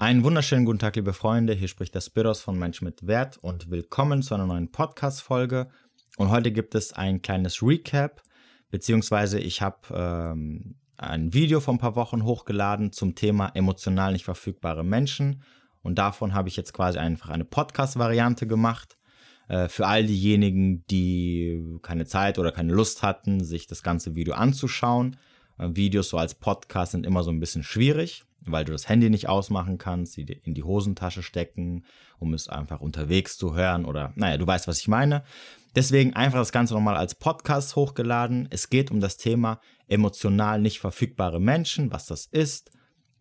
Einen 0.00 0.22
wunderschönen 0.22 0.64
guten 0.64 0.78
Tag, 0.78 0.94
liebe 0.94 1.12
Freunde. 1.12 1.54
Hier 1.54 1.66
spricht 1.66 1.92
der 1.92 2.00
Spiros 2.00 2.40
von 2.40 2.56
Mensch 2.56 2.82
mit 2.82 3.08
Wert 3.08 3.36
und 3.38 3.68
willkommen 3.68 4.22
zu 4.22 4.32
einer 4.32 4.46
neuen 4.46 4.70
Podcast-Folge. 4.70 5.66
Und 6.18 6.30
heute 6.30 6.52
gibt 6.52 6.76
es 6.76 6.92
ein 6.92 7.20
kleines 7.20 7.64
Recap, 7.64 8.22
beziehungsweise 8.70 9.40
ich 9.40 9.60
habe 9.60 9.78
ähm, 9.92 10.76
ein 10.98 11.34
Video 11.34 11.58
vor 11.58 11.74
ein 11.74 11.80
paar 11.80 11.96
Wochen 11.96 12.22
hochgeladen 12.22 12.92
zum 12.92 13.16
Thema 13.16 13.50
emotional 13.56 14.12
nicht 14.12 14.24
verfügbare 14.24 14.84
Menschen. 14.84 15.42
Und 15.82 15.98
davon 15.98 16.32
habe 16.32 16.48
ich 16.48 16.54
jetzt 16.54 16.72
quasi 16.72 16.96
einfach 16.98 17.30
eine 17.30 17.44
Podcast-Variante 17.44 18.46
gemacht. 18.46 18.98
Äh, 19.48 19.68
für 19.68 19.88
all 19.88 20.06
diejenigen, 20.06 20.86
die 20.86 21.60
keine 21.82 22.06
Zeit 22.06 22.38
oder 22.38 22.52
keine 22.52 22.72
Lust 22.72 23.02
hatten, 23.02 23.42
sich 23.42 23.66
das 23.66 23.82
ganze 23.82 24.14
Video 24.14 24.34
anzuschauen. 24.34 25.16
Videos 25.58 26.08
so 26.08 26.18
als 26.18 26.34
Podcast 26.34 26.92
sind 26.92 27.06
immer 27.06 27.22
so 27.22 27.30
ein 27.30 27.40
bisschen 27.40 27.62
schwierig 27.62 28.24
weil 28.52 28.64
du 28.64 28.72
das 28.72 28.88
Handy 28.88 29.10
nicht 29.10 29.28
ausmachen 29.28 29.78
kannst, 29.78 30.12
sie 30.14 30.22
in 30.22 30.54
die 30.54 30.62
Hosentasche 30.62 31.22
stecken, 31.22 31.84
um 32.18 32.34
es 32.34 32.48
einfach 32.48 32.80
unterwegs 32.80 33.36
zu 33.36 33.54
hören 33.54 33.84
oder, 33.84 34.12
naja, 34.16 34.36
du 34.36 34.46
weißt, 34.46 34.68
was 34.68 34.80
ich 34.80 34.88
meine. 34.88 35.24
Deswegen 35.74 36.14
einfach 36.14 36.38
das 36.38 36.52
Ganze 36.52 36.74
nochmal 36.74 36.96
als 36.96 37.14
Podcast 37.14 37.76
hochgeladen. 37.76 38.48
Es 38.50 38.70
geht 38.70 38.90
um 38.90 39.00
das 39.00 39.16
Thema 39.16 39.60
emotional 39.86 40.60
nicht 40.60 40.80
verfügbare 40.80 41.40
Menschen, 41.40 41.92
was 41.92 42.06
das 42.06 42.26
ist, 42.26 42.70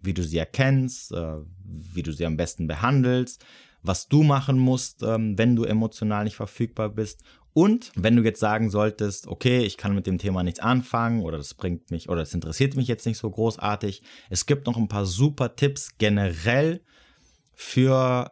wie 0.02 0.14
du 0.14 0.24
sie 0.24 0.38
erkennst, 0.38 1.12
äh, 1.12 1.38
wie 1.64 2.04
du 2.04 2.12
sie 2.12 2.26
am 2.26 2.38
besten 2.38 2.68
behandelst, 2.68 3.46
was 3.84 4.08
du 4.08 4.24
machen 4.24 4.58
musst, 4.58 5.04
ähm, 5.04 5.38
wenn 5.38 5.56
du 5.56 5.64
emotional 5.64 6.24
nicht 6.24 6.36
verfügbar 6.36 6.90
bist 6.90 7.24
und 7.58 7.92
wenn 7.96 8.16
du 8.16 8.22
jetzt 8.22 8.40
sagen 8.40 8.70
solltest, 8.70 9.26
okay, 9.26 9.64
ich 9.64 9.78
kann 9.78 9.96
mit 9.96 10.06
dem 10.06 10.20
Thema 10.20 10.44
nichts 10.44 10.60
anfangen 10.60 11.24
oder 11.24 11.40
das 11.40 11.56
bringt 11.56 11.90
mich 11.90 12.08
oder 12.08 12.20
das 12.20 12.36
interessiert 12.36 12.76
mich 12.76 12.88
jetzt 12.88 13.08
nicht 13.08 13.18
so 13.18 13.32
großartig, 13.32 14.04
es 14.30 14.46
gibt 14.46 14.68
noch 14.68 14.78
ein 14.78 14.88
paar 14.88 15.08
super 15.08 15.56
Tipps 15.56 15.98
generell 15.98 16.82
für 17.56 18.32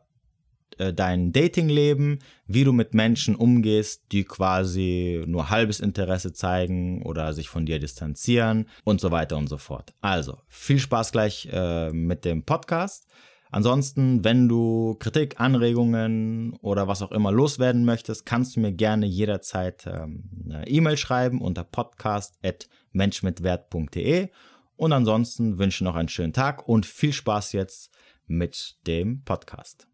äh, 0.78 0.94
dein 0.94 1.32
Datingleben, 1.32 2.20
wie 2.46 2.66
du 2.66 2.72
mit 2.72 2.94
Menschen 2.94 3.36
umgehst, 3.36 4.04
die 4.12 4.26
quasi 4.26 5.24
nur 5.26 5.50
halbes 5.50 5.80
Interesse 5.80 6.32
zeigen 6.32 7.02
oder 7.02 7.34
sich 7.34 7.50
von 7.50 7.66
dir 7.66 7.80
distanzieren 7.80 8.70
und 8.84 9.02
so 9.02 9.10
weiter 9.10 9.38
und 9.38 9.48
so 9.48 9.58
fort. 9.58 9.96
Also, 10.02 10.38
viel 10.48 10.78
Spaß 10.78 11.12
gleich 11.12 11.50
äh, 11.52 11.90
mit 11.92 12.26
dem 12.26 12.44
Podcast. 12.44 13.08
Ansonsten, 13.56 14.24
wenn 14.26 14.50
du 14.50 14.98
Kritik, 15.00 15.40
Anregungen 15.40 16.58
oder 16.60 16.90
was 16.90 17.02
auch 17.02 17.14
immer 17.14 17.32
loswerden 17.32 17.86
möchtest, 17.86 18.26
kannst 18.26 18.58
du 18.58 18.60
mir 18.60 18.74
gerne 18.74 19.06
jederzeit 19.06 19.88
ähm, 19.88 20.26
eine 20.44 20.68
E-Mail 20.68 20.98
schreiben 20.98 21.40
unter 21.40 21.64
podcast.menschmitwert.de. 21.64 24.28
Und 24.76 24.92
ansonsten 24.92 25.58
wünsche 25.58 25.78
ich 25.78 25.86
noch 25.86 25.96
einen 25.96 26.10
schönen 26.10 26.34
Tag 26.34 26.68
und 26.68 26.86
viel 26.86 27.14
Spaß 27.14 27.54
jetzt 27.54 27.92
mit 28.28 28.76
dem 28.88 29.24
Podcast. 29.24 29.88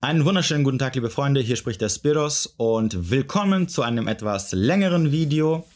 Einen 0.00 0.24
wunderschönen 0.24 0.62
guten 0.62 0.78
Tag, 0.78 0.94
liebe 0.94 1.10
Freunde. 1.10 1.40
Hier 1.40 1.56
spricht 1.56 1.80
der 1.80 1.88
Spiros 1.88 2.46
und 2.46 3.10
willkommen 3.10 3.66
zu 3.66 3.82
einem 3.82 4.06
etwas 4.06 4.52
längeren 4.52 5.10
Video, 5.10 5.66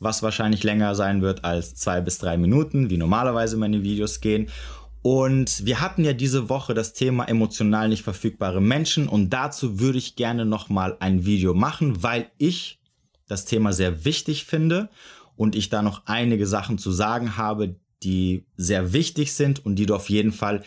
was 0.00 0.22
wahrscheinlich 0.22 0.64
länger 0.64 0.94
sein 0.94 1.22
wird 1.22 1.46
als 1.46 1.76
zwei 1.76 2.02
bis 2.02 2.18
drei 2.18 2.36
Minuten, 2.36 2.90
wie 2.90 2.98
normalerweise 2.98 3.56
meine 3.56 3.82
Videos 3.82 4.20
gehen. 4.20 4.50
Und 5.10 5.64
wir 5.64 5.80
hatten 5.80 6.04
ja 6.04 6.12
diese 6.12 6.50
Woche 6.50 6.74
das 6.74 6.92
Thema 6.92 7.24
emotional 7.24 7.88
nicht 7.88 8.02
verfügbare 8.02 8.60
Menschen 8.60 9.08
und 9.08 9.30
dazu 9.30 9.80
würde 9.80 9.96
ich 9.96 10.16
gerne 10.16 10.44
nochmal 10.44 10.98
ein 11.00 11.24
Video 11.24 11.54
machen, 11.54 12.02
weil 12.02 12.30
ich 12.36 12.78
das 13.26 13.46
Thema 13.46 13.72
sehr 13.72 14.04
wichtig 14.04 14.44
finde 14.44 14.90
und 15.34 15.56
ich 15.56 15.70
da 15.70 15.80
noch 15.80 16.02
einige 16.04 16.46
Sachen 16.46 16.76
zu 16.76 16.92
sagen 16.92 17.38
habe, 17.38 17.76
die 18.02 18.44
sehr 18.58 18.92
wichtig 18.92 19.32
sind 19.32 19.64
und 19.64 19.76
die 19.76 19.86
du 19.86 19.94
auf 19.94 20.10
jeden 20.10 20.30
Fall 20.30 20.62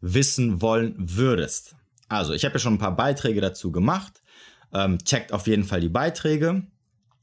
wissen 0.00 0.60
wollen 0.60 0.96
würdest. 0.98 1.76
Also, 2.08 2.32
ich 2.32 2.44
habe 2.44 2.54
ja 2.54 2.58
schon 2.58 2.74
ein 2.74 2.78
paar 2.78 2.96
Beiträge 2.96 3.40
dazu 3.40 3.70
gemacht. 3.70 4.20
Ähm, 4.74 4.98
checkt 5.04 5.32
auf 5.32 5.46
jeden 5.46 5.62
Fall 5.62 5.80
die 5.80 5.88
Beiträge. 5.88 6.66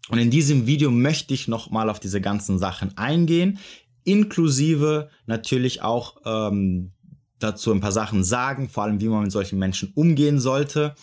Und 0.08 0.17
in 0.17 0.31
diesem 0.31 0.66
Video 0.66 0.92
möchte 0.92 1.33
ich 1.33 1.49
nochmal 1.49 1.89
auf 1.89 1.99
diese 1.99 2.21
ganzen 2.21 2.58
Sachen 2.58 2.98
eingehen 2.98 3.60
inklusive 4.03 5.09
natürlich 5.25 5.81
auch 5.81 6.17
ähm, 6.25 6.91
dazu 7.39 7.71
ein 7.71 7.81
paar 7.81 7.91
Sachen 7.91 8.23
sagen, 8.23 8.69
vor 8.69 8.83
allem 8.83 9.02
wie 9.02 9.08
man 9.08 9.23
mit 9.23 9.31
solchen 9.31 9.59
Menschen 9.59 9.91
umgehen 9.95 10.39
sollte. 10.39 10.95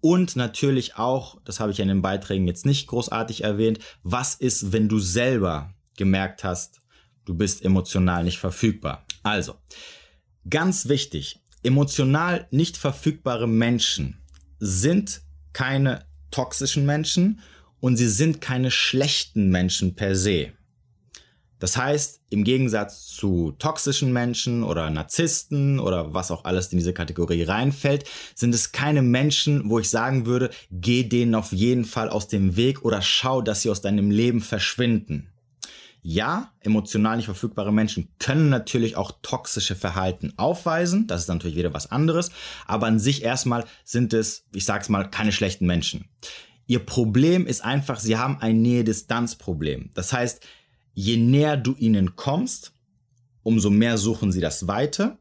Und 0.00 0.34
natürlich 0.34 0.96
auch, 0.96 1.40
das 1.44 1.60
habe 1.60 1.70
ich 1.70 1.78
in 1.78 1.88
den 1.88 2.02
Beiträgen 2.02 2.48
jetzt 2.48 2.66
nicht 2.66 2.88
großartig 2.88 3.44
erwähnt, 3.44 3.78
was 4.02 4.34
ist, 4.34 4.72
wenn 4.72 4.88
du 4.88 4.98
selber 4.98 5.74
gemerkt 5.96 6.42
hast, 6.42 6.80
du 7.24 7.34
bist 7.34 7.64
emotional 7.64 8.24
nicht 8.24 8.38
verfügbar. 8.38 9.06
Also, 9.22 9.54
ganz 10.48 10.88
wichtig, 10.88 11.40
emotional 11.62 12.48
nicht 12.50 12.76
verfügbare 12.76 13.46
Menschen 13.46 14.18
sind 14.58 15.22
keine 15.52 16.04
toxischen 16.30 16.84
Menschen 16.84 17.40
und 17.78 17.96
sie 17.96 18.08
sind 18.08 18.40
keine 18.40 18.70
schlechten 18.70 19.50
Menschen 19.50 19.94
per 19.94 20.16
se. 20.16 20.52
Das 21.62 21.76
heißt, 21.76 22.22
im 22.30 22.42
Gegensatz 22.42 23.06
zu 23.06 23.52
toxischen 23.56 24.12
Menschen 24.12 24.64
oder 24.64 24.90
Narzissten 24.90 25.78
oder 25.78 26.12
was 26.12 26.32
auch 26.32 26.44
alles 26.44 26.72
in 26.72 26.78
diese 26.78 26.92
Kategorie 26.92 27.44
reinfällt, 27.44 28.04
sind 28.34 28.52
es 28.52 28.72
keine 28.72 29.00
Menschen, 29.00 29.70
wo 29.70 29.78
ich 29.78 29.88
sagen 29.88 30.26
würde, 30.26 30.50
geh 30.72 31.04
denen 31.04 31.36
auf 31.36 31.52
jeden 31.52 31.84
Fall 31.84 32.08
aus 32.08 32.26
dem 32.26 32.56
Weg 32.56 32.84
oder 32.84 33.00
schau, 33.00 33.42
dass 33.42 33.62
sie 33.62 33.70
aus 33.70 33.80
deinem 33.80 34.10
Leben 34.10 34.40
verschwinden. 34.40 35.28
Ja, 36.02 36.50
emotional 36.58 37.18
nicht 37.18 37.26
verfügbare 37.26 37.72
Menschen 37.72 38.08
können 38.18 38.48
natürlich 38.48 38.96
auch 38.96 39.12
toxische 39.22 39.76
Verhalten 39.76 40.32
aufweisen. 40.38 41.06
Das 41.06 41.20
ist 41.20 41.28
natürlich 41.28 41.56
wieder 41.56 41.72
was 41.72 41.92
anderes. 41.92 42.32
Aber 42.66 42.88
an 42.88 42.98
sich 42.98 43.22
erstmal 43.22 43.66
sind 43.84 44.14
es, 44.14 44.46
ich 44.52 44.64
sag's 44.64 44.88
mal, 44.88 45.08
keine 45.08 45.30
schlechten 45.30 45.66
Menschen. 45.66 46.06
Ihr 46.66 46.80
Problem 46.80 47.46
ist 47.46 47.62
einfach, 47.62 48.00
sie 48.00 48.16
haben 48.16 48.38
ein 48.40 48.62
Nähe-Distanz-Problem. 48.62 49.90
Das 49.94 50.12
heißt, 50.12 50.44
je 50.94 51.16
näher 51.16 51.56
du 51.56 51.74
ihnen 51.74 52.16
kommst, 52.16 52.72
umso 53.42 53.70
mehr 53.70 53.98
suchen 53.98 54.32
sie 54.32 54.40
das 54.40 54.66
Weite. 54.66 55.18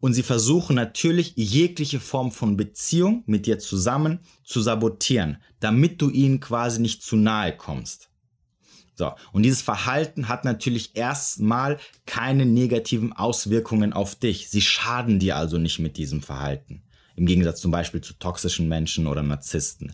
Und 0.00 0.14
sie 0.14 0.22
versuchen 0.22 0.76
natürlich 0.76 1.32
jegliche 1.34 1.98
Form 1.98 2.30
von 2.30 2.56
Beziehung 2.56 3.24
mit 3.26 3.46
dir 3.46 3.58
zusammen 3.58 4.20
zu 4.44 4.60
sabotieren, 4.60 5.38
damit 5.58 6.00
du 6.00 6.08
ihnen 6.08 6.38
quasi 6.38 6.80
nicht 6.80 7.02
zu 7.02 7.16
nahe 7.16 7.56
kommst. 7.56 8.08
So, 8.94 9.12
und 9.32 9.44
dieses 9.44 9.62
Verhalten 9.62 10.28
hat 10.28 10.44
natürlich 10.44 10.96
erstmal 10.96 11.78
keine 12.04 12.46
negativen 12.46 13.12
Auswirkungen 13.12 13.92
auf 13.92 14.16
dich. 14.16 14.50
Sie 14.50 14.60
schaden 14.60 15.20
dir 15.20 15.36
also 15.36 15.56
nicht 15.58 15.78
mit 15.78 15.96
diesem 15.96 16.20
Verhalten. 16.20 16.82
Im 17.14 17.26
Gegensatz 17.26 17.60
zum 17.60 17.70
Beispiel 17.70 18.00
zu 18.00 18.14
toxischen 18.14 18.68
Menschen 18.68 19.06
oder 19.06 19.22
Narzissten. 19.22 19.92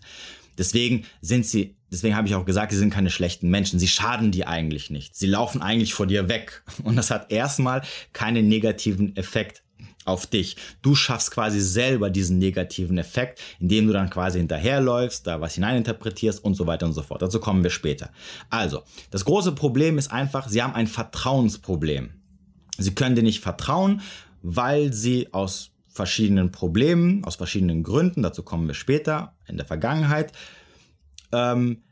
Deswegen 0.57 1.05
sind 1.21 1.45
sie, 1.45 1.75
deswegen 1.95 2.15
habe 2.15 2.27
ich 2.27 2.35
auch 2.35 2.45
gesagt, 2.45 2.71
sie 2.71 2.77
sind 2.77 2.93
keine 2.93 3.09
schlechten 3.09 3.49
Menschen. 3.49 3.79
Sie 3.79 3.87
schaden 3.87 4.31
dir 4.31 4.47
eigentlich 4.47 4.89
nicht. 4.89 5.15
Sie 5.15 5.27
laufen 5.27 5.61
eigentlich 5.61 5.93
vor 5.93 6.07
dir 6.07 6.29
weg. 6.29 6.63
Und 6.83 6.95
das 6.95 7.11
hat 7.11 7.31
erstmal 7.31 7.81
keinen 8.13 8.47
negativen 8.47 9.15
Effekt 9.15 9.63
auf 10.05 10.27
dich. 10.27 10.55
Du 10.81 10.93
schaffst 10.93 11.31
quasi 11.31 11.59
selber 11.59 12.09
diesen 12.09 12.37
negativen 12.37 12.97
Effekt, 12.97 13.41
indem 13.59 13.87
du 13.87 13.93
dann 13.93 14.09
quasi 14.09 14.37
hinterherläufst, 14.37 15.25
da 15.25 15.41
was 15.41 15.55
hineininterpretierst 15.55 16.43
und 16.43 16.53
so 16.53 16.67
weiter 16.67 16.85
und 16.85 16.93
so 16.93 17.01
fort. 17.01 17.21
Dazu 17.21 17.39
kommen 17.39 17.63
wir 17.63 17.71
später. 17.71 18.11
Also, 18.49 18.83
das 19.09 19.25
große 19.25 19.53
Problem 19.53 19.97
ist 19.97 20.11
einfach, 20.11 20.47
sie 20.47 20.61
haben 20.61 20.73
ein 20.73 20.87
Vertrauensproblem. 20.87 22.11
Sie 22.77 22.93
können 22.93 23.15
dir 23.15 23.23
nicht 23.23 23.39
vertrauen, 23.39 24.01
weil 24.43 24.93
sie 24.93 25.33
aus 25.33 25.71
verschiedenen 25.87 26.51
Problemen, 26.51 27.23
aus 27.23 27.35
verschiedenen 27.35 27.81
Gründen, 27.81 28.21
dazu 28.21 28.43
kommen 28.43 28.67
wir 28.67 28.73
später 28.75 29.33
in 29.47 29.57
der 29.57 29.65
Vergangenheit, 29.65 30.33
ähm, 31.31 31.83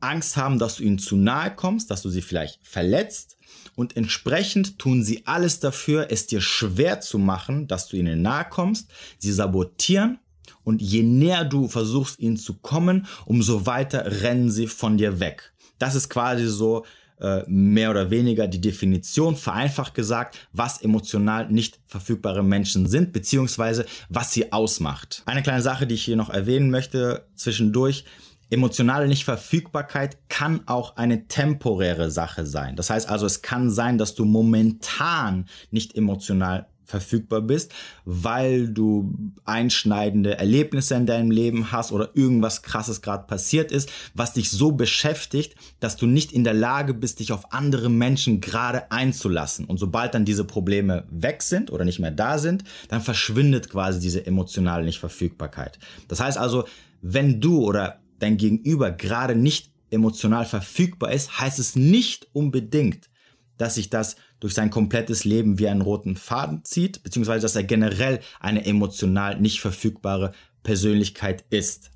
Angst 0.00 0.36
haben, 0.36 0.58
dass 0.58 0.76
du 0.76 0.82
ihnen 0.82 0.98
zu 0.98 1.16
nahe 1.16 1.54
kommst, 1.54 1.90
dass 1.90 2.02
du 2.02 2.08
sie 2.08 2.22
vielleicht 2.22 2.58
verletzt 2.62 3.36
und 3.74 3.96
entsprechend 3.96 4.78
tun 4.78 5.02
sie 5.02 5.26
alles 5.26 5.60
dafür, 5.60 6.08
es 6.10 6.26
dir 6.26 6.40
schwer 6.40 7.00
zu 7.00 7.18
machen, 7.18 7.66
dass 7.66 7.88
du 7.88 7.96
ihnen 7.96 8.22
nahe 8.22 8.46
kommst. 8.48 8.90
Sie 9.18 9.32
sabotieren 9.32 10.18
und 10.64 10.82
je 10.82 11.02
näher 11.02 11.44
du 11.44 11.68
versuchst, 11.68 12.18
ihnen 12.20 12.36
zu 12.36 12.54
kommen, 12.54 13.06
umso 13.24 13.66
weiter 13.66 14.22
rennen 14.22 14.50
sie 14.50 14.66
von 14.66 14.98
dir 14.98 15.20
weg. 15.20 15.52
Das 15.78 15.94
ist 15.94 16.10
quasi 16.10 16.46
so 16.46 16.84
äh, 17.20 17.42
mehr 17.46 17.90
oder 17.90 18.10
weniger 18.10 18.48
die 18.48 18.60
Definition, 18.60 19.36
vereinfacht 19.36 19.94
gesagt, 19.94 20.36
was 20.52 20.82
emotional 20.82 21.50
nicht 21.50 21.78
verfügbare 21.86 22.42
Menschen 22.42 22.86
sind, 22.86 23.12
beziehungsweise 23.12 23.86
was 24.08 24.32
sie 24.32 24.52
ausmacht. 24.52 25.22
Eine 25.26 25.42
kleine 25.42 25.62
Sache, 25.62 25.86
die 25.86 25.94
ich 25.94 26.04
hier 26.04 26.16
noch 26.16 26.30
erwähnen 26.30 26.70
möchte 26.70 27.26
zwischendurch. 27.34 28.04
Emotionale 28.50 29.06
Nichtverfügbarkeit 29.06 30.18
kann 30.28 30.62
auch 30.66 30.96
eine 30.96 31.28
temporäre 31.28 32.10
Sache 32.10 32.44
sein. 32.46 32.76
Das 32.76 32.90
heißt 32.90 33.08
also, 33.08 33.24
es 33.24 33.42
kann 33.42 33.70
sein, 33.70 33.96
dass 33.96 34.14
du 34.14 34.24
momentan 34.24 35.46
nicht 35.70 35.96
emotional 35.96 36.66
verfügbar 36.90 37.40
bist, 37.40 37.72
weil 38.04 38.68
du 38.68 39.14
einschneidende 39.44 40.36
Erlebnisse 40.36 40.96
in 40.96 41.06
deinem 41.06 41.30
Leben 41.30 41.72
hast 41.72 41.92
oder 41.92 42.10
irgendwas 42.14 42.62
krasses 42.62 43.00
gerade 43.00 43.26
passiert 43.26 43.70
ist, 43.72 43.90
was 44.14 44.32
dich 44.32 44.50
so 44.50 44.72
beschäftigt, 44.72 45.54
dass 45.78 45.96
du 45.96 46.06
nicht 46.06 46.32
in 46.32 46.44
der 46.44 46.54
Lage 46.54 46.92
bist, 46.92 47.20
dich 47.20 47.32
auf 47.32 47.52
andere 47.52 47.88
Menschen 47.88 48.40
gerade 48.40 48.90
einzulassen. 48.90 49.64
Und 49.66 49.78
sobald 49.78 50.14
dann 50.14 50.24
diese 50.24 50.44
Probleme 50.44 51.04
weg 51.10 51.42
sind 51.42 51.70
oder 51.70 51.84
nicht 51.84 52.00
mehr 52.00 52.10
da 52.10 52.38
sind, 52.38 52.64
dann 52.88 53.00
verschwindet 53.00 53.70
quasi 53.70 54.00
diese 54.00 54.26
emotionale 54.26 54.84
Nichtverfügbarkeit. 54.84 55.78
Das 56.08 56.20
heißt 56.20 56.36
also, 56.36 56.64
wenn 57.02 57.40
du 57.40 57.64
oder 57.64 58.00
dein 58.20 58.36
Gegenüber 58.36 58.90
gerade 58.92 59.34
nicht 59.34 59.72
emotional 59.90 60.44
verfügbar 60.44 61.12
ist, 61.12 61.40
heißt 61.40 61.58
es 61.58 61.74
nicht 61.76 62.28
unbedingt, 62.32 63.10
dass 63.56 63.74
sich 63.74 63.90
das 63.90 64.16
durch 64.38 64.54
sein 64.54 64.70
komplettes 64.70 65.24
Leben 65.24 65.58
wie 65.58 65.68
einen 65.68 65.82
roten 65.82 66.16
Faden 66.16 66.64
zieht, 66.64 67.02
beziehungsweise 67.02 67.42
dass 67.42 67.56
er 67.56 67.64
generell 67.64 68.20
eine 68.38 68.64
emotional 68.64 69.38
nicht 69.38 69.60
verfügbare 69.60 70.32
Persönlichkeit 70.62 71.44
ist. 71.50 71.90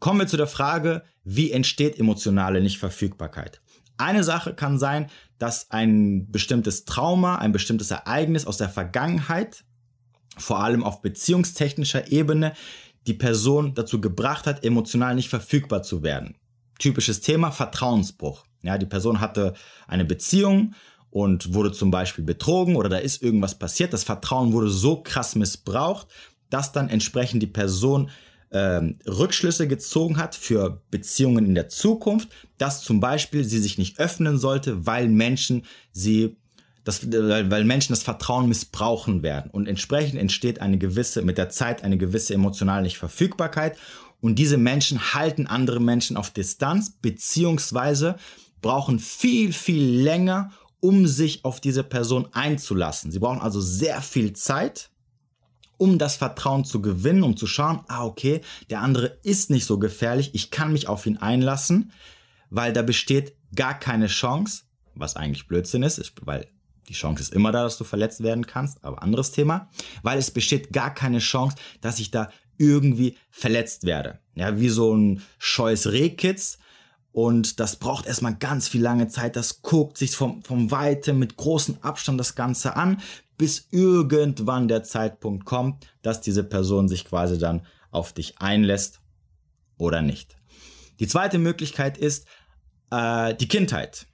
Kommen 0.00 0.20
wir 0.20 0.26
zu 0.26 0.36
der 0.36 0.46
Frage, 0.46 1.02
wie 1.24 1.52
entsteht 1.52 1.98
emotionale 1.98 2.60
Nichtverfügbarkeit? 2.60 3.60
Eine 3.96 4.22
Sache 4.24 4.54
kann 4.54 4.78
sein, 4.78 5.10
dass 5.38 5.70
ein 5.70 6.30
bestimmtes 6.30 6.84
Trauma, 6.84 7.36
ein 7.36 7.52
bestimmtes 7.52 7.90
Ereignis 7.90 8.46
aus 8.46 8.56
der 8.56 8.68
Vergangenheit, 8.68 9.64
vor 10.36 10.62
allem 10.62 10.84
auf 10.84 11.02
beziehungstechnischer 11.02 12.12
Ebene, 12.12 12.54
die 13.06 13.14
Person 13.14 13.74
dazu 13.74 14.00
gebracht 14.00 14.46
hat, 14.46 14.64
emotional 14.64 15.14
nicht 15.14 15.28
verfügbar 15.28 15.82
zu 15.82 16.02
werden. 16.02 16.36
Typisches 16.78 17.20
Thema 17.20 17.50
Vertrauensbruch. 17.50 18.44
Ja, 18.62 18.78
die 18.78 18.86
Person 18.86 19.20
hatte 19.20 19.54
eine 19.86 20.04
Beziehung 20.04 20.74
und 21.10 21.54
wurde 21.54 21.72
zum 21.72 21.90
Beispiel 21.90 22.24
betrogen 22.24 22.76
oder 22.76 22.88
da 22.88 22.98
ist 22.98 23.22
irgendwas 23.22 23.58
passiert. 23.58 23.92
Das 23.92 24.04
Vertrauen 24.04 24.52
wurde 24.52 24.68
so 24.68 25.02
krass 25.02 25.34
missbraucht, 25.34 26.08
dass 26.50 26.72
dann 26.72 26.88
entsprechend 26.88 27.42
die 27.42 27.48
Person 27.48 28.10
ähm, 28.50 28.98
Rückschlüsse 29.06 29.68
gezogen 29.68 30.16
hat 30.16 30.34
für 30.34 30.82
Beziehungen 30.90 31.46
in 31.46 31.54
der 31.54 31.68
Zukunft, 31.68 32.28
dass 32.56 32.82
zum 32.82 33.00
Beispiel 33.00 33.44
sie 33.44 33.58
sich 33.58 33.78
nicht 33.78 33.98
öffnen 33.98 34.38
sollte, 34.38 34.86
weil 34.86 35.08
Menschen 35.08 35.64
sie 35.92 36.36
das, 36.88 37.12
weil 37.12 37.64
Menschen 37.64 37.92
das 37.92 38.02
Vertrauen 38.02 38.48
missbrauchen 38.48 39.22
werden. 39.22 39.50
Und 39.50 39.68
entsprechend 39.68 40.18
entsteht 40.18 40.62
eine 40.62 40.78
gewisse, 40.78 41.20
mit 41.20 41.36
der 41.36 41.50
Zeit 41.50 41.84
eine 41.84 41.98
gewisse 41.98 42.32
emotionale 42.32 42.82
Nichtverfügbarkeit. 42.82 43.76
Und 44.22 44.36
diese 44.36 44.56
Menschen 44.56 45.12
halten 45.12 45.46
andere 45.46 45.80
Menschen 45.80 46.16
auf 46.16 46.30
Distanz, 46.30 46.90
beziehungsweise 47.02 48.16
brauchen 48.62 49.00
viel, 49.00 49.52
viel 49.52 50.00
länger, 50.00 50.50
um 50.80 51.06
sich 51.06 51.44
auf 51.44 51.60
diese 51.60 51.84
Person 51.84 52.28
einzulassen. 52.32 53.12
Sie 53.12 53.18
brauchen 53.18 53.42
also 53.42 53.60
sehr 53.60 54.00
viel 54.00 54.32
Zeit, 54.32 54.90
um 55.76 55.98
das 55.98 56.16
Vertrauen 56.16 56.64
zu 56.64 56.80
gewinnen, 56.80 57.22
um 57.22 57.36
zu 57.36 57.46
schauen, 57.46 57.80
ah, 57.88 58.06
okay, 58.06 58.40
der 58.70 58.80
andere 58.80 59.18
ist 59.24 59.50
nicht 59.50 59.66
so 59.66 59.78
gefährlich, 59.78 60.30
ich 60.32 60.50
kann 60.50 60.72
mich 60.72 60.88
auf 60.88 61.04
ihn 61.04 61.18
einlassen, 61.18 61.92
weil 62.48 62.72
da 62.72 62.80
besteht 62.80 63.34
gar 63.54 63.78
keine 63.78 64.06
Chance, 64.06 64.62
was 64.94 65.16
eigentlich 65.16 65.46
Blödsinn 65.48 65.82
ist, 65.82 66.12
weil 66.22 66.48
die 66.88 66.94
Chance 66.94 67.22
ist 67.22 67.34
immer 67.34 67.52
da, 67.52 67.62
dass 67.62 67.78
du 67.78 67.84
verletzt 67.84 68.22
werden 68.22 68.46
kannst, 68.46 68.82
aber 68.84 69.02
anderes 69.02 69.32
Thema, 69.32 69.68
weil 70.02 70.18
es 70.18 70.30
besteht 70.30 70.72
gar 70.72 70.92
keine 70.94 71.18
Chance, 71.18 71.56
dass 71.80 71.98
ich 71.98 72.10
da 72.10 72.30
irgendwie 72.56 73.16
verletzt 73.30 73.84
werde. 73.84 74.18
Ja, 74.34 74.58
wie 74.58 74.68
so 74.68 74.94
ein 74.94 75.22
scheues 75.38 75.92
Rehkitz, 75.92 76.58
und 77.12 77.58
das 77.58 77.76
braucht 77.76 78.06
erstmal 78.06 78.36
ganz 78.36 78.68
viel 78.68 78.82
lange 78.82 79.08
Zeit. 79.08 79.34
Das 79.34 79.62
guckt 79.62 79.98
sich 79.98 80.12
vom, 80.12 80.42
vom 80.44 80.70
Weite 80.70 81.12
mit 81.12 81.36
großem 81.36 81.78
Abstand 81.80 82.20
das 82.20 82.36
Ganze 82.36 82.76
an, 82.76 83.00
bis 83.36 83.68
irgendwann 83.70 84.68
der 84.68 84.82
Zeitpunkt 84.82 85.44
kommt, 85.44 85.86
dass 86.02 86.20
diese 86.20 86.44
Person 86.44 86.88
sich 86.88 87.04
quasi 87.04 87.38
dann 87.38 87.66
auf 87.90 88.12
dich 88.12 88.38
einlässt 88.38 89.00
oder 89.78 90.02
nicht. 90.02 90.36
Die 91.00 91.06
zweite 91.06 91.38
Möglichkeit 91.38 91.96
ist 91.98 92.26
äh, 92.90 93.34
die 93.34 93.48
Kindheit. 93.48 94.06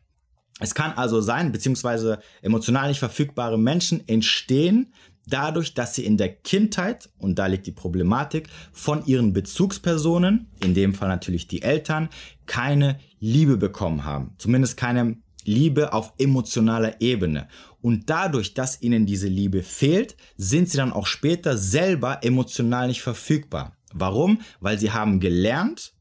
Es 0.60 0.74
kann 0.74 0.92
also 0.92 1.20
sein, 1.20 1.52
beziehungsweise 1.52 2.20
emotional 2.42 2.88
nicht 2.88 3.00
verfügbare 3.00 3.58
Menschen 3.58 4.06
entstehen 4.08 4.92
dadurch, 5.26 5.74
dass 5.74 5.94
sie 5.94 6.04
in 6.04 6.16
der 6.16 6.34
Kindheit, 6.34 7.08
und 7.18 7.38
da 7.38 7.46
liegt 7.46 7.66
die 7.66 7.72
Problematik, 7.72 8.48
von 8.72 9.04
ihren 9.06 9.32
Bezugspersonen, 9.32 10.50
in 10.62 10.74
dem 10.74 10.94
Fall 10.94 11.08
natürlich 11.08 11.48
die 11.48 11.62
Eltern, 11.62 12.08
keine 12.46 12.98
Liebe 13.20 13.56
bekommen 13.56 14.04
haben. 14.04 14.34
Zumindest 14.38 14.76
keine 14.76 15.16
Liebe 15.44 15.92
auf 15.92 16.12
emotionaler 16.18 17.00
Ebene. 17.00 17.48
Und 17.80 18.08
dadurch, 18.08 18.54
dass 18.54 18.80
ihnen 18.80 19.06
diese 19.06 19.28
Liebe 19.28 19.62
fehlt, 19.62 20.16
sind 20.36 20.70
sie 20.70 20.78
dann 20.78 20.92
auch 20.92 21.06
später 21.06 21.58
selber 21.58 22.20
emotional 22.22 22.88
nicht 22.88 23.02
verfügbar. 23.02 23.76
Warum? 23.92 24.40
Weil 24.60 24.78
sie 24.78 24.90
haben 24.90 25.20
gelernt, 25.20 25.92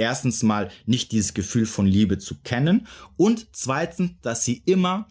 erstens 0.00 0.42
mal 0.42 0.70
nicht 0.86 1.12
dieses 1.12 1.34
Gefühl 1.34 1.66
von 1.66 1.86
Liebe 1.86 2.18
zu 2.18 2.36
kennen 2.42 2.86
und 3.16 3.46
zweitens, 3.52 4.12
dass 4.22 4.44
sie 4.44 4.62
immer 4.64 5.06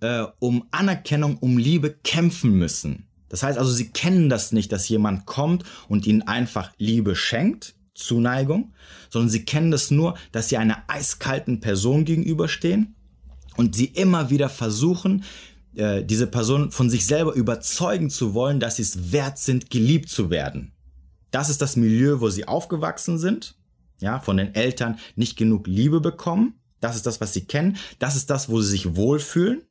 äh, 0.00 0.24
um 0.38 0.66
Anerkennung, 0.70 1.36
um 1.38 1.58
Liebe 1.58 1.90
kämpfen 2.02 2.52
müssen. 2.58 3.06
Das 3.28 3.42
heißt 3.42 3.58
also, 3.58 3.70
sie 3.70 3.90
kennen 3.90 4.28
das 4.28 4.50
nicht, 4.50 4.72
dass 4.72 4.88
jemand 4.88 5.26
kommt 5.26 5.64
und 5.88 6.06
ihnen 6.06 6.22
einfach 6.22 6.72
Liebe 6.78 7.14
schenkt, 7.14 7.74
Zuneigung, 7.94 8.72
sondern 9.10 9.28
sie 9.28 9.44
kennen 9.44 9.70
das 9.70 9.90
nur, 9.90 10.16
dass 10.32 10.48
sie 10.48 10.56
einer 10.56 10.82
eiskalten 10.88 11.60
Person 11.60 12.04
gegenüberstehen 12.04 12.96
und 13.56 13.76
sie 13.76 13.84
immer 13.84 14.30
wieder 14.30 14.48
versuchen, 14.48 15.24
äh, 15.76 16.02
diese 16.02 16.26
Person 16.26 16.72
von 16.72 16.88
sich 16.88 17.06
selber 17.06 17.34
überzeugen 17.34 18.10
zu 18.10 18.32
wollen, 18.34 18.58
dass 18.58 18.76
sie 18.76 18.82
es 18.82 19.12
wert 19.12 19.38
sind, 19.38 19.70
geliebt 19.70 20.08
zu 20.08 20.30
werden. 20.30 20.72
Das 21.30 21.50
ist 21.50 21.60
das 21.62 21.76
Milieu, 21.76 22.20
wo 22.20 22.30
sie 22.30 22.48
aufgewachsen 22.48 23.18
sind, 23.18 23.54
ja, 24.00 24.20
von 24.20 24.36
den 24.36 24.54
Eltern 24.54 24.98
nicht 25.16 25.36
genug 25.36 25.66
Liebe 25.66 26.00
bekommen. 26.00 26.54
Das 26.80 26.96
ist 26.96 27.06
das, 27.06 27.20
was 27.20 27.32
sie 27.32 27.44
kennen. 27.44 27.76
Das 27.98 28.16
ist 28.16 28.30
das, 28.30 28.48
wo 28.48 28.60
sie 28.60 28.70
sich 28.70 28.96
wohlfühlen. 28.96 29.62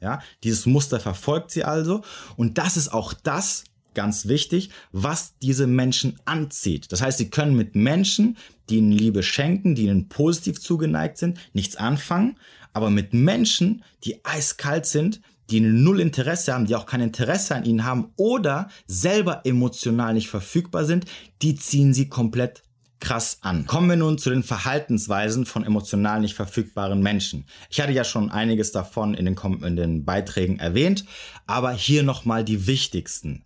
Ja, 0.00 0.20
dieses 0.42 0.66
Muster 0.66 1.00
verfolgt 1.00 1.50
sie 1.50 1.64
also. 1.64 2.02
Und 2.36 2.58
das 2.58 2.76
ist 2.76 2.92
auch 2.92 3.12
das, 3.12 3.64
ganz 3.94 4.26
wichtig, 4.26 4.70
was 4.92 5.38
diese 5.38 5.66
Menschen 5.66 6.18
anzieht. 6.24 6.92
Das 6.92 7.00
heißt, 7.00 7.18
sie 7.18 7.30
können 7.30 7.56
mit 7.56 7.74
Menschen, 7.74 8.36
die 8.68 8.78
ihnen 8.78 8.92
Liebe 8.92 9.22
schenken, 9.22 9.74
die 9.74 9.84
ihnen 9.84 10.08
positiv 10.08 10.60
zugeneigt 10.60 11.16
sind, 11.16 11.38
nichts 11.52 11.76
anfangen. 11.76 12.36
Aber 12.72 12.90
mit 12.90 13.14
Menschen, 13.14 13.84
die 14.02 14.24
eiskalt 14.24 14.84
sind, 14.84 15.20
die 15.50 15.60
null 15.60 16.00
Interesse 16.00 16.52
haben, 16.52 16.66
die 16.66 16.74
auch 16.74 16.86
kein 16.86 17.02
Interesse 17.02 17.54
an 17.54 17.64
ihnen 17.64 17.84
haben 17.84 18.12
oder 18.16 18.68
selber 18.86 19.42
emotional 19.44 20.14
nicht 20.14 20.28
verfügbar 20.28 20.84
sind, 20.84 21.04
die 21.42 21.54
ziehen 21.54 21.94
sie 21.94 22.08
komplett 22.08 22.63
krass 23.04 23.38
an. 23.42 23.66
Kommen 23.66 23.90
wir 23.90 23.96
nun 23.96 24.16
zu 24.16 24.30
den 24.30 24.42
Verhaltensweisen 24.42 25.44
von 25.44 25.62
emotional 25.62 26.20
nicht 26.20 26.34
verfügbaren 26.34 27.02
Menschen. 27.02 27.44
Ich 27.68 27.80
hatte 27.80 27.92
ja 27.92 28.02
schon 28.02 28.30
einiges 28.30 28.72
davon 28.72 29.12
in 29.12 29.26
den, 29.26 29.36
in 29.62 29.76
den 29.76 30.04
Beiträgen 30.06 30.58
erwähnt, 30.58 31.04
aber 31.46 31.72
hier 31.72 32.02
nochmal 32.02 32.44
die 32.44 32.66
wichtigsten. 32.66 33.44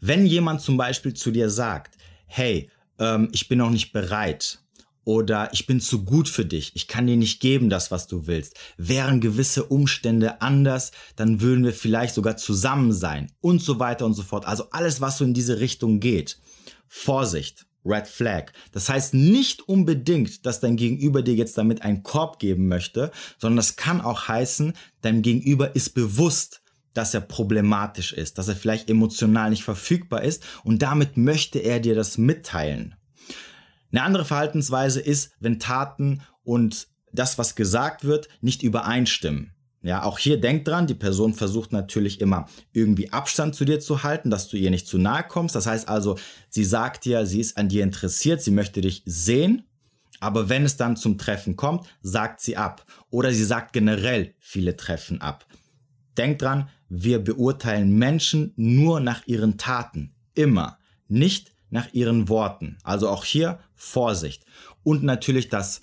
Wenn 0.00 0.26
jemand 0.26 0.60
zum 0.60 0.76
Beispiel 0.76 1.12
zu 1.12 1.32
dir 1.32 1.50
sagt, 1.50 1.98
hey, 2.26 2.70
ähm, 3.00 3.28
ich 3.32 3.48
bin 3.48 3.58
noch 3.58 3.70
nicht 3.70 3.92
bereit 3.92 4.60
oder 5.02 5.52
ich 5.52 5.66
bin 5.66 5.80
zu 5.80 6.04
gut 6.04 6.28
für 6.28 6.44
dich, 6.44 6.70
ich 6.76 6.86
kann 6.86 7.08
dir 7.08 7.16
nicht 7.16 7.40
geben 7.40 7.68
das, 7.68 7.90
was 7.90 8.06
du 8.06 8.28
willst, 8.28 8.58
wären 8.76 9.20
gewisse 9.20 9.64
Umstände 9.64 10.40
anders, 10.40 10.92
dann 11.16 11.40
würden 11.40 11.64
wir 11.64 11.74
vielleicht 11.74 12.14
sogar 12.14 12.36
zusammen 12.36 12.92
sein 12.92 13.32
und 13.40 13.60
so 13.60 13.80
weiter 13.80 14.06
und 14.06 14.14
so 14.14 14.22
fort. 14.22 14.46
Also 14.46 14.70
alles, 14.70 15.00
was 15.00 15.18
so 15.18 15.24
in 15.24 15.34
diese 15.34 15.58
Richtung 15.58 15.98
geht. 15.98 16.38
Vorsicht. 16.86 17.66
Red 17.84 18.06
Flag. 18.06 18.52
Das 18.72 18.88
heißt 18.88 19.14
nicht 19.14 19.68
unbedingt, 19.68 20.44
dass 20.46 20.60
dein 20.60 20.76
Gegenüber 20.76 21.22
dir 21.22 21.34
jetzt 21.34 21.56
damit 21.56 21.82
einen 21.82 22.02
Korb 22.02 22.38
geben 22.38 22.68
möchte, 22.68 23.10
sondern 23.38 23.56
das 23.56 23.76
kann 23.76 24.00
auch 24.00 24.28
heißen, 24.28 24.74
dein 25.00 25.22
Gegenüber 25.22 25.74
ist 25.74 25.90
bewusst, 25.90 26.62
dass 26.92 27.14
er 27.14 27.20
problematisch 27.20 28.12
ist, 28.12 28.38
dass 28.38 28.48
er 28.48 28.56
vielleicht 28.56 28.90
emotional 28.90 29.50
nicht 29.50 29.62
verfügbar 29.62 30.22
ist 30.22 30.44
und 30.64 30.82
damit 30.82 31.16
möchte 31.16 31.60
er 31.60 31.80
dir 31.80 31.94
das 31.94 32.18
mitteilen. 32.18 32.96
Eine 33.92 34.02
andere 34.02 34.24
Verhaltensweise 34.24 35.00
ist, 35.00 35.32
wenn 35.40 35.58
Taten 35.58 36.22
und 36.42 36.88
das, 37.12 37.38
was 37.38 37.54
gesagt 37.54 38.04
wird, 38.04 38.28
nicht 38.40 38.62
übereinstimmen. 38.62 39.52
Ja, 39.82 40.02
auch 40.02 40.18
hier 40.18 40.38
denk 40.38 40.66
dran, 40.66 40.86
die 40.86 40.94
Person 40.94 41.32
versucht 41.32 41.72
natürlich 41.72 42.20
immer 42.20 42.46
irgendwie 42.72 43.12
Abstand 43.12 43.54
zu 43.54 43.64
dir 43.64 43.80
zu 43.80 44.02
halten, 44.02 44.30
dass 44.30 44.48
du 44.48 44.58
ihr 44.58 44.70
nicht 44.70 44.86
zu 44.86 44.98
nahe 44.98 45.24
kommst. 45.26 45.54
Das 45.54 45.66
heißt 45.66 45.88
also, 45.88 46.18
sie 46.50 46.64
sagt 46.64 47.06
dir, 47.06 47.24
sie 47.24 47.40
ist 47.40 47.56
an 47.56 47.70
dir 47.70 47.82
interessiert, 47.82 48.42
sie 48.42 48.50
möchte 48.50 48.82
dich 48.82 49.02
sehen, 49.06 49.64
aber 50.20 50.50
wenn 50.50 50.66
es 50.66 50.76
dann 50.76 50.96
zum 50.96 51.16
Treffen 51.16 51.56
kommt, 51.56 51.86
sagt 52.02 52.42
sie 52.42 52.58
ab. 52.58 52.84
Oder 53.08 53.32
sie 53.32 53.44
sagt 53.44 53.72
generell 53.72 54.34
viele 54.38 54.76
Treffen 54.76 55.22
ab. 55.22 55.46
Denk 56.18 56.38
dran, 56.38 56.68
wir 56.90 57.24
beurteilen 57.24 57.96
Menschen 57.96 58.52
nur 58.56 59.00
nach 59.00 59.26
ihren 59.26 59.56
Taten. 59.56 60.12
Immer. 60.34 60.78
Nicht 61.08 61.52
nach 61.70 61.90
ihren 61.94 62.28
Worten. 62.28 62.76
Also 62.82 63.08
auch 63.08 63.24
hier 63.24 63.60
Vorsicht. 63.74 64.44
Und 64.82 65.02
natürlich 65.02 65.48
das 65.48 65.80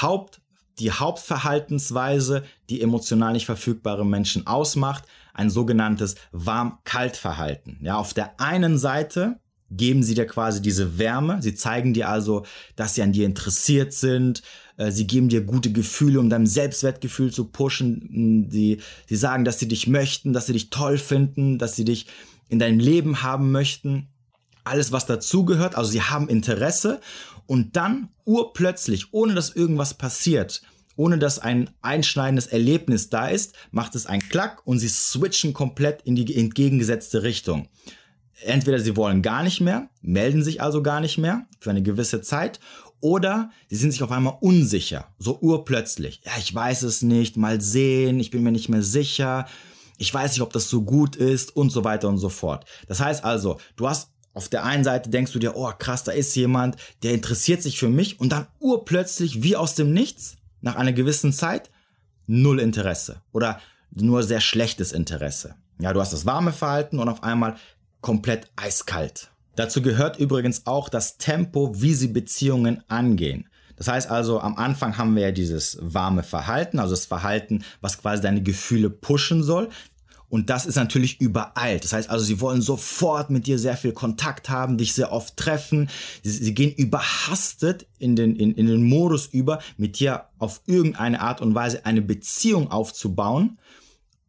Haupt 0.00 0.40
die 0.78 0.92
Hauptverhaltensweise, 0.92 2.44
die 2.68 2.82
emotional 2.82 3.32
nicht 3.32 3.46
verfügbare 3.46 4.04
Menschen 4.04 4.46
ausmacht, 4.46 5.04
ein 5.34 5.50
sogenanntes 5.50 6.16
Warm-Kalt-Verhalten. 6.32 7.78
Ja, 7.80 7.96
auf 7.96 8.14
der 8.14 8.40
einen 8.40 8.78
Seite 8.78 9.38
geben 9.70 10.02
sie 10.02 10.14
dir 10.14 10.26
quasi 10.26 10.62
diese 10.62 10.98
Wärme. 10.98 11.42
Sie 11.42 11.54
zeigen 11.54 11.92
dir 11.94 12.08
also, 12.08 12.44
dass 12.76 12.94
sie 12.94 13.02
an 13.02 13.12
dir 13.12 13.26
interessiert 13.26 13.92
sind. 13.92 14.42
Äh, 14.76 14.90
sie 14.90 15.06
geben 15.06 15.28
dir 15.28 15.42
gute 15.42 15.72
Gefühle, 15.72 16.20
um 16.20 16.30
dein 16.30 16.46
Selbstwertgefühl 16.46 17.32
zu 17.32 17.44
pushen. 17.44 18.48
Sie, 18.50 18.80
sie 19.06 19.16
sagen, 19.16 19.44
dass 19.44 19.58
sie 19.58 19.68
dich 19.68 19.86
möchten, 19.86 20.32
dass 20.32 20.46
sie 20.46 20.54
dich 20.54 20.70
toll 20.70 20.98
finden, 20.98 21.58
dass 21.58 21.76
sie 21.76 21.84
dich 21.84 22.06
in 22.48 22.58
deinem 22.58 22.78
Leben 22.80 23.22
haben 23.22 23.50
möchten. 23.52 24.08
Alles, 24.64 24.92
was 24.92 25.06
dazugehört. 25.06 25.76
Also 25.76 25.90
sie 25.90 26.02
haben 26.02 26.28
Interesse. 26.28 27.00
Und 27.46 27.76
dann 27.76 28.08
urplötzlich, 28.24 29.12
ohne 29.12 29.34
dass 29.34 29.54
irgendwas 29.54 29.94
passiert, 29.94 30.62
ohne 30.98 31.18
dass 31.18 31.38
ein 31.38 31.70
einschneidendes 31.80 32.48
Erlebnis 32.48 33.08
da 33.08 33.28
ist, 33.28 33.54
macht 33.70 33.94
es 33.94 34.04
einen 34.04 34.28
Klack 34.28 34.66
und 34.66 34.78
sie 34.78 34.88
switchen 34.88 35.54
komplett 35.54 36.02
in 36.02 36.16
die 36.16 36.36
entgegengesetzte 36.36 37.22
Richtung 37.22 37.68
entweder 38.44 38.78
sie 38.78 38.96
wollen 38.96 39.22
gar 39.22 39.42
nicht 39.42 39.60
mehr, 39.60 39.88
melden 40.00 40.42
sich 40.42 40.62
also 40.62 40.82
gar 40.82 41.00
nicht 41.00 41.18
mehr 41.18 41.46
für 41.60 41.70
eine 41.70 41.82
gewisse 41.82 42.22
Zeit, 42.22 42.60
oder 43.00 43.50
sie 43.68 43.76
sind 43.76 43.92
sich 43.92 44.02
auf 44.02 44.10
einmal 44.10 44.38
unsicher, 44.40 45.06
so 45.18 45.38
urplötzlich. 45.40 46.20
Ja, 46.24 46.32
ich 46.38 46.52
weiß 46.52 46.82
es 46.82 47.02
nicht, 47.02 47.36
mal 47.36 47.60
sehen, 47.60 48.18
ich 48.18 48.30
bin 48.30 48.42
mir 48.42 48.50
nicht 48.50 48.68
mehr 48.68 48.82
sicher, 48.82 49.46
ich 49.98 50.12
weiß 50.12 50.32
nicht, 50.32 50.42
ob 50.42 50.52
das 50.52 50.68
so 50.68 50.82
gut 50.82 51.16
ist 51.16 51.54
und 51.54 51.70
so 51.70 51.84
weiter 51.84 52.08
und 52.08 52.18
so 52.18 52.28
fort. 52.28 52.64
Das 52.88 53.00
heißt 53.00 53.24
also, 53.24 53.58
du 53.76 53.88
hast 53.88 54.10
auf 54.34 54.48
der 54.48 54.64
einen 54.64 54.84
Seite 54.84 55.10
denkst 55.10 55.32
du 55.32 55.38
dir, 55.38 55.56
oh 55.56 55.70
krass, 55.76 56.04
da 56.04 56.12
ist 56.12 56.34
jemand, 56.36 56.76
der 57.02 57.12
interessiert 57.12 57.62
sich 57.62 57.78
für 57.78 57.88
mich 57.88 58.20
und 58.20 58.30
dann 58.30 58.46
urplötzlich 58.60 59.42
wie 59.42 59.56
aus 59.56 59.74
dem 59.74 59.92
Nichts, 59.92 60.36
nach 60.60 60.76
einer 60.76 60.92
gewissen 60.92 61.32
Zeit, 61.32 61.70
null 62.26 62.60
Interesse 62.60 63.22
oder 63.32 63.60
nur 63.90 64.22
sehr 64.22 64.40
schlechtes 64.40 64.92
Interesse. 64.92 65.54
Ja, 65.80 65.92
du 65.92 66.00
hast 66.00 66.12
das 66.12 66.26
warme 66.26 66.52
Verhalten 66.52 66.98
und 66.98 67.08
auf 67.08 67.22
einmal 67.22 67.56
komplett 68.00 68.50
eiskalt. 68.56 69.30
Dazu 69.56 69.82
gehört 69.82 70.18
übrigens 70.18 70.66
auch 70.66 70.88
das 70.88 71.18
Tempo, 71.18 71.80
wie 71.80 71.94
sie 71.94 72.08
Beziehungen 72.08 72.82
angehen. 72.88 73.48
Das 73.76 73.88
heißt 73.88 74.10
also, 74.10 74.40
am 74.40 74.56
Anfang 74.56 74.98
haben 74.98 75.14
wir 75.14 75.22
ja 75.22 75.32
dieses 75.32 75.78
warme 75.80 76.24
Verhalten, 76.24 76.80
also 76.80 76.94
das 76.94 77.06
Verhalten, 77.06 77.64
was 77.80 77.98
quasi 77.98 78.22
deine 78.22 78.42
Gefühle 78.42 78.90
pushen 78.90 79.42
soll. 79.42 79.68
Und 80.28 80.50
das 80.50 80.66
ist 80.66 80.76
natürlich 80.76 81.20
übereilt. 81.20 81.84
Das 81.84 81.94
heißt 81.94 82.10
also, 82.10 82.24
sie 82.24 82.40
wollen 82.40 82.60
sofort 82.60 83.30
mit 83.30 83.46
dir 83.46 83.58
sehr 83.58 83.76
viel 83.76 83.92
Kontakt 83.92 84.50
haben, 84.50 84.76
dich 84.76 84.92
sehr 84.92 85.10
oft 85.10 85.36
treffen. 85.36 85.88
Sie, 86.22 86.30
sie 86.30 86.54
gehen 86.54 86.74
überhastet 86.74 87.86
in 87.98 88.14
den, 88.14 88.36
in, 88.36 88.52
in 88.52 88.66
den 88.66 88.84
Modus 88.84 89.26
über, 89.26 89.60
mit 89.78 89.98
dir 89.98 90.26
auf 90.38 90.60
irgendeine 90.66 91.20
Art 91.20 91.40
und 91.40 91.54
Weise 91.54 91.86
eine 91.86 92.02
Beziehung 92.02 92.70
aufzubauen 92.70 93.58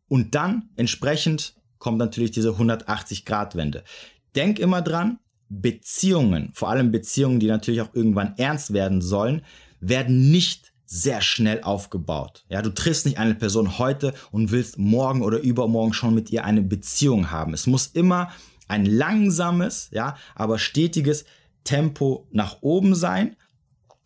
und 0.10 0.36
dann 0.36 0.70
entsprechend 0.76 1.56
kommt 1.78 1.98
natürlich 1.98 2.32
diese 2.32 2.50
180-Grad-Wende. 2.50 3.84
Denk 4.36 4.60
immer 4.60 4.82
dran, 4.82 5.20
Beziehungen, 5.48 6.52
vor 6.54 6.70
allem 6.70 6.92
Beziehungen, 6.92 7.40
die 7.40 7.48
natürlich 7.48 7.82
auch 7.82 7.94
irgendwann 7.94 8.36
ernst 8.38 8.74
werden 8.74 9.02
sollen, 9.02 9.44
werden 9.80 10.30
nicht 10.30 10.69
sehr 10.92 11.22
schnell 11.22 11.62
aufgebaut. 11.62 12.46
Ja, 12.50 12.64
du 12.64 12.72
triffst 12.72 13.06
nicht 13.06 13.20
eine 13.20 13.36
Person 13.36 13.78
heute 13.78 14.16
und 14.32 14.50
willst 14.50 14.80
morgen 14.80 15.22
oder 15.22 15.38
übermorgen 15.38 15.94
schon 15.94 16.16
mit 16.16 16.32
ihr 16.32 16.46
eine 16.46 16.64
Beziehung 16.64 17.30
haben. 17.30 17.54
Es 17.54 17.68
muss 17.68 17.88
immer 17.88 18.32
ein 18.68 18.86
langsames, 18.86 19.90
ja, 19.92 20.18
aber 20.34 20.58
stetiges 20.58 21.26
Tempo 21.64 22.28
nach 22.32 22.58
oben 22.62 22.96
sein 22.96 23.36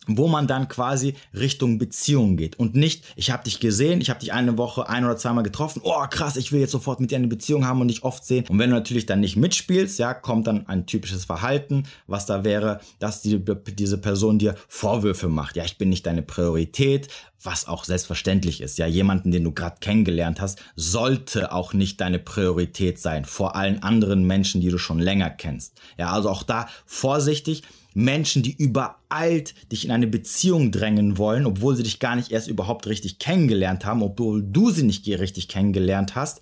wo 0.06 0.28
man 0.28 0.46
dann 0.46 0.68
quasi 0.68 1.14
Richtung 1.32 1.78
Beziehung 1.78 2.36
geht 2.36 2.58
und 2.58 2.74
nicht, 2.74 3.04
ich 3.16 3.30
habe 3.30 3.44
dich 3.44 3.60
gesehen, 3.60 4.00
ich 4.00 4.10
habe 4.10 4.20
dich 4.20 4.32
eine 4.32 4.58
Woche 4.58 4.88
ein 4.88 5.04
oder 5.04 5.16
zweimal 5.16 5.44
getroffen, 5.44 5.80
oh 5.84 6.04
krass, 6.10 6.36
ich 6.36 6.52
will 6.52 6.60
jetzt 6.60 6.72
sofort 6.72 7.00
mit 7.00 7.10
dir 7.10 7.16
eine 7.16 7.28
Beziehung 7.28 7.66
haben 7.66 7.80
und 7.80 7.88
dich 7.88 8.02
oft 8.02 8.24
sehen. 8.24 8.44
Und 8.48 8.58
wenn 8.58 8.70
du 8.70 8.76
natürlich 8.76 9.06
dann 9.06 9.20
nicht 9.20 9.36
mitspielst, 9.36 9.98
ja, 9.98 10.14
kommt 10.14 10.46
dann 10.46 10.66
ein 10.68 10.86
typisches 10.86 11.24
Verhalten, 11.24 11.84
was 12.06 12.26
da 12.26 12.44
wäre, 12.44 12.80
dass 12.98 13.22
die, 13.22 13.42
diese 13.76 13.98
Person 13.98 14.38
dir 14.38 14.54
Vorwürfe 14.68 15.28
macht. 15.28 15.56
Ja, 15.56 15.64
ich 15.64 15.78
bin 15.78 15.88
nicht 15.88 16.06
deine 16.06 16.22
Priorität, 16.22 17.08
was 17.42 17.68
auch 17.68 17.84
selbstverständlich 17.84 18.60
ist. 18.60 18.78
Ja, 18.78 18.86
jemanden, 18.86 19.30
den 19.30 19.44
du 19.44 19.52
gerade 19.52 19.76
kennengelernt 19.80 20.40
hast, 20.40 20.60
sollte 20.76 21.52
auch 21.52 21.72
nicht 21.72 22.00
deine 22.00 22.18
Priorität 22.18 22.98
sein 22.98 23.24
vor 23.24 23.54
allen 23.54 23.82
anderen 23.82 24.26
Menschen, 24.26 24.60
die 24.60 24.70
du 24.70 24.78
schon 24.78 24.98
länger 24.98 25.30
kennst. 25.30 25.80
Ja, 25.98 26.10
also 26.10 26.30
auch 26.30 26.42
da 26.42 26.68
vorsichtig 26.86 27.62
Menschen, 27.94 28.42
die 28.42 28.54
übereilt 28.54 29.54
dich 29.72 29.84
in 29.84 29.90
eine 29.90 30.06
Beziehung 30.06 30.70
drängen 30.70 31.16
wollen, 31.16 31.46
obwohl 31.46 31.76
sie 31.76 31.84
dich 31.84 32.00
gar 32.00 32.16
nicht 32.16 32.32
erst 32.32 32.48
überhaupt 32.48 32.86
richtig 32.86 33.18
kennengelernt 33.18 33.84
haben, 33.84 34.02
obwohl 34.02 34.42
du 34.42 34.70
sie 34.70 34.82
nicht 34.82 35.06
richtig 35.06 35.48
kennengelernt 35.48 36.14
hast, 36.14 36.40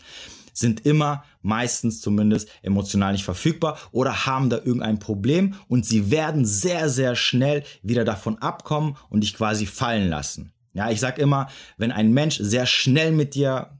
sind 0.52 0.84
immer 0.84 1.24
meistens 1.40 2.00
zumindest 2.00 2.48
emotional 2.62 3.12
nicht 3.12 3.24
verfügbar 3.24 3.78
oder 3.90 4.26
haben 4.26 4.50
da 4.50 4.58
irgendein 4.58 4.98
Problem 4.98 5.54
und 5.68 5.86
sie 5.86 6.10
werden 6.10 6.44
sehr, 6.44 6.88
sehr 6.88 7.16
schnell 7.16 7.64
wieder 7.82 8.04
davon 8.04 8.38
abkommen 8.38 8.96
und 9.08 9.22
dich 9.22 9.34
quasi 9.34 9.66
fallen 9.66 10.08
lassen. 10.08 10.52
Ja, 10.74 10.90
ich 10.90 11.00
sag 11.00 11.18
immer, 11.18 11.48
wenn 11.76 11.92
ein 11.92 12.12
Mensch 12.12 12.38
sehr 12.38 12.66
schnell 12.66 13.12
mit 13.12 13.34
dir 13.34 13.78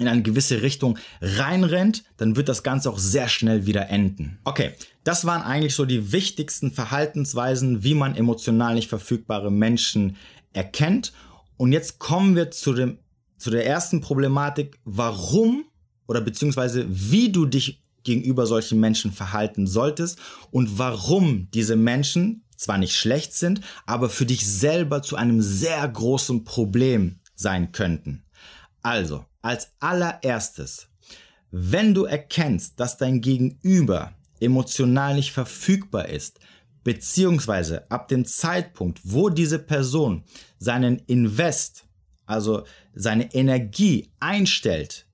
in 0.00 0.08
eine 0.08 0.22
gewisse 0.22 0.62
Richtung 0.62 0.98
reinrennt, 1.20 2.04
dann 2.16 2.34
wird 2.34 2.48
das 2.48 2.62
Ganze 2.62 2.90
auch 2.90 2.98
sehr 2.98 3.28
schnell 3.28 3.66
wieder 3.66 3.88
enden. 3.90 4.38
Okay, 4.44 4.72
das 5.04 5.24
waren 5.24 5.42
eigentlich 5.42 5.74
so 5.74 5.84
die 5.84 6.12
wichtigsten 6.12 6.72
Verhaltensweisen, 6.72 7.84
wie 7.84 7.94
man 7.94 8.16
emotional 8.16 8.74
nicht 8.74 8.88
verfügbare 8.88 9.50
Menschen 9.50 10.16
erkennt. 10.52 11.12
Und 11.56 11.72
jetzt 11.72 11.98
kommen 11.98 12.34
wir 12.34 12.50
zu, 12.50 12.72
dem, 12.72 12.98
zu 13.36 13.50
der 13.50 13.66
ersten 13.66 14.00
Problematik, 14.00 14.78
warum 14.84 15.64
oder 16.08 16.20
beziehungsweise 16.20 16.86
wie 16.88 17.30
du 17.30 17.46
dich 17.46 17.84
gegenüber 18.02 18.46
solchen 18.46 18.80
Menschen 18.80 19.12
verhalten 19.12 19.66
solltest 19.66 20.18
und 20.50 20.78
warum 20.78 21.48
diese 21.52 21.76
Menschen 21.76 22.44
zwar 22.56 22.78
nicht 22.78 22.96
schlecht 22.96 23.34
sind, 23.34 23.60
aber 23.86 24.08
für 24.08 24.26
dich 24.26 24.46
selber 24.46 25.02
zu 25.02 25.16
einem 25.16 25.42
sehr 25.42 25.86
großen 25.86 26.44
Problem 26.44 27.20
sein 27.34 27.72
könnten. 27.72 28.24
Also, 28.82 29.24
als 29.42 29.72
allererstes, 29.80 30.88
wenn 31.50 31.94
du 31.94 32.04
erkennst, 32.04 32.78
dass 32.78 32.96
dein 32.96 33.20
Gegenüber 33.20 34.12
emotional 34.40 35.14
nicht 35.14 35.32
verfügbar 35.32 36.08
ist, 36.08 36.40
beziehungsweise 36.84 37.90
ab 37.90 38.08
dem 38.08 38.24
Zeitpunkt, 38.24 39.00
wo 39.04 39.28
diese 39.28 39.58
Person 39.58 40.24
seinen 40.58 41.00
Invest, 41.06 41.84
also 42.26 42.64
seine 42.94 43.34
Energie 43.34 44.10
einstellt 44.20 45.06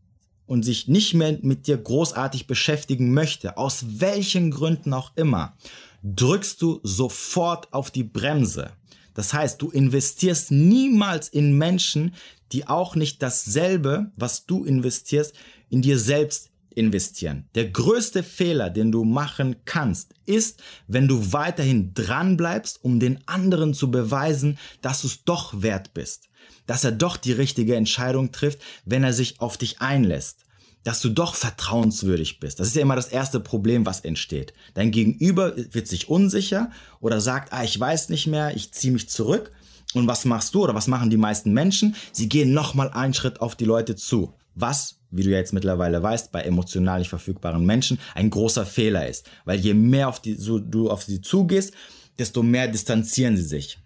und 0.46 0.62
sich 0.62 0.86
nicht 0.86 1.14
mehr 1.14 1.38
mit 1.42 1.66
dir 1.66 1.76
großartig 1.76 2.46
beschäftigen 2.46 3.12
möchte, 3.12 3.56
aus 3.56 3.84
welchen 4.00 4.50
Gründen 4.50 4.92
auch 4.92 5.12
immer, 5.16 5.56
drückst 6.02 6.62
du 6.62 6.80
sofort 6.82 7.72
auf 7.72 7.90
die 7.90 8.04
Bremse. 8.04 8.70
Das 9.14 9.32
heißt, 9.32 9.60
du 9.62 9.70
investierst 9.70 10.50
niemals 10.50 11.28
in 11.28 11.56
Menschen, 11.56 12.14
die 12.52 12.66
auch 12.66 12.94
nicht 12.96 13.22
dasselbe, 13.22 14.10
was 14.16 14.46
du 14.46 14.64
investierst, 14.64 15.34
in 15.68 15.82
dir 15.82 15.98
selbst 15.98 16.50
investieren. 16.74 17.48
Der 17.54 17.70
größte 17.70 18.22
Fehler, 18.22 18.70
den 18.70 18.92
du 18.92 19.04
machen 19.04 19.56
kannst, 19.64 20.12
ist, 20.26 20.62
wenn 20.86 21.08
du 21.08 21.32
weiterhin 21.32 21.94
dran 21.94 22.36
bleibst, 22.36 22.84
um 22.84 23.00
den 23.00 23.26
anderen 23.26 23.74
zu 23.74 23.90
beweisen, 23.90 24.58
dass 24.82 25.00
du 25.00 25.06
es 25.08 25.24
doch 25.24 25.62
wert 25.62 25.94
bist, 25.94 26.28
dass 26.66 26.84
er 26.84 26.92
doch 26.92 27.16
die 27.16 27.32
richtige 27.32 27.76
Entscheidung 27.76 28.30
trifft, 28.30 28.60
wenn 28.84 29.04
er 29.04 29.14
sich 29.14 29.40
auf 29.40 29.56
dich 29.56 29.80
einlässt 29.80 30.46
dass 30.86 31.00
du 31.00 31.08
doch 31.08 31.34
vertrauenswürdig 31.34 32.38
bist. 32.38 32.60
Das 32.60 32.68
ist 32.68 32.76
ja 32.76 32.82
immer 32.82 32.94
das 32.94 33.08
erste 33.08 33.40
Problem, 33.40 33.84
was 33.84 34.02
entsteht. 34.02 34.54
Dein 34.74 34.92
Gegenüber 34.92 35.52
wird 35.56 35.88
sich 35.88 36.08
unsicher 36.08 36.70
oder 37.00 37.20
sagt, 37.20 37.52
ah, 37.52 37.64
ich 37.64 37.78
weiß 37.78 38.08
nicht 38.08 38.28
mehr, 38.28 38.54
ich 38.54 38.70
ziehe 38.70 38.92
mich 38.92 39.08
zurück. 39.08 39.50
Und 39.96 40.06
was 40.06 40.24
machst 40.24 40.54
du 40.54 40.64
oder 40.64 40.74
was 40.74 40.88
machen 40.88 41.10
die 41.10 41.16
meisten 41.16 41.52
Menschen? 41.52 41.96
Sie 42.12 42.28
gehen 42.28 42.52
nochmal 42.52 42.90
einen 42.90 43.14
Schritt 43.14 43.40
auf 43.40 43.56
die 43.56 43.64
Leute 43.64 43.96
zu. 43.96 44.34
Was, 44.54 45.00
wie 45.10 45.22
du 45.22 45.30
ja 45.30 45.38
jetzt 45.38 45.52
mittlerweile 45.52 46.02
weißt, 46.02 46.32
bei 46.32 46.42
emotional 46.42 46.98
nicht 46.98 47.08
verfügbaren 47.08 47.64
Menschen 47.64 47.98
ein 48.14 48.30
großer 48.30 48.66
Fehler 48.66 49.08
ist. 49.08 49.28
Weil 49.44 49.58
je 49.58 49.74
mehr 49.74 50.08
auf 50.08 50.20
die, 50.20 50.34
so, 50.34 50.58
du 50.58 50.90
auf 50.90 51.02
sie 51.02 51.20
zugehst, 51.20 51.74
desto 52.18 52.42
mehr 52.42 52.68
distanzieren 52.68 53.36
sie 53.36 53.42
sich 53.42 53.78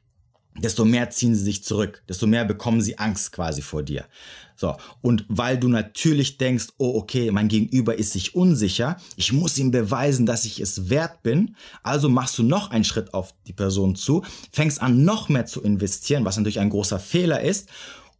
desto 0.58 0.84
mehr 0.84 1.10
ziehen 1.10 1.34
sie 1.34 1.44
sich 1.44 1.64
zurück, 1.64 2.02
desto 2.08 2.26
mehr 2.26 2.44
bekommen 2.44 2.80
sie 2.80 2.98
Angst 2.98 3.32
quasi 3.32 3.62
vor 3.62 3.82
dir. 3.82 4.04
So, 4.56 4.76
und 5.00 5.24
weil 5.28 5.58
du 5.58 5.68
natürlich 5.68 6.36
denkst, 6.36 6.68
oh 6.76 6.98
okay, 6.98 7.30
mein 7.30 7.48
Gegenüber 7.48 7.96
ist 7.96 8.12
sich 8.12 8.34
unsicher, 8.34 8.98
ich 9.16 9.32
muss 9.32 9.56
ihm 9.56 9.70
beweisen, 9.70 10.26
dass 10.26 10.44
ich 10.44 10.60
es 10.60 10.90
wert 10.90 11.22
bin, 11.22 11.56
also 11.82 12.10
machst 12.10 12.36
du 12.36 12.42
noch 12.42 12.70
einen 12.70 12.84
Schritt 12.84 13.14
auf 13.14 13.32
die 13.46 13.54
Person 13.54 13.96
zu, 13.96 14.22
fängst 14.52 14.82
an 14.82 15.04
noch 15.04 15.30
mehr 15.30 15.46
zu 15.46 15.62
investieren, 15.62 16.26
was 16.26 16.36
natürlich 16.36 16.60
ein 16.60 16.68
großer 16.68 16.98
Fehler 16.98 17.40
ist, 17.40 17.70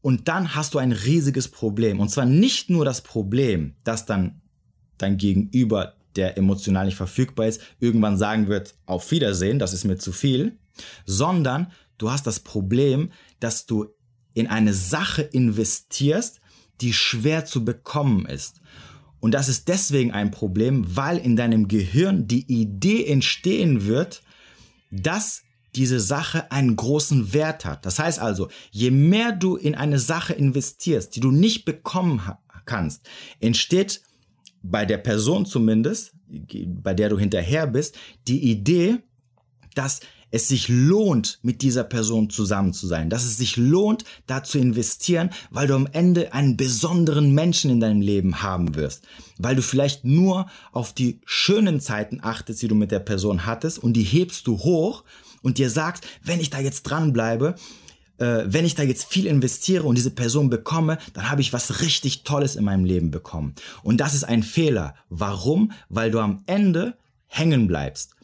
und 0.02 0.28
dann 0.28 0.54
hast 0.54 0.72
du 0.72 0.78
ein 0.78 0.92
riesiges 0.92 1.48
Problem. 1.48 2.00
Und 2.00 2.08
zwar 2.08 2.24
nicht 2.24 2.70
nur 2.70 2.86
das 2.86 3.02
Problem, 3.02 3.74
dass 3.84 4.06
dann 4.06 4.40
dein 4.96 5.18
Gegenüber, 5.18 5.94
der 6.16 6.38
emotional 6.38 6.86
nicht 6.86 6.96
verfügbar 6.96 7.46
ist, 7.46 7.60
irgendwann 7.80 8.16
sagen 8.16 8.48
wird, 8.48 8.74
auf 8.86 9.10
Wiedersehen, 9.10 9.58
das 9.58 9.74
ist 9.74 9.84
mir 9.84 9.98
zu 9.98 10.12
viel, 10.12 10.56
sondern 11.04 11.70
du 12.00 12.10
hast 12.10 12.26
das 12.26 12.40
Problem, 12.40 13.10
dass 13.40 13.66
du 13.66 13.86
in 14.34 14.46
eine 14.46 14.74
Sache 14.74 15.22
investierst, 15.22 16.40
die 16.80 16.92
schwer 16.92 17.44
zu 17.44 17.64
bekommen 17.64 18.26
ist. 18.26 18.60
Und 19.20 19.32
das 19.32 19.48
ist 19.48 19.68
deswegen 19.68 20.12
ein 20.12 20.30
Problem, 20.30 20.96
weil 20.96 21.18
in 21.18 21.36
deinem 21.36 21.68
Gehirn 21.68 22.26
die 22.26 22.50
Idee 22.50 23.04
entstehen 23.06 23.86
wird, 23.86 24.22
dass 24.90 25.42
diese 25.74 26.00
Sache 26.00 26.50
einen 26.50 26.74
großen 26.74 27.32
Wert 27.32 27.64
hat. 27.64 27.84
Das 27.84 27.98
heißt 27.98 28.18
also, 28.18 28.48
je 28.70 28.90
mehr 28.90 29.32
du 29.32 29.56
in 29.56 29.74
eine 29.74 29.98
Sache 29.98 30.32
investierst, 30.32 31.14
die 31.14 31.20
du 31.20 31.30
nicht 31.30 31.64
bekommen 31.64 32.22
kannst, 32.64 33.08
entsteht 33.40 34.02
bei 34.62 34.84
der 34.84 34.98
Person 34.98 35.46
zumindest, 35.46 36.14
bei 36.66 36.94
der 36.94 37.08
du 37.08 37.18
hinterher 37.18 37.66
bist, 37.66 37.96
die 38.26 38.50
Idee, 38.50 38.98
dass 39.74 40.00
es 40.30 40.48
sich 40.48 40.68
lohnt, 40.68 41.38
mit 41.42 41.62
dieser 41.62 41.84
Person 41.84 42.30
zusammen 42.30 42.72
zu 42.72 42.86
sein, 42.86 43.10
dass 43.10 43.24
es 43.24 43.36
sich 43.36 43.56
lohnt, 43.56 44.04
da 44.26 44.42
zu 44.42 44.58
investieren, 44.58 45.30
weil 45.50 45.66
du 45.66 45.74
am 45.74 45.88
Ende 45.90 46.32
einen 46.32 46.56
besonderen 46.56 47.34
Menschen 47.34 47.70
in 47.70 47.80
deinem 47.80 48.00
Leben 48.00 48.42
haben 48.42 48.74
wirst, 48.74 49.04
weil 49.38 49.56
du 49.56 49.62
vielleicht 49.62 50.04
nur 50.04 50.46
auf 50.72 50.92
die 50.92 51.20
schönen 51.24 51.80
Zeiten 51.80 52.20
achtest, 52.22 52.62
die 52.62 52.68
du 52.68 52.74
mit 52.74 52.92
der 52.92 53.00
Person 53.00 53.46
hattest 53.46 53.78
und 53.78 53.94
die 53.94 54.02
hebst 54.02 54.46
du 54.46 54.58
hoch 54.58 55.04
und 55.42 55.58
dir 55.58 55.70
sagst, 55.70 56.06
wenn 56.22 56.40
ich 56.40 56.50
da 56.50 56.60
jetzt 56.60 56.82
dranbleibe, 56.84 57.54
äh, 58.18 58.44
wenn 58.46 58.64
ich 58.64 58.74
da 58.74 58.82
jetzt 58.82 59.06
viel 59.06 59.26
investiere 59.26 59.84
und 59.84 59.96
diese 59.96 60.10
Person 60.10 60.50
bekomme, 60.50 60.98
dann 61.14 61.30
habe 61.30 61.40
ich 61.40 61.52
was 61.52 61.80
richtig 61.80 62.22
Tolles 62.22 62.56
in 62.56 62.64
meinem 62.64 62.84
Leben 62.84 63.10
bekommen. 63.10 63.54
Und 63.82 64.00
das 64.00 64.14
ist 64.14 64.24
ein 64.24 64.42
Fehler. 64.42 64.94
Warum? 65.08 65.72
Weil 65.88 66.10
du 66.10 66.20
am 66.20 66.42
Ende 66.46 66.96
hängen 67.26 67.66
bleibst 67.66 68.14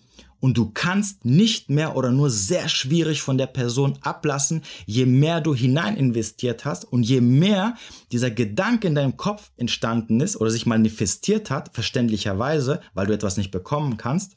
und 0.47 0.57
du 0.57 0.71
kannst 0.71 1.25
nicht 1.25 1.71
mehr 1.71 1.97
oder 1.97 2.13
nur 2.13 2.31
sehr 2.31 2.69
schwierig 2.69 3.21
von 3.21 3.37
der 3.37 3.49
Person 3.49 3.99
ablassen, 4.03 4.63
je 4.85 5.05
mehr 5.05 5.41
du 5.41 5.57
hinein 5.57 5.97
investiert 5.97 6.65
hast 6.65 6.85
und 6.85 7.03
je 7.03 7.21
mehr 7.21 7.75
dieser 8.13 8.31
Gedanke 8.31 8.87
in 8.87 8.95
deinem 8.95 9.17
Kopf 9.17 9.51
entstanden 9.57 10.21
ist 10.21 10.37
oder 10.37 10.53
sich 10.53 10.65
manifestiert 10.65 11.51
hat, 11.51 11.75
verständlicherweise, 11.75 12.81
weil 12.95 13.09
du 13.09 13.13
etwas 13.13 13.37
nicht 13.37 13.51
bekommen 13.51 13.97
kannst, 13.97 14.37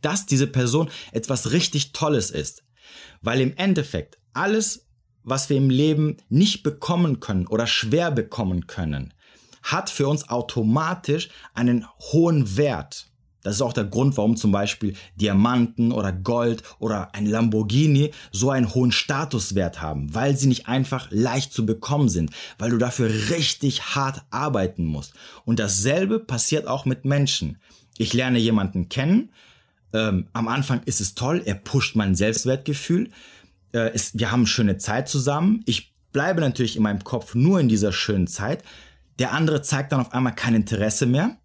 dass 0.00 0.26
diese 0.26 0.48
Person 0.48 0.90
etwas 1.12 1.52
richtig 1.52 1.92
Tolles 1.92 2.32
ist. 2.32 2.64
Weil 3.22 3.40
im 3.40 3.56
Endeffekt 3.56 4.18
alles, 4.32 4.88
was 5.22 5.48
wir 5.48 5.58
im 5.58 5.70
Leben 5.70 6.16
nicht 6.28 6.64
bekommen 6.64 7.20
können 7.20 7.46
oder 7.46 7.68
schwer 7.68 8.10
bekommen 8.10 8.66
können, 8.66 9.14
hat 9.62 9.90
für 9.90 10.08
uns 10.08 10.28
automatisch 10.28 11.28
einen 11.54 11.86
hohen 12.00 12.56
Wert. 12.56 13.12
Das 13.44 13.56
ist 13.56 13.62
auch 13.62 13.74
der 13.74 13.84
Grund, 13.84 14.16
warum 14.16 14.36
zum 14.36 14.50
Beispiel 14.50 14.94
Diamanten 15.16 15.92
oder 15.92 16.12
Gold 16.12 16.62
oder 16.78 17.14
ein 17.14 17.26
Lamborghini 17.26 18.10
so 18.32 18.50
einen 18.50 18.74
hohen 18.74 18.90
Statuswert 18.90 19.82
haben, 19.82 20.12
weil 20.14 20.36
sie 20.36 20.48
nicht 20.48 20.66
einfach 20.66 21.08
leicht 21.10 21.52
zu 21.52 21.66
bekommen 21.66 22.08
sind, 22.08 22.30
weil 22.58 22.70
du 22.70 22.78
dafür 22.78 23.08
richtig 23.30 23.94
hart 23.94 24.22
arbeiten 24.30 24.86
musst. 24.86 25.12
Und 25.44 25.58
dasselbe 25.58 26.18
passiert 26.18 26.66
auch 26.66 26.86
mit 26.86 27.04
Menschen. 27.04 27.58
Ich 27.98 28.14
lerne 28.14 28.38
jemanden 28.38 28.88
kennen. 28.88 29.30
Ähm, 29.92 30.26
am 30.32 30.48
Anfang 30.48 30.82
ist 30.86 31.02
es 31.02 31.14
toll, 31.14 31.42
er 31.44 31.54
pusht 31.54 31.96
mein 31.96 32.14
Selbstwertgefühl. 32.14 33.10
Äh, 33.72 33.90
es, 33.92 34.18
wir 34.18 34.32
haben 34.32 34.46
schöne 34.46 34.78
Zeit 34.78 35.06
zusammen. 35.08 35.62
Ich 35.66 35.92
bleibe 36.12 36.40
natürlich 36.40 36.76
in 36.76 36.82
meinem 36.82 37.04
Kopf 37.04 37.34
nur 37.34 37.60
in 37.60 37.68
dieser 37.68 37.92
schönen 37.92 38.26
Zeit. 38.26 38.64
Der 39.18 39.32
andere 39.32 39.60
zeigt 39.60 39.92
dann 39.92 40.00
auf 40.00 40.14
einmal 40.14 40.34
kein 40.34 40.54
Interesse 40.54 41.04
mehr 41.04 41.36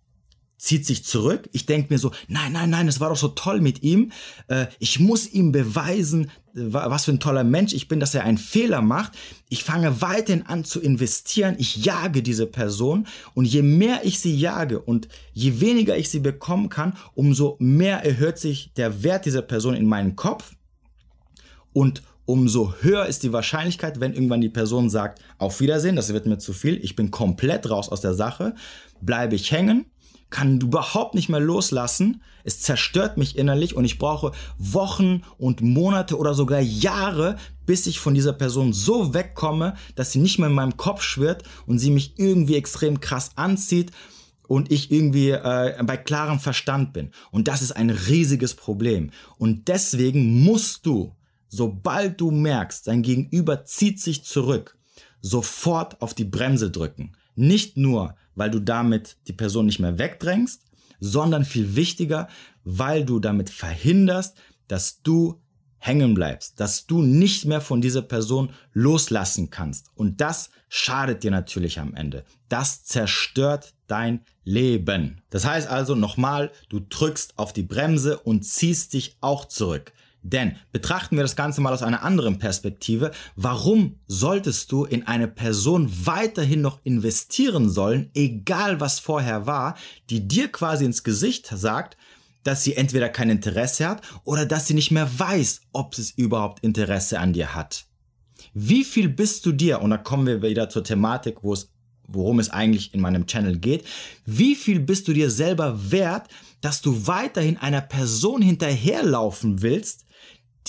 zieht 0.59 0.85
sich 0.85 1.05
zurück. 1.05 1.49
Ich 1.53 1.65
denke 1.65 1.91
mir 1.91 1.97
so, 1.97 2.11
nein, 2.27 2.51
nein, 2.51 2.69
nein, 2.69 2.87
es 2.89 2.99
war 2.99 3.09
doch 3.09 3.17
so 3.17 3.29
toll 3.29 3.61
mit 3.61 3.81
ihm. 3.81 4.11
Äh, 4.49 4.67
ich 4.77 4.99
muss 4.99 5.25
ihm 5.25 5.53
beweisen, 5.53 6.25
äh, 6.25 6.27
was 6.53 7.05
für 7.05 7.11
ein 7.11 7.21
toller 7.21 7.45
Mensch 7.45 7.73
ich 7.73 7.87
bin, 7.87 8.01
dass 8.01 8.13
er 8.13 8.25
einen 8.25 8.37
Fehler 8.37 8.81
macht. 8.81 9.13
Ich 9.47 9.63
fange 9.63 10.01
weiterhin 10.01 10.45
an 10.45 10.65
zu 10.65 10.81
investieren. 10.81 11.55
Ich 11.57 11.77
jage 11.85 12.21
diese 12.21 12.45
Person 12.45 13.07
und 13.33 13.45
je 13.45 13.61
mehr 13.61 14.01
ich 14.03 14.19
sie 14.19 14.35
jage 14.35 14.81
und 14.81 15.07
je 15.31 15.61
weniger 15.61 15.97
ich 15.97 16.09
sie 16.09 16.19
bekommen 16.19 16.67
kann, 16.67 16.97
umso 17.15 17.55
mehr 17.59 18.03
erhöht 18.05 18.37
sich 18.37 18.73
der 18.75 19.01
Wert 19.01 19.25
dieser 19.25 19.41
Person 19.41 19.75
in 19.75 19.85
meinem 19.85 20.17
Kopf 20.17 20.55
und 21.71 22.03
umso 22.25 22.75
höher 22.81 23.05
ist 23.05 23.23
die 23.23 23.33
Wahrscheinlichkeit, 23.33 24.01
wenn 24.01 24.13
irgendwann 24.13 24.41
die 24.41 24.49
Person 24.49 24.89
sagt, 24.89 25.19
auf 25.37 25.61
Wiedersehen, 25.61 25.95
das 25.95 26.13
wird 26.13 26.27
mir 26.27 26.37
zu 26.37 26.53
viel, 26.53 26.77
ich 26.83 26.95
bin 26.95 27.11
komplett 27.11 27.69
raus 27.69 27.89
aus 27.89 28.01
der 28.01 28.13
Sache, 28.13 28.53
bleibe 29.01 29.35
ich 29.35 29.51
hängen 29.51 29.85
kann 30.29 30.59
überhaupt 30.61 31.15
nicht 31.15 31.29
mehr 31.29 31.39
loslassen. 31.39 32.21
Es 32.43 32.61
zerstört 32.61 33.17
mich 33.17 33.37
innerlich 33.37 33.75
und 33.75 33.85
ich 33.85 33.97
brauche 33.97 34.31
Wochen 34.57 35.23
und 35.37 35.61
Monate 35.61 36.17
oder 36.17 36.33
sogar 36.33 36.59
Jahre, 36.59 37.37
bis 37.65 37.87
ich 37.87 37.99
von 37.99 38.13
dieser 38.13 38.33
Person 38.33 38.73
so 38.73 39.13
wegkomme, 39.13 39.75
dass 39.95 40.11
sie 40.11 40.19
nicht 40.19 40.39
mehr 40.39 40.49
in 40.49 40.55
meinem 40.55 40.77
Kopf 40.77 41.01
schwirrt 41.01 41.43
und 41.65 41.79
sie 41.79 41.91
mich 41.91 42.13
irgendwie 42.17 42.55
extrem 42.55 42.99
krass 42.99 43.31
anzieht 43.35 43.91
und 44.47 44.71
ich 44.71 44.91
irgendwie 44.91 45.29
äh, 45.29 45.81
bei 45.83 45.95
klarem 45.97 46.39
Verstand 46.39 46.93
bin. 46.93 47.11
Und 47.31 47.47
das 47.47 47.61
ist 47.61 47.71
ein 47.71 47.91
riesiges 47.91 48.55
Problem. 48.55 49.11
Und 49.37 49.67
deswegen 49.67 50.43
musst 50.43 50.85
du, 50.85 51.15
sobald 51.47 52.19
du 52.19 52.31
merkst, 52.31 52.87
dein 52.87 53.03
Gegenüber 53.03 53.63
zieht 53.65 53.99
sich 53.99 54.23
zurück, 54.23 54.77
sofort 55.21 56.01
auf 56.01 56.13
die 56.13 56.25
Bremse 56.25 56.71
drücken. 56.71 57.13
Nicht 57.35 57.77
nur, 57.77 58.15
weil 58.39 58.49
du 58.49 58.59
damit 58.59 59.17
die 59.27 59.33
Person 59.33 59.65
nicht 59.65 59.79
mehr 59.79 59.99
wegdrängst, 59.99 60.63
sondern 60.99 61.45
viel 61.45 61.75
wichtiger, 61.75 62.27
weil 62.63 63.05
du 63.05 63.19
damit 63.19 63.49
verhinderst, 63.49 64.37
dass 64.67 65.01
du 65.01 65.41
hängen 65.77 66.13
bleibst, 66.13 66.59
dass 66.59 66.87
du 66.87 67.01
nicht 67.01 67.45
mehr 67.45 67.61
von 67.61 67.81
dieser 67.81 68.01
Person 68.01 68.51
loslassen 68.73 69.49
kannst. 69.49 69.91
Und 69.95 70.21
das 70.21 70.49
schadet 70.67 71.23
dir 71.23 71.31
natürlich 71.31 71.79
am 71.79 71.93
Ende. 71.95 72.23
Das 72.49 72.83
zerstört 72.83 73.73
dein 73.87 74.21
Leben. 74.43 75.21
Das 75.29 75.45
heißt 75.45 75.67
also 75.69 75.95
nochmal, 75.95 76.51
du 76.69 76.79
drückst 76.79 77.37
auf 77.37 77.53
die 77.53 77.63
Bremse 77.63 78.19
und 78.19 78.43
ziehst 78.43 78.93
dich 78.93 79.17
auch 79.21 79.45
zurück. 79.45 79.93
Denn 80.21 80.57
betrachten 80.71 81.15
wir 81.15 81.23
das 81.23 81.35
Ganze 81.35 81.61
mal 81.61 81.73
aus 81.73 81.81
einer 81.81 82.03
anderen 82.03 82.39
Perspektive. 82.39 83.11
Warum 83.35 83.99
solltest 84.07 84.71
du 84.71 84.85
in 84.85 85.07
eine 85.07 85.27
Person 85.27 85.89
weiterhin 86.05 86.61
noch 86.61 86.79
investieren 86.83 87.69
sollen, 87.69 88.09
egal 88.13 88.79
was 88.79 88.99
vorher 88.99 89.45
war, 89.45 89.75
die 90.09 90.27
dir 90.27 90.51
quasi 90.51 90.85
ins 90.85 91.03
Gesicht 91.03 91.47
sagt, 91.47 91.97
dass 92.43 92.63
sie 92.63 92.75
entweder 92.75 93.09
kein 93.09 93.29
Interesse 93.29 93.87
hat 93.87 94.01
oder 94.23 94.45
dass 94.45 94.67
sie 94.67 94.73
nicht 94.73 94.91
mehr 94.91 95.09
weiß, 95.19 95.61
ob 95.71 95.97
es 95.97 96.11
überhaupt 96.11 96.63
Interesse 96.63 97.19
an 97.19 97.33
dir 97.33 97.55
hat? 97.55 97.85
Wie 98.53 98.83
viel 98.83 99.09
bist 99.09 99.45
du 99.45 99.51
dir, 99.51 99.81
und 99.81 99.89
da 99.89 99.97
kommen 99.97 100.25
wir 100.25 100.41
wieder 100.41 100.69
zur 100.69 100.83
Thematik, 100.83 101.43
wo 101.43 101.53
es 101.53 101.69
worum 102.11 102.39
es 102.39 102.49
eigentlich 102.49 102.93
in 102.93 103.01
meinem 103.01 103.27
Channel 103.27 103.57
geht. 103.57 103.85
Wie 104.25 104.55
viel 104.55 104.79
bist 104.79 105.07
du 105.07 105.13
dir 105.13 105.29
selber 105.29 105.91
wert, 105.91 106.27
dass 106.61 106.81
du 106.81 107.07
weiterhin 107.07 107.57
einer 107.57 107.81
Person 107.81 108.41
hinterherlaufen 108.41 109.61
willst, 109.61 110.05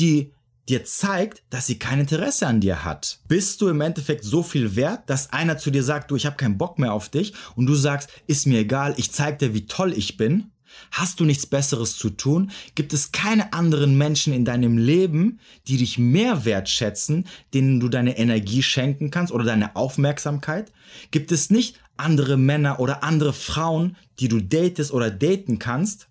die 0.00 0.32
dir 0.68 0.84
zeigt, 0.84 1.42
dass 1.50 1.66
sie 1.66 1.78
kein 1.78 2.00
Interesse 2.00 2.46
an 2.46 2.60
dir 2.60 2.84
hat. 2.84 3.18
Bist 3.28 3.60
du 3.60 3.68
im 3.68 3.80
Endeffekt 3.80 4.24
so 4.24 4.42
viel 4.42 4.76
wert, 4.76 5.10
dass 5.10 5.32
einer 5.32 5.58
zu 5.58 5.70
dir 5.70 5.82
sagt, 5.82 6.10
du, 6.10 6.16
ich 6.16 6.26
habe 6.26 6.36
keinen 6.36 6.58
Bock 6.58 6.78
mehr 6.78 6.92
auf 6.92 7.08
dich 7.08 7.34
und 7.56 7.66
du 7.66 7.74
sagst, 7.74 8.08
ist 8.26 8.46
mir 8.46 8.60
egal, 8.60 8.94
ich 8.96 9.12
zeig 9.12 9.40
dir, 9.40 9.52
wie 9.52 9.66
toll 9.66 9.92
ich 9.92 10.16
bin? 10.16 10.52
Hast 10.92 11.18
du 11.18 11.24
nichts 11.24 11.46
Besseres 11.46 11.96
zu 11.96 12.10
tun? 12.10 12.52
Gibt 12.76 12.92
es 12.92 13.10
keine 13.10 13.52
anderen 13.52 13.98
Menschen 13.98 14.32
in 14.32 14.44
deinem 14.44 14.78
Leben, 14.78 15.40
die 15.66 15.76
dich 15.76 15.98
mehr 15.98 16.44
wertschätzen, 16.44 17.26
denen 17.52 17.80
du 17.80 17.88
deine 17.88 18.16
Energie 18.16 18.62
schenken 18.62 19.10
kannst 19.10 19.32
oder 19.32 19.44
deine 19.44 19.74
Aufmerksamkeit? 19.74 20.72
Gibt 21.10 21.32
es 21.32 21.50
nicht 21.50 21.80
andere 21.96 22.36
Männer 22.36 22.78
oder 22.78 23.02
andere 23.02 23.32
Frauen, 23.32 23.96
die 24.20 24.28
du 24.28 24.40
datest 24.40 24.92
oder 24.92 25.10
daten 25.10 25.58
kannst, 25.58 26.08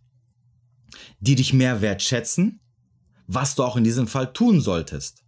die 1.22 1.36
dich 1.36 1.54
mehr 1.54 1.82
wertschätzen? 1.82 2.60
Was 3.30 3.56
du 3.56 3.64
auch 3.64 3.78
in 3.78 3.84
diesem 3.84 4.08
Fall 4.08 4.34
tun 4.34 4.60
solltest. 4.60 5.24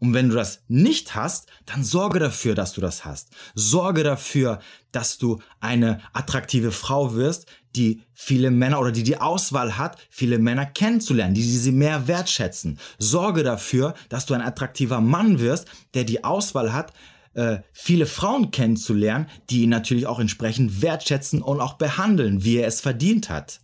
Und 0.00 0.14
wenn 0.14 0.28
du 0.28 0.36
das 0.36 0.62
nicht 0.68 1.16
hast, 1.16 1.48
dann 1.66 1.82
sorge 1.82 2.20
dafür, 2.20 2.54
dass 2.54 2.72
du 2.72 2.80
das 2.80 3.04
hast. 3.04 3.30
Sorge 3.54 4.04
dafür, 4.04 4.60
dass 4.92 5.18
du 5.18 5.40
eine 5.58 6.00
attraktive 6.12 6.70
Frau 6.70 7.14
wirst, 7.14 7.46
die 7.74 8.02
viele 8.14 8.50
Männer 8.50 8.78
oder 8.78 8.92
die 8.92 9.02
die 9.02 9.20
Auswahl 9.20 9.76
hat, 9.76 9.98
viele 10.10 10.38
Männer 10.38 10.66
kennenzulernen, 10.66 11.34
die 11.34 11.42
sie 11.42 11.72
mehr 11.72 12.06
wertschätzen. 12.06 12.78
Sorge 12.98 13.42
dafür, 13.42 13.94
dass 14.08 14.26
du 14.26 14.34
ein 14.34 14.42
attraktiver 14.42 15.00
Mann 15.00 15.40
wirst, 15.40 15.66
der 15.94 16.04
die 16.04 16.22
Auswahl 16.22 16.72
hat, 16.72 16.92
äh, 17.34 17.58
viele 17.72 18.06
Frauen 18.06 18.50
kennenzulernen, 18.50 19.26
die 19.50 19.62
ihn 19.62 19.70
natürlich 19.70 20.06
auch 20.06 20.20
entsprechend 20.20 20.80
wertschätzen 20.80 21.42
und 21.42 21.60
auch 21.60 21.74
behandeln, 21.74 22.44
wie 22.44 22.58
er 22.58 22.68
es 22.68 22.80
verdient 22.80 23.30
hat. 23.30 23.60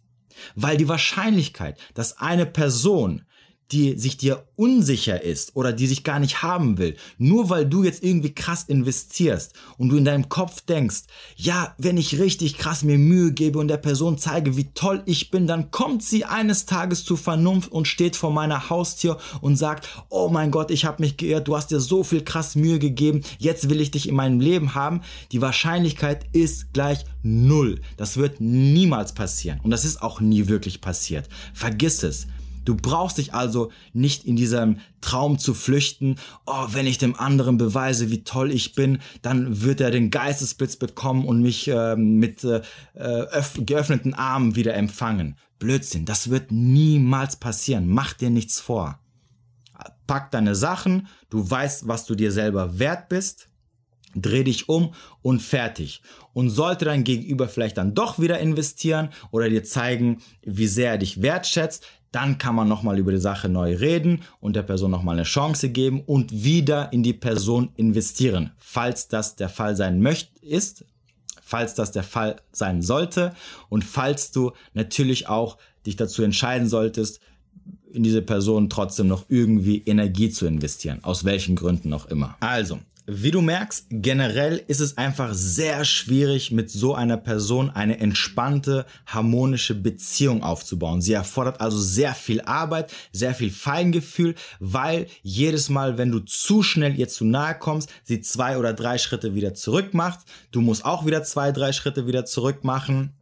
Weil 0.57 0.77
die 0.77 0.88
Wahrscheinlichkeit, 0.88 1.79
dass 1.94 2.18
eine 2.18 2.47
Person 2.47 3.23
die 3.72 3.98
sich 3.98 4.16
dir 4.16 4.44
unsicher 4.57 5.22
ist 5.22 5.57
oder 5.57 5.72
die 5.72 5.87
sich 5.87 6.05
gar 6.05 6.18
nicht 6.18 6.42
haben 6.42 6.79
will, 6.79 6.96
nur 7.18 7.50
weil 7.50 7.66
du 7.66 7.83
jetzt 7.83 8.05
irgendwie 8.05 8.35
krass 8.35 8.64
investierst 8.64 9.55
und 9.79 9.88
du 9.88 9.96
in 9.96 10.05
deinem 10.05 10.29
Kopf 10.29 10.61
denkst, 10.61 11.05
ja, 11.37 11.74
wenn 11.79 11.96
ich 11.96 12.18
richtig 12.18 12.59
krass 12.59 12.83
mir 12.83 12.98
Mühe 12.98 13.33
gebe 13.33 13.59
und 13.59 13.68
der 13.68 13.79
Person 13.79 14.18
zeige, 14.18 14.57
wie 14.57 14.70
toll 14.74 15.03
ich 15.07 15.31
bin, 15.31 15.46
dann 15.46 15.70
kommt 15.70 16.03
sie 16.03 16.24
eines 16.24 16.66
Tages 16.66 17.05
zur 17.05 17.18
Vernunft 17.18 17.72
und 17.72 17.88
steht 17.88 18.16
vor 18.16 18.31
meiner 18.31 18.70
Haustür 18.70 19.18
und 19.40 19.57
sagt, 19.57 19.88
oh 20.09 20.29
mein 20.29 20.50
Gott, 20.50 20.70
ich 20.70 20.85
habe 20.85 21.03
mich 21.03 21.16
geirrt, 21.16 21.48
du 21.48 21.57
hast 21.57 21.70
dir 21.70 21.81
so 21.81 22.05
viel 22.05 22.22
krass 22.22 22.55
Mühe 22.55 22.79
gegeben, 22.79 23.22
jetzt 23.38 23.70
will 23.70 23.81
ich 23.81 23.90
dich 23.90 24.09
in 24.09 24.14
meinem 24.14 24.40
Leben 24.40 24.74
haben. 24.74 25.00
Die 25.33 25.40
Wahrscheinlichkeit 25.40 26.27
ist 26.33 26.72
gleich 26.72 27.05
null. 27.22 27.81
Das 27.96 28.16
wird 28.16 28.40
niemals 28.40 29.14
passieren 29.14 29.61
und 29.62 29.70
das 29.70 29.85
ist 29.85 30.03
auch 30.03 30.20
nie 30.20 30.48
wirklich 30.48 30.81
passiert. 30.81 31.29
Vergiss 31.55 32.03
es. 32.03 32.27
Du 32.64 32.77
brauchst 32.77 33.18
dich 33.18 33.35
also 33.35 33.70
nicht 33.92 34.24
in 34.24 34.37
diesem 34.37 34.79
Traum 35.00 35.38
zu 35.38 35.55
flüchten, 35.55 36.16
oh, 36.46 36.66
wenn 36.70 36.87
ich 36.87 36.98
dem 36.98 37.18
anderen 37.18 37.59
beweise, 37.59 38.11
wie 38.11 38.24
toll 38.24 38.50
ich 38.50 38.74
bin, 38.74 38.98
dann 39.22 39.62
wird 39.62 39.81
er 39.81 39.90
den 39.90 40.11
Geistesblitz 40.11 40.77
bekommen 40.77 41.27
und 41.27 41.42
mich 41.42 41.68
äh, 41.68 41.96
mit 41.96 42.44
äh, 42.44 42.62
geöffneten 43.59 44.14
Armen 44.14 44.57
wieder 44.57 44.74
empfangen. 44.74 45.37
Blödsinn, 45.59 46.05
das 46.05 46.31
wird 46.31 46.53
niemals 46.53 47.37
passieren. 47.37 47.88
Mach 47.88 48.12
dir 48.12 48.31
nichts 48.31 48.61
vor. 48.61 48.98
Pack 50.07 50.31
deine 50.31 50.55
Sachen, 50.55 51.09
du 51.31 51.48
weißt, 51.48 51.88
was 51.88 52.05
du 52.05 52.14
dir 52.14 52.31
selber 52.31 52.79
wert 52.79 53.09
bist 53.09 53.48
dreh 54.14 54.44
dich 54.44 54.68
um 54.68 54.94
und 55.22 55.40
fertig. 55.40 56.03
Und 56.33 56.50
sollte 56.50 56.85
dein 56.85 57.05
Gegenüber 57.05 57.48
vielleicht 57.48 57.77
dann 57.79 57.94
doch 57.94 58.18
wieder 58.18 58.38
investieren 58.38 59.11
oder 59.31 59.48
dir 59.48 59.64
zeigen, 59.64 60.18
wie 60.42 60.66
sehr 60.66 60.92
er 60.92 60.98
dich 60.98 61.22
wertschätzt, 61.22 61.85
dann 62.14 62.38
kann 62.38 62.55
man 62.55 62.68
nochmal 62.68 62.98
über 62.98 63.11
die 63.11 63.18
Sache 63.18 63.48
neu 63.48 63.74
reden 63.74 64.22
und 64.40 64.55
der 64.55 64.62
Person 64.62 64.92
nochmal 64.92 65.16
eine 65.16 65.24
Chance 65.24 65.70
geben 65.70 66.00
und 66.00 66.44
wieder 66.44 66.92
in 66.92 67.03
die 67.03 67.12
Person 67.12 67.70
investieren, 67.74 68.53
falls 68.59 69.09
das 69.09 69.35
der 69.35 69.48
Fall 69.48 69.74
sein 69.74 70.00
möchte, 70.00 70.38
ist, 70.44 70.85
falls 71.42 71.74
das 71.74 71.90
der 71.90 72.05
Fall 72.05 72.37
sein 72.53 72.83
sollte 72.83 73.35
und 73.68 73.85
falls 73.85 74.31
du 74.31 74.53
natürlich 74.74 75.29
auch 75.29 75.59
dich 75.87 75.96
dazu 75.96 76.22
entscheiden 76.22 76.68
solltest, 76.68 77.20
in 77.92 78.03
diese 78.03 78.22
Person 78.22 78.70
trotzdem 78.70 79.09
noch 79.09 79.24
irgendwie 79.29 79.83
Energie 79.85 80.31
zu 80.31 80.46
investieren, 80.46 80.98
aus 81.03 81.24
welchen 81.24 81.57
Gründen 81.57 81.92
auch 81.92 82.07
immer. 82.07 82.37
Also, 82.40 82.79
wie 83.07 83.31
du 83.31 83.43
merkst, 83.43 83.87
generell 83.90 84.62
ist 84.67 84.81
es 84.81 84.97
einfach 84.97 85.35
sehr 85.35 85.85
schwierig, 85.85 86.51
mit 86.51 86.71
so 86.71 86.95
einer 86.95 87.17
Person 87.17 87.71
eine 87.71 87.99
entspannte, 87.99 88.87
harmonische 89.07 89.75
Beziehung 89.75 90.43
aufzubauen. 90.43 91.03
Sie 91.03 91.12
erfordert 91.12 91.61
also 91.61 91.79
sehr 91.79 92.14
viel 92.14 92.40
Arbeit, 92.40 92.93
sehr 93.12 93.35
viel 93.35 93.51
Feingefühl, 93.51 94.35
weil 94.59 95.07
jedes 95.23 95.69
Mal, 95.69 95.99
wenn 95.99 96.11
du 96.11 96.21
zu 96.21 96.62
schnell 96.62 96.99
ihr 96.99 97.09
zu 97.09 97.25
nahe 97.25 97.59
kommst, 97.59 97.90
sie 98.05 98.21
zwei 98.21 98.57
oder 98.59 98.73
drei 98.73 98.97
Schritte 98.97 99.35
wieder 99.35 99.55
zurück 99.55 99.93
macht. 99.93 100.21
Du 100.51 100.62
musst 100.62 100.85
auch 100.85 101.05
wieder 101.05 101.23
zwei, 101.25 101.53
drei 101.53 101.73
Schritte 101.73 102.07
wieder 102.07 102.25
zurück 102.25 102.64
machen 102.64 103.14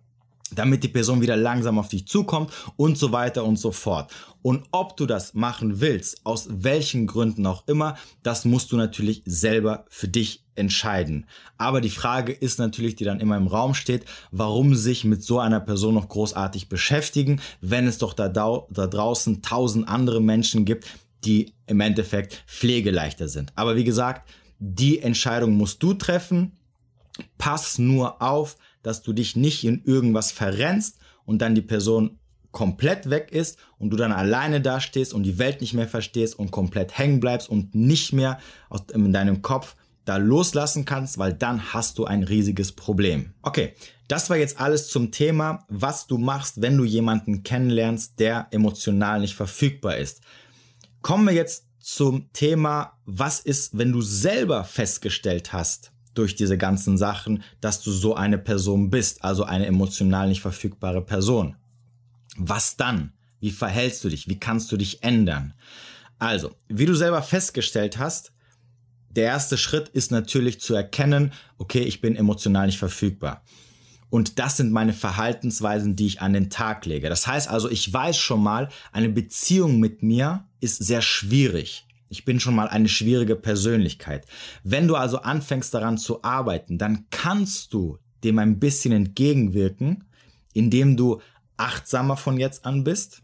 damit 0.54 0.84
die 0.84 0.88
Person 0.88 1.20
wieder 1.20 1.36
langsam 1.36 1.78
auf 1.78 1.88
dich 1.88 2.06
zukommt 2.06 2.52
und 2.76 2.98
so 2.98 3.12
weiter 3.12 3.44
und 3.44 3.56
so 3.56 3.72
fort. 3.72 4.10
Und 4.42 4.64
ob 4.72 4.96
du 4.96 5.06
das 5.06 5.34
machen 5.34 5.80
willst, 5.80 6.24
aus 6.24 6.48
welchen 6.50 7.06
Gründen 7.06 7.46
auch 7.46 7.66
immer, 7.68 7.96
das 8.22 8.44
musst 8.44 8.72
du 8.72 8.76
natürlich 8.76 9.22
selber 9.24 9.84
für 9.88 10.08
dich 10.08 10.44
entscheiden. 10.54 11.26
Aber 11.56 11.80
die 11.80 11.90
Frage 11.90 12.32
ist 12.32 12.58
natürlich, 12.58 12.96
die 12.96 13.04
dann 13.04 13.20
immer 13.20 13.36
im 13.36 13.46
Raum 13.46 13.74
steht, 13.74 14.04
warum 14.30 14.74
sich 14.74 15.04
mit 15.04 15.22
so 15.22 15.38
einer 15.38 15.60
Person 15.60 15.94
noch 15.94 16.08
großartig 16.08 16.68
beschäftigen, 16.68 17.40
wenn 17.60 17.86
es 17.86 17.98
doch 17.98 18.14
da, 18.14 18.28
da 18.28 18.86
draußen 18.86 19.42
tausend 19.42 19.88
andere 19.88 20.20
Menschen 20.20 20.64
gibt, 20.64 20.86
die 21.24 21.54
im 21.66 21.80
Endeffekt 21.80 22.44
pflegeleichter 22.46 23.28
sind. 23.28 23.52
Aber 23.54 23.76
wie 23.76 23.84
gesagt, 23.84 24.28
die 24.58 25.00
Entscheidung 25.00 25.56
musst 25.56 25.82
du 25.82 25.94
treffen. 25.94 26.52
Pass 27.38 27.78
nur 27.78 28.22
auf, 28.22 28.56
dass 28.82 29.02
du 29.02 29.12
dich 29.12 29.36
nicht 29.36 29.64
in 29.64 29.84
irgendwas 29.84 30.32
verrennst 30.32 30.98
und 31.24 31.40
dann 31.40 31.54
die 31.54 31.62
Person 31.62 32.18
komplett 32.50 33.10
weg 33.10 33.32
ist 33.32 33.58
und 33.78 33.90
du 33.90 33.96
dann 33.96 34.12
alleine 34.12 34.60
dastehst 34.60 35.14
und 35.14 35.22
die 35.22 35.38
Welt 35.38 35.60
nicht 35.60 35.74
mehr 35.74 35.88
verstehst 35.88 36.38
und 36.38 36.50
komplett 36.50 36.96
hängen 36.98 37.18
bleibst 37.18 37.48
und 37.48 37.74
nicht 37.74 38.12
mehr 38.12 38.38
in 38.92 39.12
deinem 39.12 39.42
Kopf 39.42 39.74
da 40.04 40.16
loslassen 40.16 40.84
kannst, 40.84 41.18
weil 41.18 41.32
dann 41.32 41.72
hast 41.72 41.98
du 41.98 42.04
ein 42.04 42.24
riesiges 42.24 42.72
Problem. 42.72 43.32
Okay, 43.42 43.74
das 44.08 44.28
war 44.30 44.36
jetzt 44.36 44.60
alles 44.60 44.88
zum 44.88 45.12
Thema, 45.12 45.64
was 45.68 46.06
du 46.06 46.18
machst, 46.18 46.60
wenn 46.60 46.76
du 46.76 46.84
jemanden 46.84 47.42
kennenlernst, 47.44 48.18
der 48.18 48.48
emotional 48.50 49.20
nicht 49.20 49.34
verfügbar 49.34 49.96
ist. 49.96 50.20
Kommen 51.02 51.26
wir 51.26 51.34
jetzt 51.34 51.66
zum 51.78 52.32
Thema, 52.32 52.98
was 53.06 53.40
ist, 53.40 53.78
wenn 53.78 53.92
du 53.92 54.02
selber 54.02 54.64
festgestellt 54.64 55.52
hast, 55.52 55.91
durch 56.14 56.34
diese 56.34 56.58
ganzen 56.58 56.98
Sachen, 56.98 57.42
dass 57.60 57.80
du 57.80 57.90
so 57.90 58.14
eine 58.14 58.38
Person 58.38 58.90
bist, 58.90 59.24
also 59.24 59.44
eine 59.44 59.66
emotional 59.66 60.28
nicht 60.28 60.40
verfügbare 60.40 61.02
Person. 61.02 61.56
Was 62.36 62.76
dann? 62.76 63.12
Wie 63.40 63.50
verhältst 63.50 64.04
du 64.04 64.08
dich? 64.08 64.28
Wie 64.28 64.38
kannst 64.38 64.70
du 64.72 64.76
dich 64.76 65.02
ändern? 65.02 65.54
Also, 66.18 66.54
wie 66.68 66.86
du 66.86 66.94
selber 66.94 67.22
festgestellt 67.22 67.98
hast, 67.98 68.32
der 69.10 69.24
erste 69.24 69.58
Schritt 69.58 69.88
ist 69.88 70.10
natürlich 70.10 70.60
zu 70.60 70.74
erkennen, 70.74 71.32
okay, 71.58 71.80
ich 71.80 72.00
bin 72.00 72.16
emotional 72.16 72.66
nicht 72.66 72.78
verfügbar. 72.78 73.42
Und 74.08 74.38
das 74.38 74.58
sind 74.58 74.72
meine 74.72 74.92
Verhaltensweisen, 74.92 75.96
die 75.96 76.06
ich 76.06 76.20
an 76.20 76.32
den 76.34 76.50
Tag 76.50 76.86
lege. 76.86 77.08
Das 77.08 77.26
heißt 77.26 77.48
also, 77.48 77.70
ich 77.70 77.92
weiß 77.92 78.16
schon 78.16 78.42
mal, 78.42 78.68
eine 78.92 79.08
Beziehung 79.08 79.80
mit 79.80 80.02
mir 80.02 80.46
ist 80.60 80.84
sehr 80.84 81.02
schwierig. 81.02 81.86
Ich 82.12 82.26
bin 82.26 82.40
schon 82.40 82.54
mal 82.54 82.68
eine 82.68 82.90
schwierige 82.90 83.36
Persönlichkeit. 83.36 84.26
Wenn 84.64 84.86
du 84.86 84.96
also 84.96 85.22
anfängst 85.22 85.72
daran 85.72 85.96
zu 85.96 86.22
arbeiten, 86.22 86.76
dann 86.76 87.06
kannst 87.08 87.72
du 87.72 87.96
dem 88.22 88.38
ein 88.38 88.60
bisschen 88.60 88.92
entgegenwirken, 88.92 90.04
indem 90.52 90.98
du 90.98 91.22
achtsamer 91.56 92.18
von 92.18 92.38
jetzt 92.38 92.66
an 92.66 92.84
bist, 92.84 93.22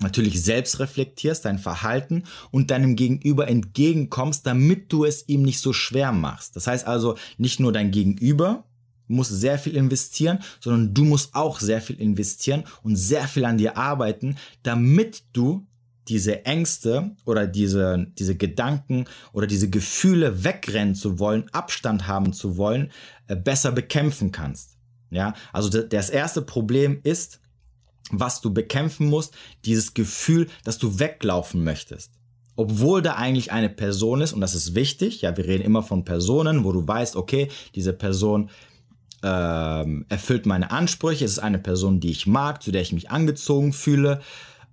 natürlich 0.00 0.42
selbst 0.42 0.80
reflektierst, 0.80 1.44
dein 1.44 1.60
Verhalten 1.60 2.24
und 2.50 2.72
deinem 2.72 2.96
Gegenüber 2.96 3.46
entgegenkommst, 3.46 4.44
damit 4.44 4.92
du 4.92 5.04
es 5.04 5.28
ihm 5.28 5.42
nicht 5.42 5.60
so 5.60 5.72
schwer 5.72 6.10
machst. 6.10 6.56
Das 6.56 6.66
heißt 6.66 6.88
also, 6.88 7.16
nicht 7.38 7.60
nur 7.60 7.72
dein 7.72 7.92
Gegenüber 7.92 8.64
muss 9.06 9.28
sehr 9.28 9.58
viel 9.58 9.76
investieren, 9.76 10.40
sondern 10.58 10.94
du 10.94 11.04
musst 11.04 11.36
auch 11.36 11.60
sehr 11.60 11.80
viel 11.80 12.00
investieren 12.00 12.64
und 12.82 12.96
sehr 12.96 13.28
viel 13.28 13.44
an 13.44 13.58
dir 13.58 13.76
arbeiten, 13.76 14.36
damit 14.64 15.22
du 15.32 15.64
diese 16.10 16.44
Ängste 16.44 17.12
oder 17.24 17.46
diese, 17.46 18.08
diese 18.18 18.36
Gedanken 18.36 19.06
oder 19.32 19.46
diese 19.46 19.70
Gefühle 19.70 20.44
wegrennen 20.44 20.94
zu 20.94 21.18
wollen, 21.18 21.48
Abstand 21.52 22.06
haben 22.06 22.32
zu 22.32 22.56
wollen, 22.56 22.90
äh, 23.28 23.36
besser 23.36 23.72
bekämpfen 23.72 24.32
kannst. 24.32 24.76
Ja, 25.10 25.34
also 25.52 25.68
das 25.82 26.10
erste 26.10 26.42
Problem 26.42 27.00
ist, 27.02 27.40
was 28.10 28.40
du 28.40 28.52
bekämpfen 28.52 29.08
musst, 29.08 29.34
dieses 29.64 29.94
Gefühl, 29.94 30.48
dass 30.64 30.78
du 30.78 30.98
weglaufen 30.98 31.64
möchtest. 31.64 32.12
Obwohl 32.56 33.02
da 33.02 33.14
eigentlich 33.14 33.52
eine 33.52 33.70
Person 33.70 34.20
ist, 34.20 34.32
und 34.32 34.40
das 34.40 34.54
ist 34.54 34.74
wichtig, 34.74 35.22
ja, 35.22 35.36
wir 35.36 35.46
reden 35.46 35.64
immer 35.64 35.82
von 35.82 36.04
Personen, 36.04 36.64
wo 36.64 36.72
du 36.72 36.86
weißt, 36.86 37.16
okay, 37.16 37.48
diese 37.74 37.92
Person 37.92 38.50
ähm, 39.22 40.06
erfüllt 40.08 40.46
meine 40.46 40.70
Ansprüche, 40.70 41.24
es 41.24 41.32
ist 41.32 41.38
eine 41.38 41.58
Person, 41.58 42.00
die 42.00 42.10
ich 42.10 42.26
mag, 42.26 42.62
zu 42.62 42.70
der 42.70 42.82
ich 42.82 42.92
mich 42.92 43.10
angezogen 43.10 43.72
fühle, 43.72 44.20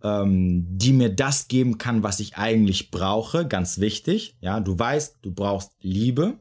ähm, 0.03 0.65
die 0.69 0.93
mir 0.93 1.09
das 1.09 1.47
geben 1.47 1.77
kann, 1.77 2.03
was 2.03 2.19
ich 2.19 2.37
eigentlich 2.37 2.91
brauche. 2.91 3.47
Ganz 3.47 3.79
wichtig. 3.79 4.35
Ja, 4.41 4.59
du 4.59 4.77
weißt, 4.77 5.17
du 5.21 5.31
brauchst 5.31 5.71
Liebe, 5.81 6.37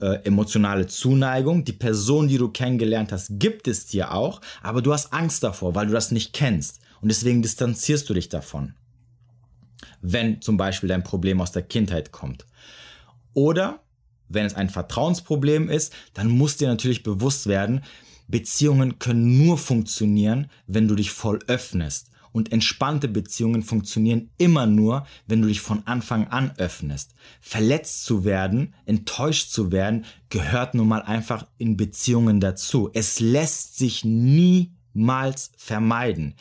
äh, 0.00 0.24
emotionale 0.24 0.86
Zuneigung. 0.86 1.64
Die 1.64 1.72
Person, 1.72 2.28
die 2.28 2.38
du 2.38 2.48
kennengelernt 2.48 3.12
hast, 3.12 3.38
gibt 3.38 3.68
es 3.68 3.86
dir 3.86 4.12
auch, 4.12 4.40
aber 4.62 4.82
du 4.82 4.92
hast 4.92 5.12
Angst 5.12 5.42
davor, 5.42 5.74
weil 5.74 5.86
du 5.86 5.92
das 5.92 6.10
nicht 6.10 6.32
kennst. 6.32 6.80
Und 7.00 7.08
deswegen 7.08 7.42
distanzierst 7.42 8.08
du 8.08 8.14
dich 8.14 8.28
davon. 8.28 8.74
Wenn 10.00 10.40
zum 10.40 10.56
Beispiel 10.56 10.88
dein 10.88 11.02
Problem 11.02 11.40
aus 11.40 11.52
der 11.52 11.62
Kindheit 11.62 12.12
kommt. 12.12 12.46
Oder 13.34 13.80
wenn 14.28 14.46
es 14.46 14.54
ein 14.54 14.70
Vertrauensproblem 14.70 15.68
ist, 15.68 15.92
dann 16.14 16.28
muss 16.28 16.56
dir 16.56 16.68
natürlich 16.68 17.02
bewusst 17.02 17.46
werden, 17.46 17.82
Beziehungen 18.28 18.98
können 18.98 19.44
nur 19.44 19.58
funktionieren, 19.58 20.50
wenn 20.66 20.88
du 20.88 20.94
dich 20.94 21.10
voll 21.10 21.40
öffnest. 21.46 22.10
Und 22.34 22.50
entspannte 22.50 23.06
Beziehungen 23.06 23.62
funktionieren 23.62 24.28
immer 24.38 24.66
nur, 24.66 25.06
wenn 25.28 25.40
du 25.40 25.46
dich 25.46 25.60
von 25.60 25.86
Anfang 25.86 26.26
an 26.26 26.50
öffnest. 26.56 27.14
Verletzt 27.40 28.04
zu 28.04 28.24
werden, 28.24 28.74
enttäuscht 28.86 29.52
zu 29.52 29.70
werden, 29.70 30.04
gehört 30.30 30.74
nun 30.74 30.88
mal 30.88 31.02
einfach 31.02 31.46
in 31.58 31.76
Beziehungen 31.76 32.40
dazu. 32.40 32.90
Es 32.92 33.20
lässt 33.20 33.78
sich 33.78 34.04
niemals 34.04 35.52
vermeiden. 35.56 36.34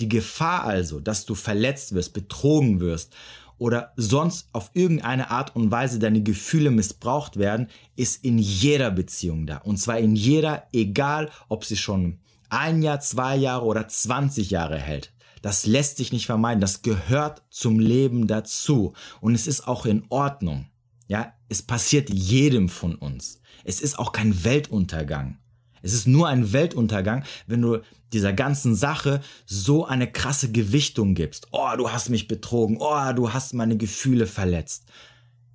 Die 0.00 0.08
Gefahr 0.08 0.64
also, 0.64 0.98
dass 0.98 1.26
du 1.26 1.36
verletzt 1.36 1.94
wirst, 1.94 2.12
betrogen 2.12 2.80
wirst 2.80 3.14
oder 3.56 3.92
sonst 3.94 4.48
auf 4.52 4.72
irgendeine 4.74 5.30
Art 5.30 5.54
und 5.54 5.70
Weise 5.70 6.00
deine 6.00 6.24
Gefühle 6.24 6.72
missbraucht 6.72 7.36
werden, 7.36 7.68
ist 7.94 8.24
in 8.24 8.38
jeder 8.38 8.90
Beziehung 8.90 9.46
da. 9.46 9.58
Und 9.58 9.76
zwar 9.76 9.98
in 9.98 10.16
jeder, 10.16 10.64
egal 10.72 11.30
ob 11.48 11.64
sie 11.64 11.76
schon 11.76 12.18
ein 12.48 12.82
Jahr, 12.82 12.98
zwei 12.98 13.36
Jahre 13.36 13.64
oder 13.64 13.86
20 13.86 14.50
Jahre 14.50 14.78
hält. 14.80 15.12
Das 15.42 15.66
lässt 15.66 15.96
sich 15.96 16.12
nicht 16.12 16.26
vermeiden. 16.26 16.60
Das 16.60 16.82
gehört 16.82 17.42
zum 17.50 17.78
Leben 17.78 18.26
dazu. 18.26 18.94
Und 19.20 19.34
es 19.34 19.46
ist 19.46 19.66
auch 19.66 19.86
in 19.86 20.04
Ordnung. 20.08 20.66
Ja, 21.08 21.32
es 21.48 21.62
passiert 21.62 22.10
jedem 22.10 22.68
von 22.68 22.94
uns. 22.94 23.40
Es 23.64 23.80
ist 23.80 23.98
auch 23.98 24.12
kein 24.12 24.44
Weltuntergang. 24.44 25.38
Es 25.82 25.92
ist 25.92 26.06
nur 26.06 26.26
ein 26.26 26.52
Weltuntergang, 26.52 27.24
wenn 27.46 27.62
du 27.62 27.78
dieser 28.12 28.32
ganzen 28.32 28.74
Sache 28.74 29.20
so 29.44 29.86
eine 29.86 30.10
krasse 30.10 30.50
Gewichtung 30.50 31.14
gibst. 31.14 31.46
Oh, 31.52 31.70
du 31.76 31.90
hast 31.90 32.08
mich 32.08 32.26
betrogen. 32.26 32.78
Oh, 32.80 33.12
du 33.14 33.32
hast 33.32 33.54
meine 33.54 33.76
Gefühle 33.76 34.26
verletzt. 34.26 34.84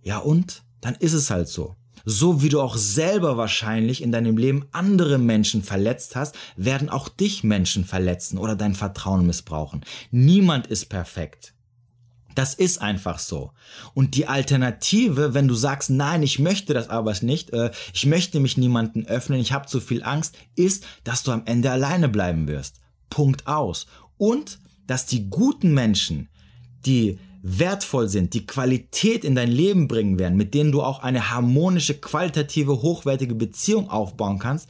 Ja 0.02 0.20
und? 0.20 0.64
Dann 0.80 0.96
ist 0.96 1.14
es 1.14 1.30
halt 1.30 1.48
so. 1.48 1.76
So 2.06 2.42
wie 2.42 2.50
du 2.50 2.62
auch 2.62 2.78
selber 2.78 3.38
wahrscheinlich 3.38 4.02
in 4.02 4.12
deinem 4.12 4.38
Leben 4.38 4.66
andere 4.72 5.18
Menschen 5.18 5.64
verletzt 5.64 6.16
hast, 6.16 6.36
werden 6.56 6.90
auch 6.90 7.10
dich 7.10 7.44
Menschen 7.44 7.86
verletzen 7.86 8.38
oder 8.38 8.56
dein 8.56 8.76
Vertrauen 8.76 9.26
missbrauchen. 9.26 9.82
Niemand 10.12 10.68
ist 10.68 10.86
perfekt. 10.86 11.54
Das 12.36 12.54
ist 12.54 12.82
einfach 12.82 13.20
so. 13.20 13.52
Und 13.94 14.16
die 14.16 14.28
Alternative, 14.28 15.34
wenn 15.34 15.48
du 15.48 15.54
sagst, 15.54 15.90
nein, 15.90 16.24
ich 16.24 16.40
möchte 16.40 16.74
das 16.74 16.90
aber 16.90 17.14
nicht, 17.22 17.52
äh, 17.52 17.72
ich 17.94 18.06
möchte 18.06 18.40
mich 18.40 18.58
niemanden 18.58 19.06
öffnen, 19.06 19.40
ich 19.40 19.52
habe 19.52 19.68
zu 19.68 19.82
viel 19.82 20.04
Angst, 20.04 20.38
ist, 20.56 20.86
dass 21.04 21.24
du 21.24 21.32
am 21.32 21.44
Ende 21.46 21.72
alleine 21.72 22.10
bleiben 22.10 22.48
wirst. 22.48 22.80
Punkt 23.10 23.48
aus. 23.48 23.88
Und 24.18 24.60
dass 24.88 25.06
die 25.06 25.30
guten 25.30 25.74
Menschen, 25.74 26.30
die 26.86 27.20
wertvoll 27.42 28.08
sind, 28.08 28.34
die 28.34 28.46
Qualität 28.46 29.24
in 29.24 29.36
dein 29.36 29.50
Leben 29.52 29.88
bringen 29.88 30.20
werden, 30.20 30.38
mit 30.38 30.54
denen 30.54 30.72
du 30.72 30.82
auch 30.82 31.00
eine 31.00 31.32
harmonische, 31.32 31.96
qualitative, 31.96 32.82
hochwertige 32.82 33.36
Beziehung 33.36 33.90
aufbauen 33.90 34.40
kannst, 34.40 34.70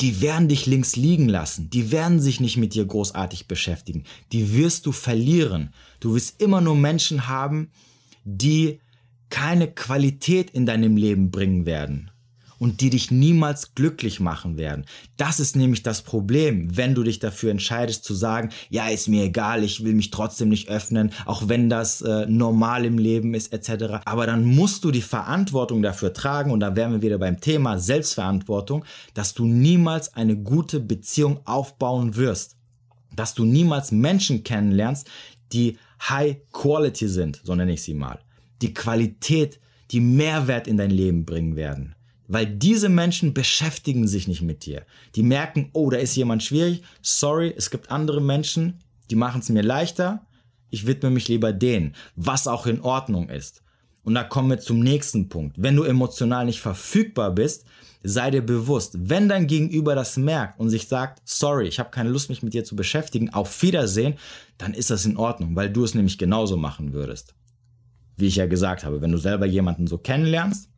die 0.00 0.20
werden 0.20 0.48
dich 0.48 0.66
links 0.66 0.94
liegen 0.94 1.28
lassen. 1.28 1.70
Die 1.70 1.90
werden 1.90 2.20
sich 2.20 2.38
nicht 2.40 2.58
mit 2.58 2.74
dir 2.74 2.84
großartig 2.84 3.48
beschäftigen. 3.48 4.04
Die 4.32 4.54
wirst 4.54 4.86
du 4.86 4.92
verlieren. 4.92 5.72
Du 6.00 6.14
wirst 6.14 6.40
immer 6.40 6.60
nur 6.60 6.76
Menschen 6.76 7.28
haben, 7.28 7.70
die 8.24 8.80
keine 9.30 9.68
Qualität 9.68 10.50
in 10.50 10.66
deinem 10.66 10.96
Leben 10.96 11.30
bringen 11.30 11.66
werden 11.66 12.10
und 12.58 12.80
die 12.80 12.90
dich 12.90 13.10
niemals 13.10 13.74
glücklich 13.74 14.20
machen 14.20 14.56
werden. 14.56 14.84
Das 15.16 15.40
ist 15.40 15.56
nämlich 15.56 15.82
das 15.82 16.02
Problem, 16.02 16.76
wenn 16.76 16.94
du 16.94 17.02
dich 17.02 17.18
dafür 17.18 17.50
entscheidest 17.50 18.04
zu 18.04 18.14
sagen, 18.14 18.50
ja, 18.70 18.88
ist 18.88 19.08
mir 19.08 19.24
egal, 19.24 19.64
ich 19.64 19.84
will 19.84 19.94
mich 19.94 20.10
trotzdem 20.10 20.48
nicht 20.48 20.68
öffnen, 20.68 21.12
auch 21.24 21.48
wenn 21.48 21.68
das 21.68 22.02
äh, 22.02 22.26
normal 22.26 22.84
im 22.84 22.98
Leben 22.98 23.34
ist 23.34 23.52
etc. 23.52 24.00
Aber 24.04 24.26
dann 24.26 24.44
musst 24.44 24.84
du 24.84 24.90
die 24.90 25.02
Verantwortung 25.02 25.82
dafür 25.82 26.12
tragen 26.12 26.50
und 26.50 26.60
da 26.60 26.76
wären 26.76 26.92
wir 26.92 27.02
wieder 27.02 27.18
beim 27.18 27.40
Thema 27.40 27.78
Selbstverantwortung, 27.78 28.84
dass 29.14 29.34
du 29.34 29.46
niemals 29.46 30.14
eine 30.14 30.36
gute 30.36 30.80
Beziehung 30.80 31.40
aufbauen 31.44 32.16
wirst. 32.16 32.56
Dass 33.14 33.34
du 33.34 33.44
niemals 33.44 33.92
Menschen 33.92 34.44
kennenlernst, 34.44 35.08
die 35.52 35.78
High 36.08 36.36
Quality 36.52 37.08
sind, 37.08 37.40
so 37.42 37.54
nenne 37.54 37.72
ich 37.72 37.82
sie 37.82 37.94
mal. 37.94 38.18
Die 38.62 38.74
Qualität, 38.74 39.60
die 39.90 40.00
Mehrwert 40.00 40.66
in 40.66 40.76
dein 40.76 40.90
Leben 40.90 41.24
bringen 41.24 41.56
werden. 41.56 41.95
Weil 42.28 42.46
diese 42.46 42.88
Menschen 42.88 43.34
beschäftigen 43.34 44.08
sich 44.08 44.26
nicht 44.26 44.42
mit 44.42 44.66
dir. 44.66 44.82
Die 45.14 45.22
merken, 45.22 45.70
oh, 45.72 45.90
da 45.90 45.98
ist 45.98 46.16
jemand 46.16 46.42
schwierig. 46.42 46.82
Sorry, 47.02 47.54
es 47.56 47.70
gibt 47.70 47.90
andere 47.90 48.20
Menschen, 48.20 48.80
die 49.10 49.16
machen 49.16 49.40
es 49.40 49.48
mir 49.48 49.62
leichter. 49.62 50.26
Ich 50.70 50.86
widme 50.86 51.10
mich 51.10 51.28
lieber 51.28 51.52
denen, 51.52 51.94
was 52.16 52.48
auch 52.48 52.66
in 52.66 52.80
Ordnung 52.80 53.28
ist. 53.28 53.62
Und 54.02 54.14
da 54.14 54.24
kommen 54.24 54.50
wir 54.50 54.58
zum 54.58 54.80
nächsten 54.80 55.28
Punkt. 55.28 55.56
Wenn 55.58 55.76
du 55.76 55.84
emotional 55.84 56.44
nicht 56.44 56.60
verfügbar 56.60 57.32
bist, 57.32 57.64
sei 58.04 58.30
dir 58.30 58.42
bewusst, 58.44 58.96
wenn 58.96 59.28
dein 59.28 59.48
Gegenüber 59.48 59.94
das 59.94 60.16
merkt 60.16 60.60
und 60.60 60.70
sich 60.70 60.86
sagt, 60.86 61.20
sorry, 61.24 61.66
ich 61.66 61.80
habe 61.80 61.90
keine 61.90 62.10
Lust, 62.10 62.28
mich 62.28 62.42
mit 62.42 62.54
dir 62.54 62.64
zu 62.64 62.76
beschäftigen, 62.76 63.30
auf 63.32 63.62
Wiedersehen, 63.62 64.14
dann 64.58 64.74
ist 64.74 64.90
das 64.90 65.06
in 65.06 65.16
Ordnung, 65.16 65.56
weil 65.56 65.70
du 65.70 65.82
es 65.82 65.94
nämlich 65.94 66.18
genauso 66.18 66.56
machen 66.56 66.92
würdest. 66.92 67.34
Wie 68.16 68.26
ich 68.26 68.36
ja 68.36 68.46
gesagt 68.46 68.84
habe, 68.84 69.00
wenn 69.00 69.12
du 69.12 69.18
selber 69.18 69.46
jemanden 69.46 69.86
so 69.88 69.98
kennenlernst, 69.98 70.70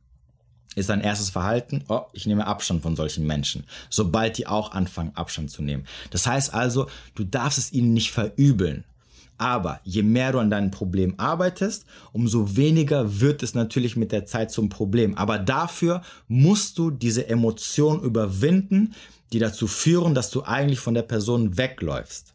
ist 0.75 0.89
dein 0.91 1.01
erstes 1.01 1.31
Verhalten, 1.31 1.85
oh, 1.89 2.03
ich 2.13 2.27
nehme 2.27 2.47
Abstand 2.47 2.83
von 2.83 2.97
solchen 2.97 3.27
Menschen, 3.27 3.65
sobald 3.91 4.39
die 4.39 4.47
auch 4.47 4.73
anfangen, 4.73 5.13
Abstand 5.15 5.51
zu 5.51 5.63
nehmen. 5.63 5.85
Das 6.11 6.27
heißt 6.27 6.55
also, 6.55 6.87
du 7.15 7.25
darfst 7.25 7.59
es 7.59 7.73
ihnen 7.73 7.93
nicht 7.93 8.13
verübeln. 8.13 8.85
Aber 9.39 9.81
je 9.85 10.03
mehr 10.03 10.33
du 10.33 10.41
an 10.41 10.51
deinem 10.51 10.73
Problem 10.73 11.15
arbeitest, 11.17 11.87
umso 12.13 12.57
weniger 12.57 13.21
wird 13.21 13.45
es 13.45 13.55
natürlich 13.55 13.97
mit 13.97 14.11
der 14.11 14.27
Zeit 14.27 14.51
zum 14.51 14.69
Problem. 14.69 15.17
Aber 15.17 15.39
dafür 15.39 16.03
musst 16.27 16.77
du 16.77 16.91
diese 16.91 17.29
Emotionen 17.29 18.03
überwinden, 18.03 18.95
die 19.33 19.39
dazu 19.39 19.69
führen, 19.69 20.15
dass 20.15 20.31
du 20.31 20.43
eigentlich 20.43 20.81
von 20.81 20.95
der 20.95 21.03
Person 21.03 21.57
wegläufst. 21.57 22.35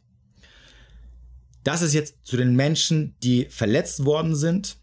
Das 1.65 1.81
ist 1.81 1.93
jetzt 1.93 2.15
zu 2.23 2.37
den 2.37 2.55
Menschen, 2.55 3.15
die 3.21 3.45
verletzt 3.45 4.05
worden 4.05 4.35
sind, 4.35 4.77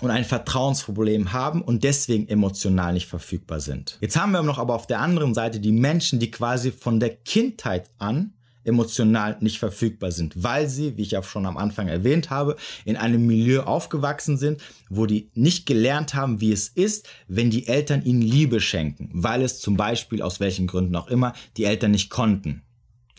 und 0.00 0.10
ein 0.10 0.24
Vertrauensproblem 0.24 1.32
haben 1.32 1.62
und 1.62 1.84
deswegen 1.84 2.28
emotional 2.28 2.92
nicht 2.92 3.06
verfügbar 3.06 3.60
sind. 3.60 3.98
Jetzt 4.00 4.16
haben 4.16 4.32
wir 4.32 4.42
noch 4.42 4.58
aber 4.58 4.74
auf 4.74 4.86
der 4.86 5.00
anderen 5.00 5.34
Seite 5.34 5.60
die 5.60 5.72
Menschen, 5.72 6.18
die 6.18 6.30
quasi 6.30 6.70
von 6.70 7.00
der 7.00 7.16
Kindheit 7.16 7.90
an 7.98 8.32
emotional 8.64 9.36
nicht 9.40 9.58
verfügbar 9.58 10.12
sind, 10.12 10.42
weil 10.42 10.68
sie, 10.68 10.96
wie 10.96 11.02
ich 11.02 11.16
auch 11.16 11.24
schon 11.24 11.46
am 11.46 11.56
Anfang 11.56 11.88
erwähnt 11.88 12.28
habe, 12.28 12.56
in 12.84 12.96
einem 12.96 13.26
Milieu 13.26 13.62
aufgewachsen 13.62 14.36
sind, 14.36 14.60
wo 14.90 15.06
die 15.06 15.30
nicht 15.34 15.64
gelernt 15.64 16.14
haben, 16.14 16.40
wie 16.40 16.52
es 16.52 16.68
ist, 16.68 17.08
wenn 17.26 17.50
die 17.50 17.66
Eltern 17.66 18.04
ihnen 18.04 18.20
Liebe 18.20 18.60
schenken, 18.60 19.10
weil 19.12 19.42
es 19.42 19.60
zum 19.60 19.76
Beispiel 19.76 20.20
aus 20.20 20.38
welchen 20.38 20.66
Gründen 20.66 20.94
auch 20.96 21.08
immer 21.08 21.32
die 21.56 21.64
Eltern 21.64 21.92
nicht 21.92 22.10
konnten. 22.10 22.62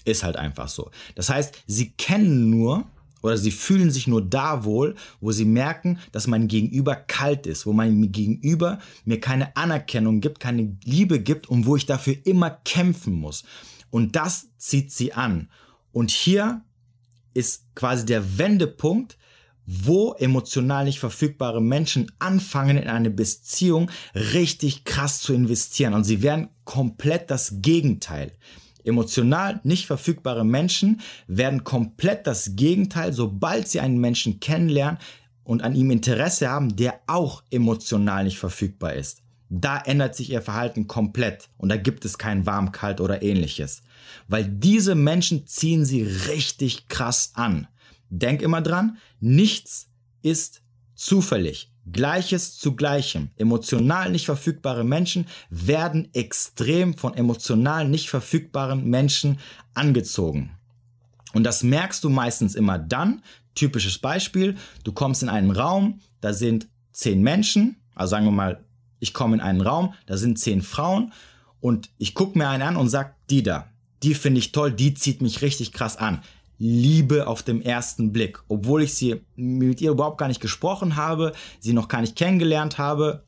Ist 0.05 0.23
halt 0.23 0.37
einfach 0.37 0.69
so. 0.69 0.91
Das 1.15 1.29
heißt, 1.29 1.63
sie 1.67 1.91
kennen 1.91 2.49
nur 2.49 2.85
oder 3.21 3.37
sie 3.37 3.51
fühlen 3.51 3.91
sich 3.91 4.07
nur 4.07 4.21
da 4.21 4.63
wohl, 4.63 4.95
wo 5.19 5.31
sie 5.31 5.45
merken, 5.45 5.99
dass 6.11 6.27
mein 6.27 6.47
Gegenüber 6.47 6.95
kalt 6.95 7.47
ist, 7.47 7.65
wo 7.65 7.73
mein 7.73 8.11
Gegenüber 8.11 8.79
mir 9.05 9.19
keine 9.19 9.55
Anerkennung 9.55 10.21
gibt, 10.21 10.39
keine 10.39 10.77
Liebe 10.83 11.19
gibt 11.19 11.47
und 11.47 11.65
wo 11.65 11.75
ich 11.75 11.85
dafür 11.85 12.15
immer 12.25 12.49
kämpfen 12.49 13.13
muss. 13.13 13.43
Und 13.89 14.15
das 14.15 14.47
zieht 14.57 14.91
sie 14.91 15.13
an. 15.13 15.49
Und 15.91 16.11
hier 16.11 16.61
ist 17.33 17.73
quasi 17.75 18.05
der 18.05 18.37
Wendepunkt, 18.37 19.17
wo 19.65 20.13
emotional 20.13 20.85
nicht 20.85 20.99
verfügbare 20.99 21.61
Menschen 21.61 22.11
anfangen, 22.17 22.77
in 22.77 22.87
eine 22.87 23.11
Beziehung 23.11 23.91
richtig 24.15 24.83
krass 24.83 25.19
zu 25.21 25.33
investieren. 25.33 25.93
Und 25.93 26.05
sie 26.05 26.23
werden 26.23 26.49
komplett 26.65 27.29
das 27.29 27.61
Gegenteil. 27.61 28.31
Emotional 28.89 29.61
nicht 29.63 29.85
verfügbare 29.85 30.43
Menschen 30.43 31.01
werden 31.27 31.63
komplett 31.63 32.27
das 32.27 32.55
Gegenteil, 32.55 33.13
sobald 33.13 33.67
sie 33.67 33.79
einen 33.79 33.99
Menschen 33.99 34.39
kennenlernen 34.39 34.99
und 35.43 35.63
an 35.63 35.75
ihm 35.75 35.91
Interesse 35.91 36.49
haben, 36.49 36.75
der 36.75 36.99
auch 37.07 37.43
emotional 37.49 38.23
nicht 38.23 38.39
verfügbar 38.39 38.93
ist. 38.93 39.21
Da 39.49 39.79
ändert 39.79 40.15
sich 40.15 40.29
ihr 40.29 40.43
Verhalten 40.43 40.85
komplett 40.87 41.49
und 41.57 41.69
da 41.69 41.77
gibt 41.77 42.05
es 42.05 42.17
kein 42.17 42.45
warm, 42.45 42.71
kalt 42.71 43.01
oder 43.01 43.23
ähnliches. 43.23 43.81
Weil 44.27 44.45
diese 44.45 44.93
Menschen 44.93 45.47
ziehen 45.47 45.85
sie 45.85 46.03
richtig 46.03 46.87
krass 46.87 47.31
an. 47.33 47.67
Denk 48.09 48.41
immer 48.41 48.61
dran, 48.61 48.97
nichts 49.19 49.89
ist 50.21 50.61
zufällig. 50.93 51.71
Gleiches 51.91 52.57
zu 52.57 52.75
Gleichem. 52.75 53.29
Emotional 53.37 54.11
nicht 54.11 54.25
verfügbare 54.25 54.83
Menschen 54.83 55.25
werden 55.49 56.09
extrem 56.13 56.95
von 56.95 57.13
emotional 57.13 57.87
nicht 57.87 58.09
verfügbaren 58.09 58.85
Menschen 58.89 59.39
angezogen. 59.73 60.51
Und 61.33 61.43
das 61.43 61.63
merkst 61.63 62.03
du 62.03 62.09
meistens 62.09 62.55
immer 62.55 62.79
dann, 62.79 63.21
typisches 63.55 63.99
Beispiel, 63.99 64.55
du 64.83 64.91
kommst 64.91 65.23
in 65.23 65.29
einen 65.29 65.51
Raum, 65.51 66.01
da 66.21 66.33
sind 66.33 66.67
zehn 66.91 67.21
Menschen, 67.21 67.77
also 67.95 68.11
sagen 68.11 68.25
wir 68.25 68.31
mal, 68.31 68.63
ich 68.99 69.13
komme 69.13 69.35
in 69.35 69.41
einen 69.41 69.61
Raum, 69.61 69.93
da 70.05 70.17
sind 70.17 70.39
zehn 70.39 70.61
Frauen 70.61 71.13
und 71.59 71.89
ich 71.97 72.13
gucke 72.13 72.37
mir 72.37 72.49
einen 72.49 72.63
an 72.63 72.77
und 72.77 72.89
sage, 72.89 73.13
die 73.29 73.43
da, 73.43 73.67
die 74.03 74.13
finde 74.13 74.39
ich 74.39 74.51
toll, 74.51 74.71
die 74.71 74.93
zieht 74.93 75.21
mich 75.21 75.41
richtig 75.41 75.71
krass 75.71 75.97
an. 75.97 76.21
Liebe 76.59 77.25
auf 77.25 77.41
dem 77.41 77.61
ersten 77.61 78.11
Blick. 78.11 78.39
Obwohl 78.49 78.83
ich 78.83 78.93
sie 78.93 79.21
mit 79.35 79.81
ihr 79.81 79.91
überhaupt 79.91 80.17
gar 80.19 80.27
nicht 80.27 80.41
gesprochen 80.41 80.97
habe, 80.97 81.31
sie 81.59 81.73
noch 81.73 81.87
gar 81.87 82.01
nicht 82.01 82.15
kennengelernt 82.15 82.77
habe, 82.77 83.23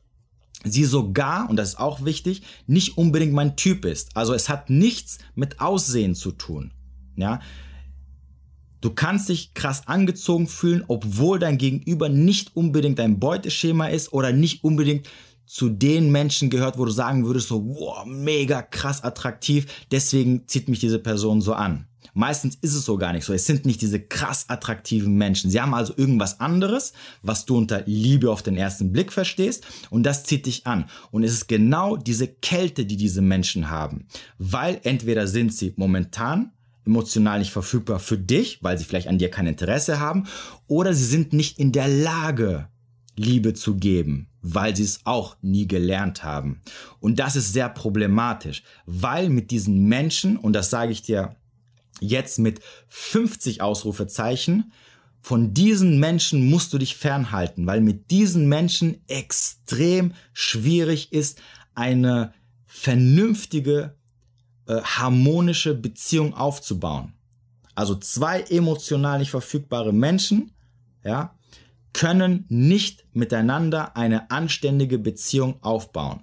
sie 0.64 0.84
sogar, 0.84 1.48
und 1.50 1.56
das 1.56 1.70
ist 1.70 1.80
auch 1.80 2.04
wichtig, 2.04 2.42
nicht 2.66 2.96
unbedingt 2.96 3.32
mein 3.32 3.56
Typ 3.56 3.84
ist. 3.84 4.16
Also 4.16 4.34
es 4.34 4.48
hat 4.48 4.70
nichts 4.70 5.18
mit 5.34 5.60
Aussehen 5.60 6.14
zu 6.14 6.30
tun. 6.32 6.72
Ja. 7.16 7.40
Du 8.82 8.90
kannst 8.90 9.28
dich 9.28 9.54
krass 9.54 9.86
angezogen 9.86 10.46
fühlen, 10.46 10.84
obwohl 10.88 11.38
dein 11.38 11.56
Gegenüber 11.56 12.08
nicht 12.08 12.54
unbedingt 12.54 12.98
dein 12.98 13.18
Beuteschema 13.18 13.86
ist 13.86 14.12
oder 14.12 14.32
nicht 14.32 14.62
unbedingt 14.62 15.08
zu 15.46 15.68
den 15.68 16.10
Menschen 16.10 16.50
gehört, 16.50 16.78
wo 16.78 16.84
du 16.84 16.90
sagen 16.90 17.24
würdest, 17.24 17.48
so, 17.48 17.64
wow, 17.64 18.04
mega 18.06 18.62
krass 18.62 19.02
attraktiv, 19.04 19.66
deswegen 19.90 20.46
zieht 20.48 20.68
mich 20.68 20.80
diese 20.80 20.98
Person 20.98 21.40
so 21.40 21.54
an. 21.54 21.86
Meistens 22.14 22.56
ist 22.60 22.74
es 22.74 22.84
so 22.84 22.96
gar 22.98 23.12
nicht 23.12 23.24
so. 23.24 23.32
Es 23.32 23.46
sind 23.46 23.64
nicht 23.64 23.80
diese 23.80 24.00
krass 24.00 24.46
attraktiven 24.48 25.14
Menschen. 25.14 25.50
Sie 25.50 25.60
haben 25.60 25.74
also 25.74 25.94
irgendwas 25.96 26.40
anderes, 26.40 26.92
was 27.22 27.44
du 27.44 27.56
unter 27.56 27.82
Liebe 27.86 28.30
auf 28.30 28.42
den 28.42 28.56
ersten 28.56 28.92
Blick 28.92 29.12
verstehst 29.12 29.64
und 29.90 30.02
das 30.02 30.24
zieht 30.24 30.46
dich 30.46 30.66
an. 30.66 30.86
Und 31.10 31.24
es 31.24 31.32
ist 31.32 31.48
genau 31.48 31.96
diese 31.96 32.28
Kälte, 32.28 32.84
die 32.84 32.96
diese 32.96 33.22
Menschen 33.22 33.70
haben. 33.70 34.06
Weil 34.38 34.80
entweder 34.84 35.26
sind 35.26 35.54
sie 35.54 35.72
momentan 35.76 36.52
emotional 36.84 37.38
nicht 37.38 37.52
verfügbar 37.52 38.00
für 38.00 38.18
dich, 38.18 38.62
weil 38.62 38.76
sie 38.76 38.84
vielleicht 38.84 39.08
an 39.08 39.18
dir 39.18 39.30
kein 39.30 39.46
Interesse 39.46 40.00
haben, 40.00 40.24
oder 40.66 40.94
sie 40.94 41.04
sind 41.04 41.32
nicht 41.32 41.58
in 41.58 41.70
der 41.70 41.86
Lage, 41.86 42.68
Liebe 43.16 43.54
zu 43.54 43.76
geben, 43.76 44.28
weil 44.40 44.74
sie 44.74 44.84
es 44.84 45.00
auch 45.04 45.36
nie 45.42 45.68
gelernt 45.68 46.24
haben. 46.24 46.62
Und 46.98 47.18
das 47.18 47.36
ist 47.36 47.52
sehr 47.52 47.68
problematisch, 47.68 48.62
weil 48.86 49.28
mit 49.28 49.50
diesen 49.50 49.84
Menschen, 49.84 50.36
und 50.36 50.54
das 50.54 50.70
sage 50.70 50.92
ich 50.92 51.02
dir 51.02 51.36
jetzt 52.02 52.38
mit 52.38 52.60
50 52.88 53.62
Ausrufezeichen, 53.62 54.72
von 55.20 55.54
diesen 55.54 56.00
Menschen 56.00 56.50
musst 56.50 56.72
du 56.72 56.78
dich 56.78 56.96
fernhalten, 56.96 57.66
weil 57.66 57.80
mit 57.80 58.10
diesen 58.10 58.48
Menschen 58.48 59.00
extrem 59.08 60.14
schwierig 60.32 61.12
ist, 61.12 61.40
eine 61.74 62.34
vernünftige, 62.66 63.94
äh, 64.66 64.80
harmonische 64.82 65.74
Beziehung 65.74 66.34
aufzubauen. 66.34 67.12
Also 67.74 67.94
zwei 67.94 68.40
emotional 68.42 69.20
nicht 69.20 69.30
verfügbare 69.30 69.92
Menschen, 69.92 70.50
ja, 71.04 71.36
können 71.92 72.44
nicht 72.48 73.04
miteinander 73.12 73.96
eine 73.96 74.30
anständige 74.30 74.98
Beziehung 74.98 75.62
aufbauen. 75.62 76.22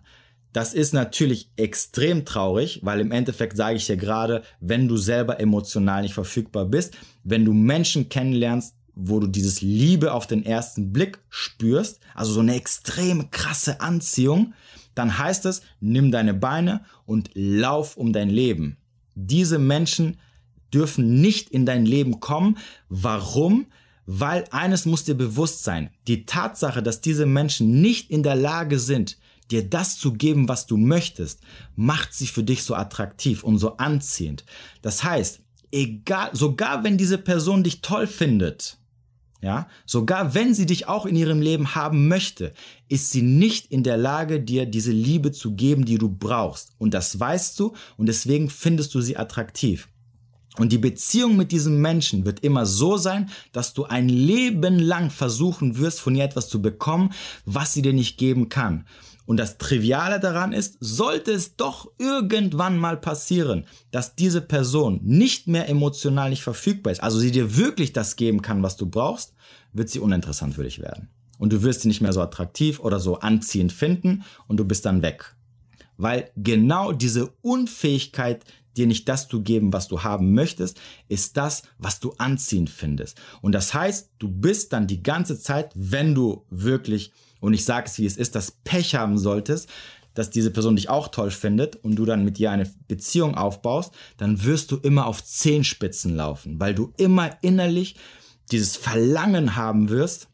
Das 0.52 0.74
ist 0.74 0.94
natürlich 0.94 1.52
extrem 1.58 2.26
traurig, 2.26 2.80
weil 2.84 3.00
im 3.00 3.12
Endeffekt 3.12 3.56
sage 3.56 3.78
ich 3.78 3.86
dir 3.86 3.98
gerade, 3.98 4.44
wenn 4.60 4.88
du 4.88 4.98
selber 4.98 5.40
emotional 5.40 6.02
nicht 6.02 6.16
verfügbar 6.16 6.66
bist, 6.66 6.98
wenn 7.24 7.46
du 7.46 7.54
Menschen 7.54 8.10
kennenlernst, 8.10 8.76
wo 8.96 9.20
du 9.20 9.28
dieses 9.28 9.62
Liebe 9.62 10.12
auf 10.14 10.28
den 10.28 10.46
ersten 10.46 10.92
Blick 10.92 11.20
spürst, 11.30 12.00
also 12.16 12.34
so 12.34 12.40
eine 12.40 12.56
extrem 12.56 13.32
krasse 13.32 13.80
Anziehung, 13.80 14.54
dann 14.96 15.18
heißt 15.18 15.46
es, 15.46 15.62
nimm 15.80 16.12
deine 16.12 16.34
Beine 16.34 16.82
und 17.06 17.30
lauf 17.34 17.96
um 17.96 18.12
dein 18.12 18.30
Leben. 18.30 18.78
Diese 19.16 19.60
Menschen 19.60 20.18
dürfen 20.74 21.22
nicht 21.22 21.50
in 21.50 21.66
dein 21.66 21.86
Leben 21.86 22.20
kommen. 22.20 22.58
Warum? 22.90 23.68
Weil 24.06 24.46
eines 24.52 24.86
muss 24.86 25.04
dir 25.04 25.16
bewusst 25.16 25.64
sein, 25.64 25.92
die 26.08 26.26
Tatsache, 26.26 26.82
dass 26.82 27.00
diese 27.00 27.26
Menschen 27.26 27.80
nicht 27.82 28.10
in 28.10 28.24
der 28.24 28.36
Lage 28.36 28.80
sind, 28.80 29.18
dir 29.52 29.68
das 29.68 29.98
zu 29.98 30.14
geben, 30.14 30.48
was 30.48 30.68
du 30.68 30.78
möchtest, 30.78 31.42
macht 31.76 32.14
sie 32.14 32.28
für 32.28 32.44
dich 32.44 32.64
so 32.64 32.76
attraktiv 32.76 33.44
und 33.44 33.58
so 33.58 33.78
anziehend. 33.78 34.46
Das 34.82 35.04
heißt, 35.04 35.42
egal, 35.72 36.30
sogar 36.34 36.84
wenn 36.84 36.98
diese 36.98 37.18
Person 37.18 37.64
dich 37.64 37.82
toll 37.82 38.08
findet, 38.08 38.78
ja, 39.42 39.70
sogar 39.86 40.34
wenn 40.34 40.54
sie 40.54 40.66
dich 40.66 40.88
auch 40.88 41.06
in 41.06 41.16
ihrem 41.16 41.42
Leben 41.42 41.74
haben 41.74 42.10
möchte, 42.10 42.54
ist 42.90 43.12
sie 43.12 43.22
nicht 43.22 43.72
in 43.72 43.84
der 43.84 43.96
Lage, 43.96 44.42
dir 44.42 44.66
diese 44.66 44.92
Liebe 44.92 45.32
zu 45.32 45.56
geben, 45.56 45.86
die 45.86 45.98
du 45.98 46.10
brauchst. 46.10 46.72
Und 46.78 46.94
das 46.94 47.18
weißt 47.18 47.58
du 47.58 47.74
und 47.96 48.08
deswegen 48.08 48.50
findest 48.50 48.94
du 48.94 49.02
sie 49.02 49.16
attraktiv. 49.16 49.88
Und 50.58 50.74
die 50.74 50.78
Beziehung 50.78 51.38
mit 51.38 51.54
diesem 51.54 51.80
Menschen 51.80 52.26
wird 52.26 52.42
immer 52.42 52.66
so 52.66 52.98
sein, 52.98 53.30
dass 53.54 53.74
du 53.74 53.86
ein 53.86 54.10
Leben 54.10 54.78
lang 54.78 55.10
versuchen 55.10 55.78
wirst, 55.78 56.02
von 56.02 56.16
ihr 56.16 56.26
etwas 56.26 56.50
zu 56.50 56.62
bekommen, 56.62 57.14
was 57.46 57.74
sie 57.74 57.82
dir 57.82 57.94
nicht 57.94 58.18
geben 58.18 58.50
kann. 58.50 58.86
Und 59.30 59.38
das 59.38 59.60
Triviale 59.60 60.20
daran 60.20 60.54
ist, 60.54 60.78
sollte 60.80 61.32
es 61.32 61.56
doch 61.56 61.92
irgendwann 62.00 62.80
mal 62.80 62.98
passieren, 62.98 63.68
dass 63.92 64.16
diese 64.16 64.42
Person 64.42 65.02
nicht 65.04 65.46
mehr 65.48 65.70
emotional 65.70 66.32
nicht 66.32 66.42
verfügbar 66.42 66.94
ist, 66.94 67.04
also 67.04 67.20
sie 67.20 67.30
dir 67.30 67.56
wirklich 67.56 67.94
das 67.94 68.16
geben 68.16 68.42
kann, 68.42 68.64
was 68.64 68.76
du 68.76 68.88
brauchst, 68.88 69.36
wird 69.72 69.88
sie 69.92 70.00
uninteressant 70.00 70.56
für 70.56 70.64
dich 70.64 70.80
werden. 70.80 71.10
Und 71.38 71.54
du 71.54 71.62
wirst 71.62 71.82
sie 71.82 71.90
nicht 71.90 72.02
mehr 72.02 72.12
so 72.12 72.22
attraktiv 72.22 72.80
oder 72.80 73.00
so 73.00 73.20
anziehend 73.20 73.72
finden 73.72 74.24
und 74.48 74.58
du 74.58 74.66
bist 74.66 74.88
dann 74.88 75.04
weg. 75.04 75.36
Weil 75.96 76.32
genau 76.36 76.92
diese 76.92 77.32
Unfähigkeit, 77.44 78.46
dir 78.78 78.88
nicht 78.88 79.08
das 79.08 79.28
zu 79.28 79.44
geben, 79.44 79.72
was 79.72 79.88
du 79.88 80.02
haben 80.02 80.34
möchtest, 80.34 80.82
ist 81.08 81.38
das, 81.38 81.62
was 81.78 82.00
du 82.00 82.16
anziehend 82.18 82.72
findest. 82.72 83.22
Und 83.42 83.52
das 83.52 83.76
heißt, 83.76 84.10
du 84.18 84.28
bist 84.28 84.74
dann 84.74 84.88
die 84.88 85.04
ganze 85.04 85.40
Zeit, 85.40 85.72
wenn 85.76 86.16
du 86.16 86.46
wirklich 86.50 87.12
und 87.40 87.54
ich 87.54 87.66
sage 87.66 87.88
es 87.88 87.98
wie 87.98 88.06
es 88.06 88.18
ist, 88.18 88.36
das 88.36 88.52
Pech 88.52 88.96
haben 88.96 89.18
solltest, 89.18 89.70
dass 90.14 90.30
diese 90.30 90.52
Person 90.52 90.76
dich 90.76 90.90
auch 90.90 91.08
toll 91.08 91.32
findet 91.32 91.78
und 91.78 91.96
du 91.96 92.06
dann 92.06 92.26
mit 92.26 92.40
ihr 92.40 92.52
eine 92.52 92.70
Beziehung 92.88 93.36
aufbaust, 93.36 93.94
dann 94.18 94.44
wirst 94.44 94.72
du 94.72 94.78
immer 94.78 95.06
auf 95.06 95.24
Zehenspitzen 95.24 96.16
laufen, 96.16 96.60
weil 96.60 96.76
du 96.76 96.94
immer 96.98 97.42
innerlich 97.42 97.96
dieses 98.52 98.76
Verlangen 98.76 99.56
haben 99.56 99.90
wirst, 99.90 100.28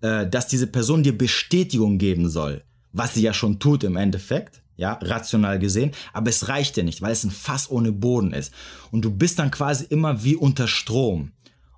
äh, 0.00 0.28
dass 0.28 0.46
diese 0.46 0.66
Person 0.66 1.02
dir 1.02 1.16
Bestätigung 1.16 1.98
geben 1.98 2.28
soll, 2.28 2.62
was 2.92 3.14
sie 3.14 3.22
ja 3.22 3.32
schon 3.32 3.58
tut 3.58 3.84
im 3.84 3.96
Endeffekt, 3.96 4.62
ja, 4.76 4.92
rational 5.02 5.58
gesehen, 5.58 5.90
aber 6.12 6.30
es 6.30 6.46
reicht 6.46 6.76
dir 6.76 6.84
nicht, 6.84 7.02
weil 7.02 7.10
es 7.10 7.24
ein 7.24 7.32
Fass 7.32 7.68
ohne 7.68 7.90
Boden 7.90 8.32
ist. 8.32 8.52
Und 8.92 9.04
du 9.04 9.10
bist 9.10 9.40
dann 9.40 9.50
quasi 9.50 9.86
immer 9.86 10.22
wie 10.22 10.36
unter 10.36 10.68
Strom. 10.68 11.32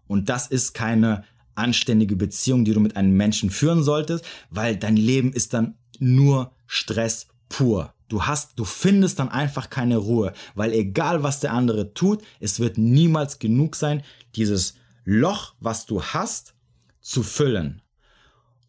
Und 0.06 0.28
das 0.28 0.48
ist 0.48 0.74
keine 0.74 1.24
anständige 1.60 2.16
Beziehung, 2.16 2.64
die 2.64 2.72
du 2.72 2.80
mit 2.80 2.96
einem 2.96 3.16
Menschen 3.16 3.50
führen 3.50 3.82
solltest, 3.82 4.24
weil 4.50 4.76
dein 4.76 4.96
Leben 4.96 5.32
ist 5.32 5.54
dann 5.54 5.76
nur 5.98 6.52
Stress 6.66 7.28
pur. 7.48 7.94
Du 8.08 8.24
hast, 8.24 8.58
du 8.58 8.64
findest 8.64 9.20
dann 9.20 9.28
einfach 9.28 9.70
keine 9.70 9.96
Ruhe, 9.96 10.32
weil 10.54 10.72
egal 10.72 11.22
was 11.22 11.40
der 11.40 11.52
andere 11.52 11.94
tut, 11.94 12.22
es 12.40 12.58
wird 12.58 12.76
niemals 12.76 13.38
genug 13.38 13.76
sein, 13.76 14.02
dieses 14.34 14.74
Loch, 15.04 15.54
was 15.60 15.86
du 15.86 16.02
hast, 16.02 16.54
zu 17.00 17.22
füllen. 17.22 17.82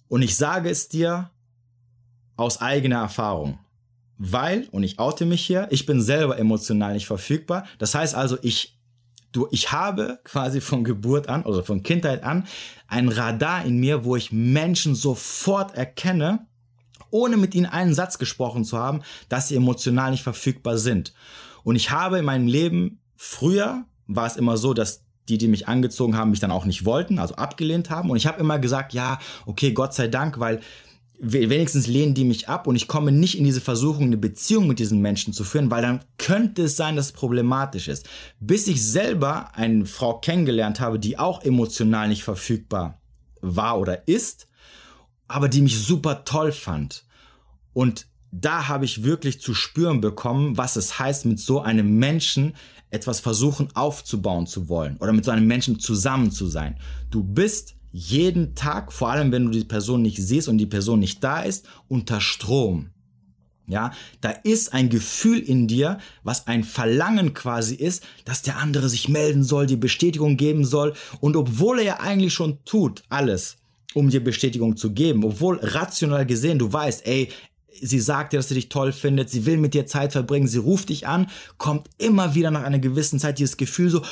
Und 0.08 0.22
ich 0.22 0.36
sage 0.36 0.70
es 0.70 0.90
dir 0.90 1.32
aus 2.36 2.62
eigener 2.62 2.98
Erfahrung. 2.98 3.60
Weil, 4.18 4.68
und 4.72 4.84
ich 4.84 5.00
oute 5.00 5.26
mich 5.26 5.44
hier, 5.44 5.68
ich 5.72 5.88
bin 5.88 6.02
selber 6.02 6.38
emotional 6.38 6.94
nicht 6.94 7.08
verfügbar. 7.08 7.66
Das 7.80 7.96
heißt 7.96 8.14
also, 8.14 8.38
ich 8.44 8.80
du, 9.32 9.48
ich 9.52 9.72
habe 9.72 10.20
quasi 10.24 10.62
von 10.62 10.84
Geburt 10.84 11.30
an, 11.30 11.46
also 11.46 11.64
von 11.64 11.84
Kindheit 11.84 12.24
an, 12.24 12.46
ein 12.88 13.10
Radar 13.10 13.66
in 13.66 13.78
mir, 13.78 14.04
wo 14.04 14.16
ich 14.16 14.32
Menschen 14.32 14.96
sofort 14.96 15.76
erkenne, 15.76 16.48
ohne 17.10 17.38
mit 17.38 17.56
ihnen 17.56 17.66
einen 17.66 17.94
Satz 17.94 18.18
gesprochen 18.18 18.64
zu 18.64 18.78
haben, 18.78 19.02
dass 19.30 19.48
sie 19.48 19.56
emotional 19.56 20.12
nicht 20.12 20.24
verfügbar 20.24 20.78
sind. 20.78 21.14
Und 21.64 21.76
ich 21.76 21.92
habe 21.92 22.20
in 22.20 22.26
meinem 22.26 22.48
Leben 22.48 23.02
früher 23.16 23.86
war 24.08 24.26
es 24.26 24.36
immer 24.36 24.58
so, 24.58 24.74
dass 24.74 25.04
die, 25.30 25.38
die 25.38 25.48
mich 25.48 25.68
angezogen 25.68 26.18
haben, 26.18 26.32
mich 26.32 26.40
dann 26.40 26.52
auch 26.52 26.66
nicht 26.66 26.86
wollten, 26.86 27.20
also 27.20 27.36
abgelehnt 27.36 27.90
haben. 27.90 28.10
Und 28.10 28.18
ich 28.18 28.26
habe 28.26 28.40
immer 28.40 28.60
gesagt, 28.60 28.94
ja, 28.94 29.20
okay, 29.46 29.72
Gott 29.72 29.94
sei 29.94 30.08
Dank, 30.08 30.40
weil 30.40 30.62
wenigstens 31.24 31.86
lehnen 31.86 32.16
die 32.16 32.24
mich 32.26 32.50
ab 32.50 32.66
und 32.66 32.76
ich 32.76 32.88
komme 32.88 33.12
nicht 33.12 33.38
in 33.38 33.44
diese 33.44 33.62
Versuchung, 33.62 34.06
eine 34.06 34.18
Beziehung 34.18 34.68
mit 34.68 34.80
diesen 34.80 35.02
Menschen 35.02 35.34
zu 35.34 35.44
führen, 35.44 35.70
weil 35.70 35.84
dann 35.84 36.04
könnte 36.18 36.64
es 36.64 36.76
sein, 36.76 36.96
dass 36.96 37.08
es 37.08 37.12
problematisch 37.12 37.88
ist. 37.88 38.10
Bis 38.40 38.68
ich 38.68 38.84
selber 38.84 39.56
eine 39.56 39.86
Frau 39.86 40.20
kennengelernt 40.20 40.80
habe, 40.80 40.98
die 40.98 41.20
auch 41.20 41.44
emotional 41.44 42.08
nicht 42.08 42.24
verfügbar 42.24 43.00
war 43.40 43.80
oder 43.80 44.08
ist, 44.08 44.48
aber 45.28 45.48
die 45.48 45.62
mich 45.62 45.80
super 45.80 46.26
toll 46.26 46.52
fand. 46.52 47.06
Und 47.74 48.08
da 48.32 48.68
habe 48.68 48.86
ich 48.86 49.04
wirklich 49.04 49.42
zu 49.42 49.54
spüren 49.54 50.02
bekommen, 50.02 50.58
was 50.58 50.76
es 50.76 50.98
heißt, 50.98 51.26
mit 51.26 51.40
so 51.40 51.62
einem 51.62 52.00
Menschen 52.00 52.56
etwas 52.90 53.20
versuchen 53.20 53.70
aufzubauen 53.76 54.48
zu 54.48 54.70
wollen 54.70 54.98
oder 54.98 55.14
mit 55.14 55.26
so 55.26 55.32
einem 55.32 55.48
Menschen 55.48 55.80
zusammen 55.80 56.32
zu 56.32 56.48
sein. 56.48 56.78
Du 57.12 57.24
bist 57.24 57.76
jeden 57.92 58.56
Tag, 58.56 58.92
vor 58.92 59.10
allem 59.10 59.32
wenn 59.32 59.46
du 59.46 59.52
die 59.52 59.66
Person 59.66 60.02
nicht 60.02 60.18
siehst 60.18 60.48
und 60.48 60.58
die 60.58 60.66
Person 60.66 61.00
nicht 61.00 61.24
da 61.24 61.42
ist, 61.42 61.68
unter 61.88 62.22
Strom. 62.22 62.90
Ja, 63.68 63.92
da 64.20 64.32
ist 64.32 64.74
ein 64.74 64.90
Gefühl 64.90 65.40
in 65.40 65.68
dir, 65.68 66.00
was 66.24 66.48
ein 66.48 66.64
Verlangen 66.64 67.34
quasi 67.34 67.76
ist, 67.76 68.04
dass 68.26 68.42
der 68.42 68.58
andere 68.58 68.90
sich 68.90 69.08
melden 69.08 69.44
soll, 69.44 69.66
die 69.66 69.78
Bestätigung 69.78 70.36
geben 70.36 70.66
soll. 70.66 70.94
Und 71.22 71.38
obwohl 71.38 71.80
er 71.80 71.86
ja 71.86 72.00
eigentlich 72.02 72.34
schon 72.34 72.58
tut, 72.66 73.04
alles, 73.08 73.58
um 73.94 74.10
dir 74.10 74.22
Bestätigung 74.22 74.76
zu 74.76 74.92
geben, 74.92 75.24
obwohl 75.24 75.60
rational 75.62 76.26
gesehen 76.26 76.60
du 76.60 76.74
weißt, 76.74 77.06
ey, 77.06 77.30
sie 77.80 78.00
sagt 78.00 78.34
dir, 78.34 78.38
dass 78.38 78.50
sie 78.50 78.56
dich 78.56 78.70
toll 78.70 78.92
findet, 78.92 79.30
sie 79.30 79.46
will 79.46 79.58
mit 79.58 79.74
dir 79.74 79.86
Zeit 79.86 80.12
verbringen, 80.12 80.48
sie 80.48 80.58
ruft 80.58 80.90
dich 80.90 81.08
an, 81.08 81.28
kommt 81.58 81.90
immer 81.98 82.36
wieder 82.36 82.52
nach 82.52 82.64
einer 82.64 82.80
gewissen 82.80 83.20
Zeit 83.20 83.40
dieses 83.40 83.58
Gefühl 83.58 83.90
so, 83.90 84.04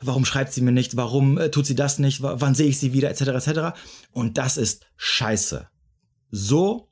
warum 0.00 0.24
schreibt 0.24 0.52
sie 0.52 0.60
mir 0.60 0.72
nicht, 0.72 0.96
warum 0.96 1.38
äh, 1.38 1.50
tut 1.50 1.66
sie 1.66 1.74
das 1.74 1.98
nicht, 1.98 2.22
wann 2.22 2.54
sehe 2.54 2.68
ich 2.68 2.78
sie 2.78 2.92
wieder, 2.92 3.10
etc., 3.10 3.46
etc. 3.46 3.78
Und 4.12 4.38
das 4.38 4.56
ist 4.56 4.86
scheiße. 4.96 5.68
So 6.30 6.88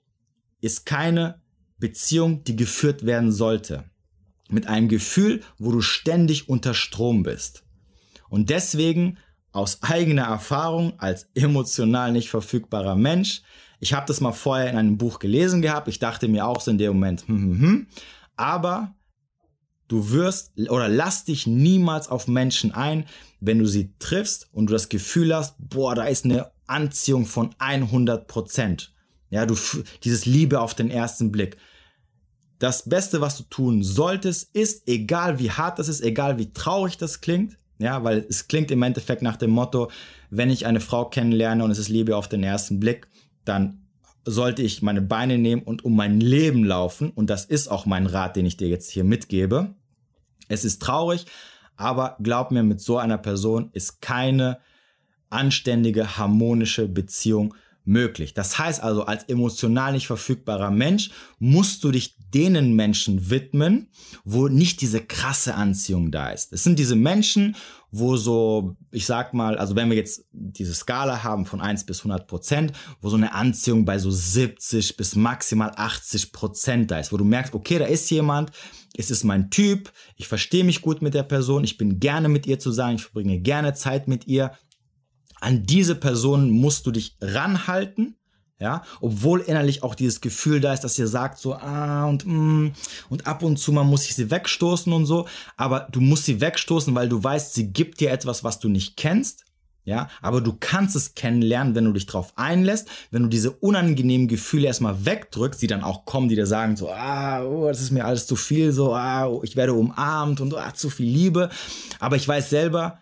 ist 0.60 0.86
keine 0.86 1.42
Beziehung, 1.78 2.44
die 2.44 2.56
geführt 2.56 3.04
werden 3.04 3.32
sollte. 3.32 3.84
Mit 4.48 4.66
einem 4.68 4.88
Gefühl, 4.88 5.42
wo 5.58 5.72
du 5.72 5.80
ständig 5.80 6.48
unter 6.48 6.72
Strom 6.72 7.24
bist. 7.24 7.64
Und 8.28 8.50
deswegen 8.50 9.18
aus 9.52 9.82
eigener 9.82 10.24
Erfahrung 10.24 10.98
als 10.98 11.28
emotional 11.34 12.12
nicht 12.12 12.28
verfügbarer 12.28 12.94
Mensch 12.94 13.42
ich 13.80 13.92
habe 13.92 14.06
das 14.06 14.20
mal 14.20 14.32
vorher 14.32 14.70
in 14.70 14.76
einem 14.76 14.98
Buch 14.98 15.18
gelesen 15.18 15.62
gehabt. 15.62 15.88
Ich 15.88 15.98
dachte 15.98 16.28
mir 16.28 16.46
auch 16.46 16.60
so 16.60 16.70
in 16.70 16.78
dem 16.78 16.94
Moment, 16.94 17.26
hm, 17.26 17.36
hm, 17.36 17.60
hm. 17.60 17.86
aber 18.36 18.94
du 19.88 20.10
wirst 20.10 20.52
oder 20.70 20.88
lass 20.88 21.24
dich 21.24 21.46
niemals 21.46 22.08
auf 22.08 22.26
Menschen 22.26 22.72
ein, 22.72 23.06
wenn 23.40 23.58
du 23.58 23.66
sie 23.66 23.92
triffst 23.98 24.48
und 24.52 24.66
du 24.66 24.72
das 24.72 24.88
Gefühl 24.88 25.34
hast, 25.34 25.54
boah, 25.58 25.94
da 25.94 26.04
ist 26.04 26.24
eine 26.24 26.50
Anziehung 26.66 27.26
von 27.26 27.54
100 27.58 28.26
Prozent. 28.26 28.92
Ja, 29.30 29.46
du, 29.46 29.56
dieses 30.04 30.26
Liebe 30.26 30.60
auf 30.60 30.74
den 30.74 30.90
ersten 30.90 31.32
Blick. 31.32 31.56
das 32.58 32.88
Beste, 32.88 33.20
was 33.20 33.36
du 33.36 33.42
tun 33.44 33.82
solltest, 33.82 34.54
ist, 34.54 34.88
egal 34.88 35.38
wie 35.38 35.50
hart 35.50 35.78
das 35.78 35.88
ist, 35.88 36.00
egal 36.00 36.38
wie 36.38 36.52
traurig 36.52 36.96
das 36.96 37.20
klingt, 37.20 37.58
ja, 37.78 38.02
weil 38.02 38.24
es 38.30 38.48
klingt 38.48 38.70
im 38.70 38.82
Endeffekt 38.82 39.20
nach 39.20 39.36
dem 39.36 39.50
Motto, 39.50 39.90
wenn 40.30 40.48
ich 40.48 40.64
eine 40.64 40.80
Frau 40.80 41.04
kennenlerne 41.04 41.62
und 41.62 41.70
es 41.70 41.78
ist 41.78 41.90
Liebe 41.90 42.16
auf 42.16 42.28
den 42.28 42.42
ersten 42.42 42.80
Blick, 42.80 43.08
dann 43.48 43.86
sollte 44.24 44.62
ich 44.62 44.82
meine 44.82 45.02
Beine 45.02 45.38
nehmen 45.38 45.62
und 45.62 45.84
um 45.84 45.94
mein 45.94 46.20
Leben 46.20 46.64
laufen. 46.64 47.10
Und 47.10 47.30
das 47.30 47.44
ist 47.44 47.68
auch 47.68 47.86
mein 47.86 48.06
Rat, 48.06 48.36
den 48.36 48.44
ich 48.44 48.56
dir 48.56 48.68
jetzt 48.68 48.90
hier 48.90 49.04
mitgebe. 49.04 49.74
Es 50.48 50.64
ist 50.64 50.82
traurig, 50.82 51.26
aber 51.76 52.16
glaub 52.20 52.50
mir, 52.50 52.62
mit 52.62 52.80
so 52.80 52.98
einer 52.98 53.18
Person 53.18 53.70
ist 53.72 54.00
keine 54.00 54.58
anständige, 55.30 56.18
harmonische 56.18 56.88
Beziehung 56.88 57.54
möglich. 57.86 58.34
Das 58.34 58.58
heißt 58.58 58.82
also, 58.82 59.04
als 59.04 59.24
emotional 59.24 59.92
nicht 59.92 60.06
verfügbarer 60.06 60.70
Mensch 60.70 61.10
musst 61.38 61.84
du 61.84 61.90
dich 61.90 62.16
denen 62.34 62.74
Menschen 62.74 63.30
widmen, 63.30 63.88
wo 64.24 64.48
nicht 64.48 64.80
diese 64.80 65.00
krasse 65.00 65.54
Anziehung 65.54 66.10
da 66.10 66.30
ist. 66.30 66.52
Es 66.52 66.64
sind 66.64 66.78
diese 66.78 66.96
Menschen, 66.96 67.56
wo 67.90 68.16
so, 68.16 68.76
ich 68.90 69.06
sag 69.06 69.32
mal, 69.32 69.56
also 69.56 69.76
wenn 69.76 69.88
wir 69.88 69.96
jetzt 69.96 70.24
diese 70.32 70.74
Skala 70.74 71.22
haben 71.22 71.46
von 71.46 71.60
1 71.60 71.86
bis 71.86 72.00
100 72.00 72.26
Prozent, 72.26 72.72
wo 73.00 73.08
so 73.08 73.16
eine 73.16 73.32
Anziehung 73.32 73.84
bei 73.84 73.98
so 73.98 74.10
70 74.10 74.96
bis 74.96 75.16
maximal 75.16 75.72
80 75.76 76.32
Prozent 76.32 76.90
da 76.90 76.98
ist, 76.98 77.12
wo 77.12 77.16
du 77.16 77.24
merkst, 77.24 77.54
okay, 77.54 77.78
da 77.78 77.86
ist 77.86 78.10
jemand, 78.10 78.50
es 78.96 79.10
ist 79.10 79.24
mein 79.24 79.50
Typ, 79.50 79.92
ich 80.16 80.26
verstehe 80.28 80.64
mich 80.64 80.82
gut 80.82 81.02
mit 81.02 81.14
der 81.14 81.22
Person, 81.22 81.64
ich 81.64 81.78
bin 81.78 82.00
gerne 82.00 82.28
mit 82.28 82.46
ihr 82.46 82.58
zusammen, 82.58 82.96
ich 82.96 83.02
verbringe 83.02 83.40
gerne 83.40 83.74
Zeit 83.74 84.08
mit 84.08 84.26
ihr, 84.26 84.52
an 85.40 85.64
diese 85.64 85.94
Person 85.94 86.50
musst 86.50 86.86
du 86.86 86.90
dich 86.90 87.16
ranhalten, 87.20 88.16
ja, 88.58 88.82
obwohl 89.00 89.40
innerlich 89.40 89.82
auch 89.82 89.94
dieses 89.94 90.22
Gefühl 90.22 90.60
da 90.60 90.72
ist, 90.72 90.80
dass 90.80 90.98
ihr 90.98 91.08
sagt 91.08 91.38
so, 91.38 91.54
ah, 91.54 92.06
und, 92.06 92.24
mm, 92.24 92.72
und 93.10 93.26
ab 93.26 93.42
und 93.42 93.58
zu 93.58 93.70
mal 93.70 93.84
muss 93.84 94.06
ich 94.06 94.14
sie 94.14 94.30
wegstoßen 94.30 94.92
und 94.92 95.04
so, 95.04 95.26
aber 95.58 95.88
du 95.92 96.00
musst 96.00 96.24
sie 96.24 96.40
wegstoßen, 96.40 96.94
weil 96.94 97.08
du 97.08 97.22
weißt, 97.22 97.52
sie 97.52 97.72
gibt 97.72 98.00
dir 98.00 98.10
etwas, 98.10 98.44
was 98.44 98.58
du 98.58 98.68
nicht 98.68 98.96
kennst, 98.96 99.44
ja, 99.84 100.08
aber 100.20 100.40
du 100.40 100.56
kannst 100.58 100.96
es 100.96 101.14
kennenlernen, 101.14 101.74
wenn 101.74 101.84
du 101.84 101.92
dich 101.92 102.06
drauf 102.06 102.32
einlässt, 102.36 102.88
wenn 103.10 103.22
du 103.22 103.28
diese 103.28 103.52
unangenehmen 103.52 104.26
Gefühle 104.26 104.66
erstmal 104.66 105.04
wegdrückst, 105.04 105.62
die 105.62 105.68
dann 105.68 105.84
auch 105.84 106.06
kommen, 106.06 106.28
die 106.28 106.34
dir 106.34 106.46
sagen 106.46 106.76
so, 106.76 106.90
ah, 106.90 107.44
oh, 107.44 107.68
das 107.68 107.80
ist 107.82 107.92
mir 107.92 108.04
alles 108.04 108.26
zu 108.26 108.36
viel, 108.36 108.72
so, 108.72 108.94
ah, 108.94 109.30
ich 109.42 109.54
werde 109.54 109.74
umarmt 109.74 110.40
und 110.40 110.56
ah, 110.56 110.74
zu 110.74 110.90
viel 110.90 111.06
Liebe, 111.06 111.50
aber 112.00 112.16
ich 112.16 112.26
weiß 112.26 112.50
selber, 112.50 112.98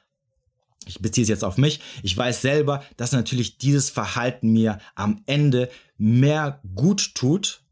ich 0.87 1.01
beziehe 1.01 1.23
es 1.23 1.29
jetzt 1.29 1.45
auf 1.45 1.59
mich, 1.59 1.81
ich 2.03 2.17
weiß 2.17 2.43
selber, 2.43 2.83
dass 2.97 3.13
natürlich 3.13 3.59
dieses 3.59 3.91
Verhalten 3.91 4.53
mir 4.53 4.79
am 4.95 5.23
Ende 5.27 5.69
mehr 5.97 6.61
gut 6.75 7.15
tut 7.15 7.63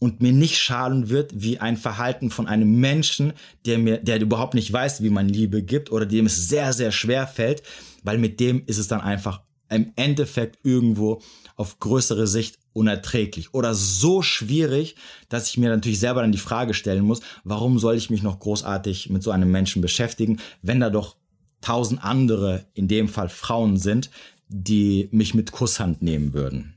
und 0.00 0.20
mir 0.20 0.32
nicht 0.32 0.58
schaden 0.58 1.08
wird 1.08 1.32
wie 1.34 1.58
ein 1.60 1.76
Verhalten 1.76 2.30
von 2.30 2.46
einem 2.46 2.78
Menschen, 2.80 3.32
der 3.64 3.78
mir, 3.78 3.98
der 3.98 4.20
überhaupt 4.20 4.54
nicht 4.54 4.72
weiß, 4.72 5.02
wie 5.02 5.10
man 5.10 5.28
Liebe 5.28 5.62
gibt 5.62 5.90
oder 5.90 6.06
dem 6.06 6.26
es 6.26 6.48
sehr, 6.48 6.72
sehr 6.72 6.92
schwer 6.92 7.26
fällt, 7.26 7.62
weil 8.02 8.18
mit 8.18 8.40
dem 8.40 8.62
ist 8.66 8.78
es 8.78 8.88
dann 8.88 9.00
einfach 9.00 9.42
im 9.70 9.92
Endeffekt 9.96 10.58
irgendwo 10.62 11.22
auf 11.56 11.78
größere 11.78 12.26
Sicht 12.26 12.58
unerträglich 12.72 13.54
oder 13.54 13.74
so 13.74 14.20
schwierig, 14.22 14.96
dass 15.28 15.48
ich 15.48 15.58
mir 15.58 15.70
natürlich 15.70 16.00
selber 16.00 16.20
dann 16.20 16.32
die 16.32 16.38
Frage 16.38 16.74
stellen 16.74 17.04
muss, 17.04 17.20
warum 17.44 17.78
soll 17.78 17.96
ich 17.96 18.10
mich 18.10 18.22
noch 18.22 18.40
großartig 18.40 19.10
mit 19.10 19.22
so 19.22 19.30
einem 19.30 19.50
Menschen 19.50 19.80
beschäftigen, 19.80 20.40
wenn 20.62 20.80
da 20.80 20.90
doch 20.90 21.16
tausend 21.64 22.04
andere, 22.04 22.66
in 22.74 22.88
dem 22.88 23.08
Fall 23.08 23.28
Frauen 23.28 23.76
sind, 23.76 24.10
die 24.48 25.08
mich 25.12 25.34
mit 25.34 25.50
Kusshand 25.52 26.02
nehmen 26.02 26.34
würden. 26.34 26.74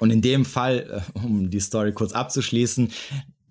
Und 0.00 0.10
in 0.10 0.20
dem 0.20 0.44
Fall, 0.44 1.04
äh, 1.14 1.18
um 1.18 1.50
die 1.50 1.60
Story 1.60 1.92
kurz 1.92 2.12
abzuschließen, 2.12 2.90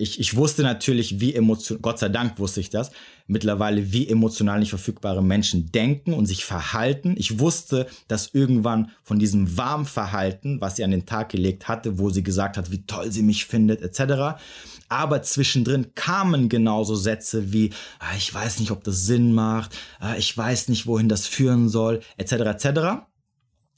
ich, 0.01 0.19
ich 0.19 0.35
wusste 0.35 0.63
natürlich, 0.63 1.19
wie 1.19 1.33
emotional, 1.35 1.81
Gott 1.81 1.99
sei 1.99 2.09
Dank 2.09 2.39
wusste 2.39 2.59
ich 2.59 2.69
das, 2.69 2.91
mittlerweile, 3.27 3.93
wie 3.93 4.09
emotional 4.09 4.59
nicht 4.59 4.69
verfügbare 4.71 5.23
Menschen 5.23 5.71
denken 5.71 6.13
und 6.13 6.25
sich 6.25 6.43
verhalten. 6.43 7.15
Ich 7.17 7.39
wusste, 7.39 7.87
dass 8.07 8.33
irgendwann 8.33 8.91
von 9.03 9.19
diesem 9.19 9.57
Warmverhalten, 9.57 10.59
was 10.59 10.75
sie 10.75 10.83
an 10.83 10.91
den 10.91 11.05
Tag 11.05 11.29
gelegt 11.29 11.67
hatte, 11.67 11.99
wo 11.99 12.09
sie 12.09 12.23
gesagt 12.23 12.57
hat, 12.57 12.71
wie 12.71 12.85
toll 12.85 13.11
sie 13.11 13.23
mich 13.23 13.45
findet, 13.45 13.81
etc., 13.81 14.41
aber 14.89 15.21
zwischendrin 15.21 15.95
kamen 15.95 16.49
genauso 16.49 16.95
Sätze 16.95 17.53
wie, 17.53 17.69
ah, 17.99 18.13
ich 18.17 18.33
weiß 18.33 18.59
nicht, 18.59 18.71
ob 18.71 18.83
das 18.83 19.05
Sinn 19.05 19.31
macht, 19.31 19.77
ah, 19.99 20.15
ich 20.17 20.35
weiß 20.35 20.67
nicht, 20.67 20.85
wohin 20.85 21.07
das 21.07 21.27
führen 21.27 21.69
soll, 21.69 22.01
etc. 22.17 22.33
etc. 22.33 22.67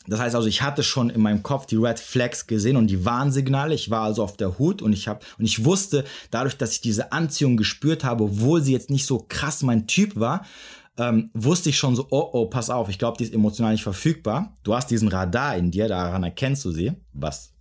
Das 0.08 0.20
heißt 0.20 0.36
also, 0.36 0.48
ich 0.48 0.62
hatte 0.62 0.84
schon 0.84 1.10
in 1.10 1.22
meinem 1.22 1.44
Kopf 1.44 1.66
die 1.66 1.78
Red 1.78 2.00
Flags 2.00 2.48
gesehen 2.48 2.76
und 2.76 2.88
die 2.88 3.06
Warnsignale. 3.06 3.74
Ich 3.74 3.90
war 3.90 4.02
also 4.02 4.24
auf 4.24 4.36
der 4.36 4.60
Hut 4.60 4.82
und 4.82 4.94
ich 4.94 5.08
habe 5.08 5.22
und 5.38 5.46
ich 5.46 5.64
wusste, 5.64 6.04
dadurch, 6.30 6.58
dass 6.58 6.74
ich 6.74 6.82
diese 6.82 7.12
Anziehung 7.12 7.56
gespürt 7.56 8.04
habe, 8.04 8.26
obwohl 8.26 8.62
sie 8.62 8.74
jetzt 8.74 8.90
nicht 8.90 9.06
so 9.06 9.26
krass 9.28 9.64
mein 9.64 9.88
Typ 9.88 10.20
war, 10.20 10.46
ähm, 10.98 11.32
wusste 11.34 11.70
ich 11.70 11.78
schon 11.78 11.96
so, 11.96 12.08
oh 12.12 12.30
oh, 12.34 12.46
pass 12.48 12.70
auf, 12.70 12.90
ich 12.90 13.00
glaube, 13.00 13.18
die 13.18 13.24
ist 13.24 13.34
emotional 13.34 13.72
nicht 13.72 13.84
verfügbar. 13.84 14.54
Du 14.64 14.76
hast 14.76 14.92
diesen 14.92 15.08
Radar 15.08 15.56
in 15.58 15.72
dir, 15.72 15.88
daran 15.88 16.24
erkennst 16.24 16.66
du 16.66 16.72
sie, 16.72 16.94
was 17.14 17.54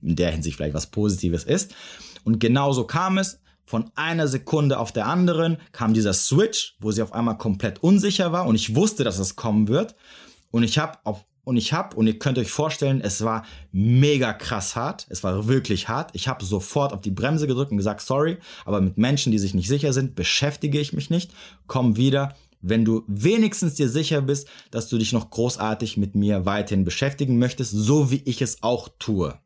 in 0.00 0.16
der 0.16 0.30
Hinsicht 0.30 0.56
vielleicht 0.56 0.74
was 0.74 0.86
Positives 0.86 1.44
ist. 1.44 1.74
Und 2.24 2.38
genauso 2.38 2.84
kam 2.84 3.18
es. 3.18 3.40
Von 3.64 3.90
einer 3.96 4.28
Sekunde 4.28 4.78
auf 4.78 4.92
der 4.92 5.06
anderen 5.06 5.58
kam 5.72 5.92
dieser 5.92 6.14
Switch, 6.14 6.76
wo 6.80 6.90
sie 6.90 7.02
auf 7.02 7.12
einmal 7.12 7.36
komplett 7.36 7.82
unsicher 7.82 8.32
war 8.32 8.46
und 8.46 8.54
ich 8.54 8.74
wusste, 8.74 9.04
dass 9.04 9.18
es 9.18 9.36
kommen 9.36 9.68
wird. 9.68 9.94
Und 10.50 10.62
ich 10.62 10.78
habe 10.78 10.98
auf 11.04 11.26
und 11.48 11.56
ich 11.56 11.72
habe, 11.72 11.96
und 11.96 12.06
ihr 12.06 12.18
könnt 12.18 12.36
euch 12.36 12.50
vorstellen, 12.50 13.00
es 13.00 13.24
war 13.24 13.42
mega 13.72 14.34
krass 14.34 14.76
hart. 14.76 15.06
Es 15.08 15.24
war 15.24 15.48
wirklich 15.48 15.88
hart. 15.88 16.10
Ich 16.12 16.28
habe 16.28 16.44
sofort 16.44 16.92
auf 16.92 17.00
die 17.00 17.10
Bremse 17.10 17.46
gedrückt 17.46 17.70
und 17.70 17.78
gesagt, 17.78 18.02
sorry, 18.02 18.36
aber 18.66 18.82
mit 18.82 18.98
Menschen, 18.98 19.32
die 19.32 19.38
sich 19.38 19.54
nicht 19.54 19.66
sicher 19.66 19.94
sind, 19.94 20.14
beschäftige 20.14 20.78
ich 20.78 20.92
mich 20.92 21.08
nicht. 21.08 21.32
Komm 21.66 21.96
wieder, 21.96 22.34
wenn 22.60 22.84
du 22.84 23.02
wenigstens 23.06 23.76
dir 23.76 23.88
sicher 23.88 24.20
bist, 24.20 24.46
dass 24.70 24.90
du 24.90 24.98
dich 24.98 25.14
noch 25.14 25.30
großartig 25.30 25.96
mit 25.96 26.14
mir 26.14 26.44
weiterhin 26.44 26.84
beschäftigen 26.84 27.38
möchtest, 27.38 27.72
so 27.72 28.10
wie 28.10 28.22
ich 28.26 28.42
es 28.42 28.62
auch 28.62 28.90
tue. 28.98 29.38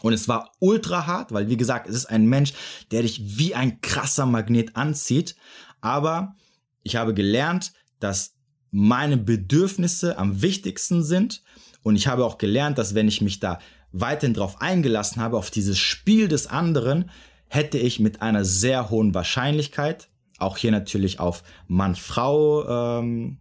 Und 0.00 0.14
es 0.14 0.26
war 0.26 0.50
ultra 0.58 1.06
hart, 1.06 1.30
weil 1.30 1.48
wie 1.48 1.56
gesagt, 1.56 1.88
es 1.88 1.94
ist 1.94 2.06
ein 2.06 2.26
Mensch, 2.26 2.52
der 2.90 3.02
dich 3.02 3.38
wie 3.38 3.54
ein 3.54 3.80
krasser 3.80 4.26
Magnet 4.26 4.74
anzieht. 4.74 5.36
Aber 5.80 6.34
ich 6.82 6.96
habe 6.96 7.14
gelernt, 7.14 7.74
dass 8.00 8.34
meine 8.72 9.16
Bedürfnisse 9.16 10.18
am 10.18 10.42
wichtigsten 10.42 11.04
sind. 11.04 11.42
Und 11.84 11.94
ich 11.94 12.08
habe 12.08 12.24
auch 12.24 12.38
gelernt, 12.38 12.78
dass 12.78 12.96
wenn 12.96 13.06
ich 13.06 13.20
mich 13.20 13.38
da 13.38 13.60
weiterhin 13.92 14.34
drauf 14.34 14.60
eingelassen 14.60 15.22
habe, 15.22 15.36
auf 15.36 15.50
dieses 15.50 15.78
Spiel 15.78 16.26
des 16.26 16.48
anderen, 16.48 17.10
hätte 17.48 17.78
ich 17.78 18.00
mit 18.00 18.22
einer 18.22 18.44
sehr 18.44 18.90
hohen 18.90 19.14
Wahrscheinlichkeit, 19.14 20.08
auch 20.38 20.56
hier 20.56 20.72
natürlich 20.72 21.20
auf 21.20 21.44
Mann-Frau 21.68 22.98
ähm, 22.98 23.38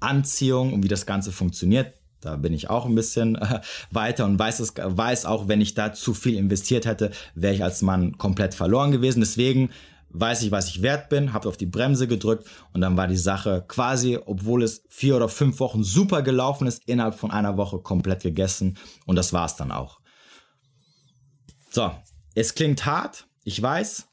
und 0.00 0.84
wie 0.84 0.88
das 0.88 1.06
Ganze 1.06 1.32
funktioniert, 1.32 1.94
da 2.20 2.36
bin 2.36 2.52
ich 2.52 2.68
auch 2.68 2.84
ein 2.84 2.94
bisschen 2.94 3.36
äh, 3.36 3.60
weiter 3.90 4.24
und 4.24 4.38
weiß, 4.38 4.60
es, 4.60 4.74
weiß 4.76 5.24
auch, 5.24 5.48
wenn 5.48 5.60
ich 5.60 5.74
da 5.74 5.92
zu 5.92 6.14
viel 6.14 6.36
investiert 6.36 6.84
hätte, 6.84 7.10
wäre 7.34 7.54
ich 7.54 7.62
als 7.62 7.82
Mann 7.82 8.18
komplett 8.18 8.54
verloren 8.54 8.90
gewesen. 8.90 9.20
Deswegen 9.20 9.70
weiß 10.10 10.42
ich, 10.42 10.50
was 10.50 10.68
ich 10.68 10.82
wert 10.82 11.08
bin, 11.08 11.32
habe 11.32 11.48
auf 11.48 11.56
die 11.56 11.66
Bremse 11.66 12.08
gedrückt 12.08 12.46
und 12.72 12.80
dann 12.80 12.96
war 12.96 13.06
die 13.06 13.16
Sache 13.16 13.64
quasi, 13.68 14.18
obwohl 14.24 14.62
es 14.62 14.82
vier 14.88 15.16
oder 15.16 15.28
fünf 15.28 15.60
Wochen 15.60 15.84
super 15.84 16.22
gelaufen 16.22 16.66
ist, 16.66 16.82
innerhalb 16.86 17.14
von 17.14 17.30
einer 17.30 17.56
Woche 17.56 17.78
komplett 17.78 18.22
gegessen 18.22 18.78
und 19.06 19.16
das 19.16 19.32
war 19.32 19.46
es 19.46 19.56
dann 19.56 19.72
auch. 19.72 20.00
So, 21.70 21.90
es 22.34 22.54
klingt 22.54 22.86
hart, 22.86 23.26
ich 23.44 23.60
weiß, 23.60 24.08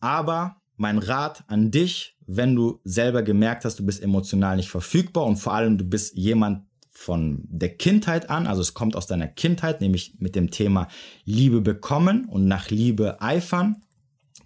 aber 0.00 0.56
mein 0.76 0.98
Rat 0.98 1.44
an 1.48 1.70
dich, 1.70 2.16
wenn 2.26 2.54
du 2.54 2.80
selber 2.84 3.22
gemerkt 3.22 3.64
hast, 3.64 3.78
du 3.78 3.86
bist 3.86 4.02
emotional 4.02 4.56
nicht 4.56 4.70
verfügbar 4.70 5.24
und 5.24 5.36
vor 5.36 5.54
allem 5.54 5.78
du 5.78 5.84
bist 5.84 6.16
jemand, 6.16 6.68
von 6.98 7.44
der 7.48 7.76
Kindheit 7.76 8.28
an, 8.28 8.48
also 8.48 8.60
es 8.60 8.74
kommt 8.74 8.96
aus 8.96 9.06
deiner 9.06 9.28
Kindheit, 9.28 9.80
nämlich 9.80 10.16
mit 10.18 10.34
dem 10.34 10.50
Thema 10.50 10.88
Liebe 11.24 11.60
bekommen 11.60 12.24
und 12.24 12.48
nach 12.48 12.70
Liebe 12.70 13.22
eifern, 13.22 13.84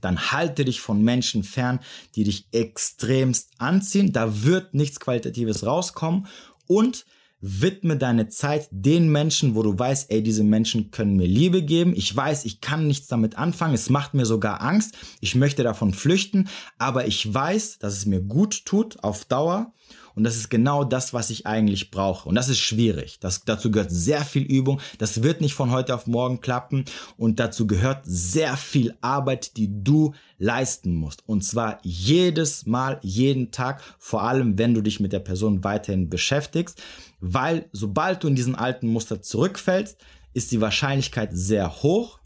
dann 0.03 0.33
halte 0.33 0.65
dich 0.65 0.81
von 0.81 1.03
Menschen 1.03 1.45
fern, 1.45 1.81
die 2.15 2.25
dich 2.25 2.47
extremst 2.53 3.51
anziehen. 3.59 4.13
Da 4.13 4.43
wird 4.43 4.75
nichts 4.75 5.01
Qualitatives 5.01 5.65
rauskommen 5.65 6.27
und 6.67 7.07
widme 7.43 7.97
deine 7.97 8.29
Zeit 8.29 8.69
den 8.71 9.11
Menschen, 9.11 9.57
wo 9.57 9.63
du 9.63 9.77
weißt, 9.77 10.11
ey, 10.11 10.23
diese 10.23 10.45
Menschen 10.45 10.93
können 10.93 11.17
mir 11.17 11.27
Liebe 11.27 11.63
geben. 11.63 11.93
Ich 11.95 12.15
weiß, 12.15 12.45
ich 12.45 12.61
kann 12.61 12.87
nichts 12.87 13.09
damit 13.09 13.37
anfangen. 13.37 13.75
Es 13.75 13.91
macht 13.91 14.15
mir 14.15 14.27
sogar 14.27 14.63
Angst. 14.63 14.97
Ich 15.21 15.35
möchte 15.35 15.65
davon 15.65 15.93
flüchten, 15.93 16.49
aber 16.79 17.07
ich 17.07 17.35
weiß, 17.35 17.79
dass 17.81 17.95
es 17.95 18.07
mir 18.07 18.21
gut 18.21 18.65
tut 18.65 19.03
auf 19.03 19.25
Dauer 19.25 19.73
und 20.15 20.25
das 20.25 20.37
ist 20.37 20.51
genau 20.51 20.85
das, 20.85 21.15
was 21.15 21.31
ich 21.31 21.47
eigentlich 21.47 21.91
brauche. 21.91 22.29
Und 22.29 22.35
das 22.35 22.49
ist 22.49 22.59
schwierig. 22.59 23.19
Das, 23.21 23.45
dazu 23.45 23.71
gehört 23.71 23.91
sehr 23.91 24.25
viel 24.25 24.43
Übung. 24.43 24.81
Das 24.99 25.23
wird 25.23 25.41
nicht 25.41 25.55
von 25.55 25.71
heute 25.71 25.95
auf 25.95 26.07
morgen 26.07 26.41
klappen. 26.41 26.85
Und 27.17 27.41
dazu 27.41 27.67
gehört 27.67 28.03
sehr 28.05 28.57
viel 28.57 28.95
Arbeit, 29.01 29.57
die 29.57 29.83
du 29.83 30.15
leisten 30.39 30.95
musst. 30.95 31.23
Und 31.27 31.45
zwar 31.45 31.79
jedes 31.83 32.67
Mal, 32.67 32.99
jeden 33.03 33.51
Tag, 33.51 33.83
vor 33.99 34.23
allem 34.23 34.59
wenn 34.59 34.75
du 34.75 34.83
dich 34.83 35.01
mit 35.01 35.13
der 35.13 35.21
Person 35.21 35.65
weiterhin 35.65 36.11
beschäftigst. 36.11 36.83
Weil 37.21 37.69
sobald 37.73 38.23
du 38.23 38.29
in 38.29 38.35
diesen 38.35 38.55
alten 38.55 38.89
Muster 38.89 39.23
zurückfällst, 39.23 39.97
ist 40.35 40.53
die 40.53 40.61
Wahrscheinlichkeit 40.61 41.31
sehr 41.33 41.83
hoch, 41.83 42.19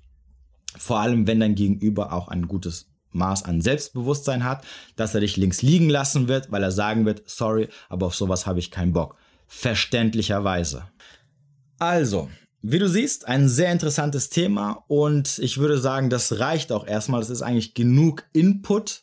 Vor 0.78 1.00
allem, 1.00 1.26
wenn 1.26 1.40
dein 1.40 1.54
Gegenüber 1.54 2.12
auch 2.12 2.28
ein 2.28 2.48
gutes 2.48 2.86
Maß 3.16 3.44
an 3.44 3.60
Selbstbewusstsein 3.60 4.44
hat, 4.44 4.64
dass 4.96 5.14
er 5.14 5.20
dich 5.20 5.36
links 5.36 5.62
liegen 5.62 5.88
lassen 5.88 6.28
wird, 6.28 6.52
weil 6.52 6.62
er 6.62 6.72
sagen 6.72 7.04
wird, 7.04 7.22
sorry, 7.26 7.68
aber 7.88 8.06
auf 8.06 8.14
sowas 8.14 8.46
habe 8.46 8.58
ich 8.58 8.70
keinen 8.70 8.92
Bock. 8.92 9.16
Verständlicherweise. 9.48 10.84
Also, 11.78 12.28
wie 12.62 12.78
du 12.78 12.88
siehst, 12.88 13.28
ein 13.28 13.48
sehr 13.48 13.70
interessantes 13.70 14.28
Thema 14.28 14.84
und 14.88 15.38
ich 15.38 15.58
würde 15.58 15.78
sagen, 15.78 16.10
das 16.10 16.40
reicht 16.40 16.72
auch 16.72 16.86
erstmal. 16.86 17.20
Das 17.20 17.30
ist 17.30 17.42
eigentlich 17.42 17.74
genug 17.74 18.24
Input. 18.32 19.02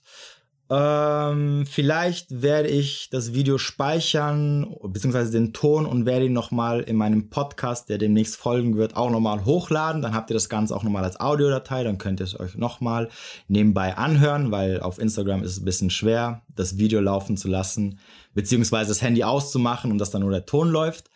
Ähm, 0.75 1.67
vielleicht 1.67 2.41
werde 2.41 2.67
ich 2.67 3.09
das 3.11 3.33
Video 3.33 3.59
speichern, 3.59 4.75
beziehungsweise 4.81 5.31
den 5.31 5.53
Ton 5.53 5.85
und 5.85 6.07
werde 6.07 6.25
ihn 6.25 6.33
nochmal 6.33 6.79
in 6.79 6.95
meinem 6.95 7.29
Podcast, 7.29 7.89
der 7.89 7.99
demnächst 7.99 8.37
folgen 8.37 8.75
wird, 8.75 8.95
auch 8.95 9.11
nochmal 9.11 9.45
hochladen. 9.45 10.01
Dann 10.01 10.15
habt 10.15 10.31
ihr 10.31 10.33
das 10.33 10.49
Ganze 10.49 10.75
auch 10.75 10.81
nochmal 10.81 11.03
als 11.03 11.19
Audiodatei, 11.19 11.83
dann 11.83 11.99
könnt 11.99 12.21
ihr 12.21 12.23
es 12.23 12.39
euch 12.39 12.55
nochmal 12.55 13.09
nebenbei 13.47 13.97
anhören, 13.97 14.49
weil 14.49 14.79
auf 14.79 14.97
Instagram 14.97 15.43
ist 15.43 15.51
es 15.51 15.59
ein 15.59 15.65
bisschen 15.65 15.91
schwer, 15.91 16.41
das 16.55 16.79
Video 16.79 17.01
laufen 17.01 17.37
zu 17.37 17.49
lassen, 17.49 17.99
beziehungsweise 18.33 18.89
das 18.89 19.03
Handy 19.03 19.23
auszumachen 19.23 19.91
und 19.91 19.99
dass 19.99 20.09
dann 20.09 20.21
nur 20.21 20.31
der 20.31 20.47
Ton 20.47 20.69
läuft. 20.69 21.11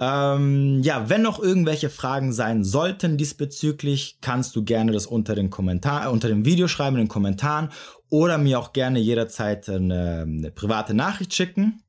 Ähm, 0.00 0.82
ja, 0.82 1.08
wenn 1.08 1.22
noch 1.22 1.40
irgendwelche 1.40 1.88
Fragen 1.88 2.32
sein 2.32 2.64
sollten 2.64 3.18
diesbezüglich, 3.18 4.18
kannst 4.20 4.56
du 4.56 4.64
gerne 4.64 4.90
das 4.90 5.06
unter, 5.06 5.36
den 5.36 5.50
Kommentar, 5.50 6.10
unter 6.10 6.26
dem 6.26 6.44
Video 6.44 6.66
schreiben, 6.66 6.96
in 6.96 7.04
den 7.04 7.08
Kommentaren 7.08 7.68
oder 8.12 8.36
mir 8.36 8.58
auch 8.58 8.74
gerne 8.74 8.98
jederzeit 8.98 9.70
eine, 9.70 10.26
eine 10.28 10.50
private 10.50 10.92
Nachricht 10.92 11.32
schicken. 11.32 11.82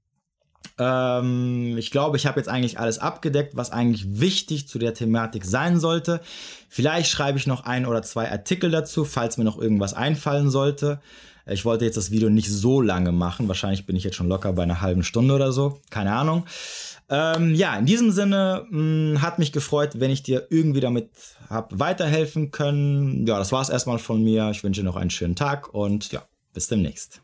Ähm, 0.79 1.77
ich 1.77 1.91
glaube, 1.91 2.15
ich 2.15 2.25
habe 2.25 2.39
jetzt 2.39 2.47
eigentlich 2.47 2.79
alles 2.79 2.97
abgedeckt, 2.97 3.57
was 3.57 3.71
eigentlich 3.71 4.21
wichtig 4.21 4.69
zu 4.69 4.79
der 4.79 4.93
Thematik 4.93 5.43
sein 5.43 5.81
sollte. 5.81 6.21
Vielleicht 6.69 7.11
schreibe 7.11 7.37
ich 7.37 7.45
noch 7.45 7.65
ein 7.65 7.85
oder 7.85 8.03
zwei 8.03 8.31
Artikel 8.31 8.71
dazu, 8.71 9.03
falls 9.03 9.37
mir 9.37 9.43
noch 9.43 9.59
irgendwas 9.59 9.93
einfallen 9.93 10.49
sollte. 10.49 11.01
Ich 11.45 11.65
wollte 11.65 11.83
jetzt 11.83 11.97
das 11.97 12.09
Video 12.09 12.29
nicht 12.29 12.49
so 12.49 12.79
lange 12.79 13.11
machen. 13.11 13.49
Wahrscheinlich 13.49 13.85
bin 13.85 13.97
ich 13.97 14.05
jetzt 14.05 14.15
schon 14.15 14.29
locker 14.29 14.53
bei 14.53 14.63
einer 14.63 14.79
halben 14.79 15.03
Stunde 15.03 15.33
oder 15.33 15.51
so. 15.51 15.81
Keine 15.89 16.15
Ahnung. 16.15 16.45
Ähm, 17.09 17.55
ja, 17.55 17.75
in 17.77 17.85
diesem 17.85 18.11
Sinne 18.11 18.65
mh, 18.69 19.15
hm, 19.15 19.21
hat 19.21 19.39
mich 19.39 19.51
gefreut, 19.51 19.99
wenn 19.99 20.11
ich 20.11 20.23
dir 20.23 20.47
irgendwie 20.49 20.79
damit 20.79 21.09
habe 21.49 21.79
weiterhelfen 21.79 22.51
können. 22.51 23.25
Ja, 23.27 23.37
das 23.39 23.51
war 23.51 23.61
es 23.61 23.69
erstmal 23.69 23.99
von 23.99 24.23
mir. 24.23 24.49
Ich 24.51 24.63
wünsche 24.63 24.81
dir 24.81 24.85
noch 24.85 24.95
einen 24.95 25.09
schönen 25.09 25.35
Tag 25.35 25.73
und 25.73 26.11
ja, 26.11 26.23
bis 26.53 26.67
demnächst. 26.67 27.22